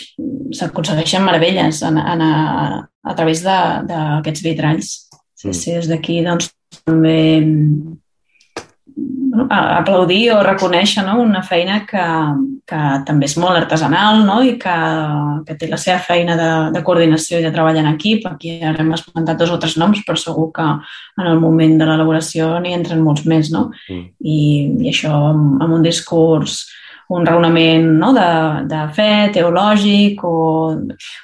s'aconsegueixen 0.56 1.24
meravelles 1.24 1.82
en, 1.88 1.98
en, 1.98 2.24
a, 2.24 2.82
a 3.02 3.14
través 3.18 3.42
d'aquests 3.44 4.44
vitralls. 4.44 4.92
Sí, 5.34 5.48
mm. 5.50 5.56
sí, 5.58 5.74
des 5.74 5.88
d'aquí 5.90 6.20
doncs 6.24 6.52
també 6.84 7.18
bueno, 9.32 9.46
aplaudir 9.50 10.32
o 10.34 10.42
reconèixer 10.44 11.04
no? 11.06 11.18
una 11.22 11.42
feina 11.42 11.82
que, 11.88 12.04
que 12.68 12.80
també 13.08 13.28
és 13.30 13.36
molt 13.40 13.56
artesanal 13.56 14.24
no? 14.26 14.40
i 14.44 14.56
que, 14.60 14.74
que 15.46 15.56
té 15.58 15.68
la 15.70 15.80
seva 15.80 15.98
feina 16.04 16.36
de, 16.38 16.50
de 16.74 16.82
coordinació 16.84 17.40
i 17.40 17.46
de 17.46 17.52
treball 17.54 17.80
en 17.80 17.88
equip. 17.94 18.26
Aquí 18.28 18.58
ara 18.60 18.84
hem 18.84 18.92
esmentat 18.96 19.40
dos 19.40 19.54
o 19.54 19.58
tres 19.62 19.78
noms, 19.80 20.04
però 20.06 20.18
segur 20.20 20.50
que 20.56 20.68
en 20.68 21.32
el 21.32 21.40
moment 21.40 21.78
de 21.80 21.88
l'elaboració 21.88 22.54
n'hi 22.60 22.76
entren 22.76 23.02
molts 23.04 23.24
més. 23.28 23.50
No? 23.54 23.70
Mm. 23.88 24.06
I, 24.20 24.38
I 24.84 24.92
això 24.92 25.16
amb, 25.32 25.62
amb 25.64 25.80
un 25.80 25.88
discurs 25.88 26.64
un 27.12 27.26
raonament 27.26 27.88
no? 27.98 28.12
de, 28.16 28.28
de 28.70 28.82
fe 28.96 29.08
teològic 29.34 30.22
o 30.24 30.34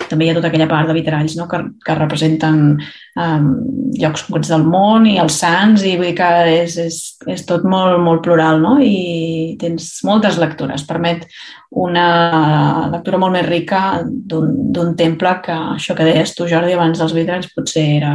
també 0.08 0.26
hi 0.26 0.32
ha 0.32 0.36
tota 0.36 0.50
aquella 0.50 0.68
part 0.70 0.90
de 0.90 0.96
vitralls 0.96 1.36
no? 1.38 1.46
que, 1.50 1.60
que 1.84 1.96
representen 1.98 2.58
um, 2.76 3.46
llocs 3.98 4.26
concrets 4.26 4.52
del 4.52 4.66
món 4.68 5.06
i 5.08 5.16
els 5.22 5.38
sants 5.42 5.84
i 5.86 5.94
vull 5.96 6.10
dir 6.10 6.16
que 6.18 6.30
és, 6.58 6.76
és, 6.82 6.98
és 7.30 7.46
tot 7.48 7.64
molt, 7.68 8.00
molt 8.04 8.24
plural 8.26 8.60
no? 8.64 8.76
i 8.82 9.56
tens 9.60 9.90
moltes 10.08 10.38
lectures. 10.42 10.84
Permet 10.88 11.26
una 11.70 12.88
lectura 12.92 13.20
molt 13.20 13.36
més 13.36 13.48
rica 13.48 14.02
d'un 14.04 14.94
temple 14.96 15.34
que 15.44 15.56
això 15.78 15.96
que 15.96 16.06
deies 16.08 16.34
tu, 16.36 16.48
Jordi, 16.48 16.76
abans 16.76 17.00
dels 17.00 17.16
vitralls 17.16 17.50
potser 17.54 17.84
era 17.98 18.14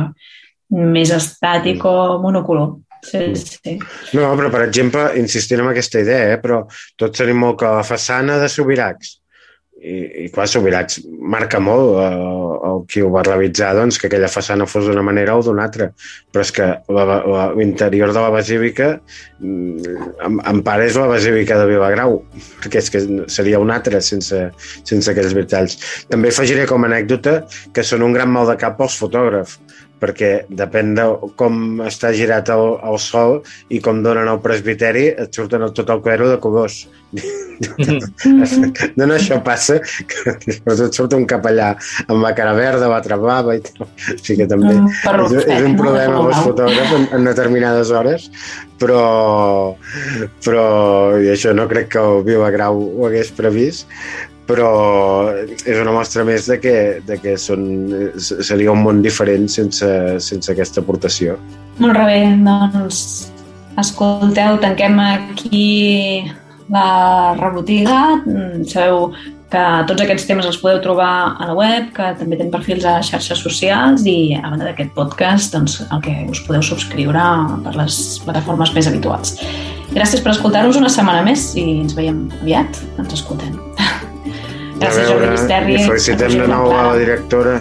més 0.73 1.11
estàtic 1.13 1.83
o 1.85 2.17
monocolor. 2.21 2.79
Sí, 3.03 3.19
mm. 3.19 3.35
sí. 3.35 3.75
No, 4.15 4.29
però, 4.39 4.49
per 4.53 4.63
exemple, 4.67 5.09
insistint 5.19 5.63
en 5.63 5.73
aquesta 5.73 6.01
idea, 6.03 6.31
eh, 6.33 6.39
però 6.43 6.63
tots 6.99 7.19
tenim 7.19 7.43
molt 7.43 7.59
que 7.59 7.75
la 7.75 7.83
façana 7.87 8.39
de 8.41 8.49
Sobirats, 8.51 9.17
i, 9.83 9.95
i 10.23 10.27
clar, 10.31 10.45
Sobirats 10.47 11.01
marca 11.33 11.59
molt 11.59 11.97
eh, 11.99 12.43
el 12.69 12.83
qui 12.87 13.01
ho 13.03 13.09
va 13.11 13.23
realitzar, 13.27 13.73
doncs, 13.75 13.97
que 13.99 14.07
aquella 14.07 14.29
façana 14.31 14.67
fos 14.69 14.87
d'una 14.87 15.03
manera 15.03 15.35
o 15.35 15.43
d'una 15.43 15.65
altra. 15.67 15.89
Però 16.31 16.45
és 16.45 16.53
que 16.55 16.69
l'interior 17.59 18.13
de 18.15 18.23
la 18.23 18.31
basílica 18.33 18.89
mm, 18.95 19.97
en, 20.23 20.39
en 20.39 20.63
part 20.65 20.85
és 20.85 20.97
la 20.99 21.09
basílica 21.11 21.59
de 21.59 21.67
Vilagrau, 21.73 22.21
perquè 22.63 22.79
és 22.79 22.89
que 22.93 23.03
seria 23.33 23.59
una 23.63 23.77
altra 23.81 23.99
sense, 24.05 24.45
sense 24.87 25.11
aquells 25.11 25.35
vitalls. 25.35 25.77
També 26.11 26.31
afegiré 26.31 26.67
com 26.69 26.87
a 26.87 26.91
anècdota 26.91 27.41
que 27.75 27.83
són 27.87 28.07
un 28.07 28.15
gran 28.15 28.31
mal 28.31 28.47
de 28.49 28.55
cap 28.61 28.79
pels 28.79 28.95
fotògrafs, 29.01 29.59
perquè 30.03 30.31
depèn 30.51 30.93
de 30.97 31.05
com 31.39 31.79
està 31.87 32.11
girat 32.15 32.51
el, 32.51 32.65
el 32.83 32.99
sol 32.99 33.39
i 33.71 33.79
com 33.83 34.03
donen 34.03 34.27
el 34.27 34.41
presbiteri, 34.43 35.07
et 35.23 35.39
surten 35.39 35.63
tot 35.77 35.93
el 35.93 36.03
cuero 36.03 36.27
de 36.33 36.39
colors. 36.43 36.83
no, 38.97 39.05
no, 39.05 39.13
això 39.13 39.37
passa 39.45 39.77
que 39.79 40.33
et 40.33 40.95
surt 40.97 41.13
un 41.13 41.27
capellà 41.29 41.69
amb 42.07 42.23
la 42.25 42.33
cara 42.35 42.55
verda, 42.57 42.89
la 42.89 43.03
trabava 43.05 43.55
i 43.55 43.61
tal. 43.63 43.85
O 43.85 44.17
sigui 44.17 44.41
que 44.41 44.49
també 44.49 44.73
no, 44.73 44.89
és, 44.89 45.45
és 45.45 45.61
un 45.61 45.77
problema 45.79 46.19
amb 46.19 46.33
els 46.33 46.41
fotògrafs 46.49 46.97
en, 46.97 47.07
en 47.19 47.29
determinades 47.29 47.93
hores, 47.93 48.27
però, 48.81 49.05
però 50.43 50.67
i 51.21 51.31
això 51.35 51.53
no 51.55 51.69
crec 51.71 51.93
que 51.93 52.03
el 52.03 52.23
Viva 52.27 52.49
Grau 52.55 52.81
ho 52.81 53.07
hagués 53.07 53.31
previst, 53.37 53.87
però 54.47 55.31
és 55.39 55.77
una 55.79 55.93
mostra 55.95 56.25
més 56.27 56.47
de 56.49 56.59
que, 56.59 56.77
de 57.07 57.17
que 57.21 57.35
són, 57.39 57.63
seria 58.19 58.73
un 58.73 58.83
món 58.83 59.01
diferent 59.05 59.47
sense, 59.51 59.89
sense 60.23 60.51
aquesta 60.51 60.83
aportació. 60.83 61.37
Molt 61.79 61.99
bé, 62.05 62.19
doncs 62.43 63.29
escolteu, 63.79 64.59
tanquem 64.61 64.99
aquí 64.99 66.25
la 66.73 67.35
rebotiga. 67.39 68.19
Sabeu 68.69 69.09
que 69.53 69.63
tots 69.89 70.01
aquests 70.01 70.25
temes 70.25 70.47
els 70.49 70.57
podeu 70.61 70.79
trobar 70.81 71.37
a 71.37 71.49
la 71.49 71.57
web, 71.57 71.91
que 71.93 72.13
també 72.17 72.39
tenim 72.39 72.53
perfils 72.53 72.87
a 72.89 72.95
xarxes 73.05 73.43
socials 73.45 74.07
i 74.09 74.33
a 74.39 74.47
banda 74.47 74.65
d'aquest 74.69 74.95
podcast, 74.97 75.53
doncs, 75.53 75.79
el 75.85 76.01
que 76.05 76.15
us 76.33 76.41
podeu 76.47 76.65
subscriure 76.65 77.27
per 77.65 77.75
les 77.77 77.99
plataformes 78.25 78.73
més 78.73 78.89
habituals. 78.89 79.37
Gràcies 79.93 80.25
per 80.25 80.33
escoltar-nos 80.33 80.79
una 80.81 80.89
setmana 80.89 81.21
més 81.25 81.51
i 81.53 81.67
ens 81.83 81.93
veiem 81.97 82.25
aviat. 82.41 82.81
Ens 82.97 83.13
escoltem. 83.21 83.72
Gràcies, 84.79 85.07
Jordi 85.09 85.29
Misterri. 85.31 85.75
I 85.77 85.85
felicitem 85.87 86.37
de 86.41 86.47
nou 86.49 86.71
a 86.73 86.87
la 86.89 86.95
directora. 86.99 87.59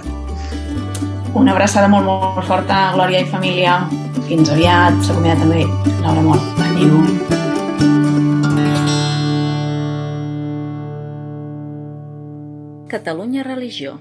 Una 1.35 1.53
abraçada 1.55 1.89
molt, 1.89 2.05
molt 2.07 2.47
forta 2.49 2.89
a 2.89 2.93
Glòria 2.97 3.23
i 3.25 3.29
família. 3.31 3.81
Fins 4.29 4.53
aviat. 4.53 4.99
S'acomiada 5.07 5.41
també 5.45 5.67
Laura 6.05 6.23
Mort. 6.29 6.45
Adéu. 6.69 7.01
Catalunya 12.93 13.43
Religió 13.43 13.97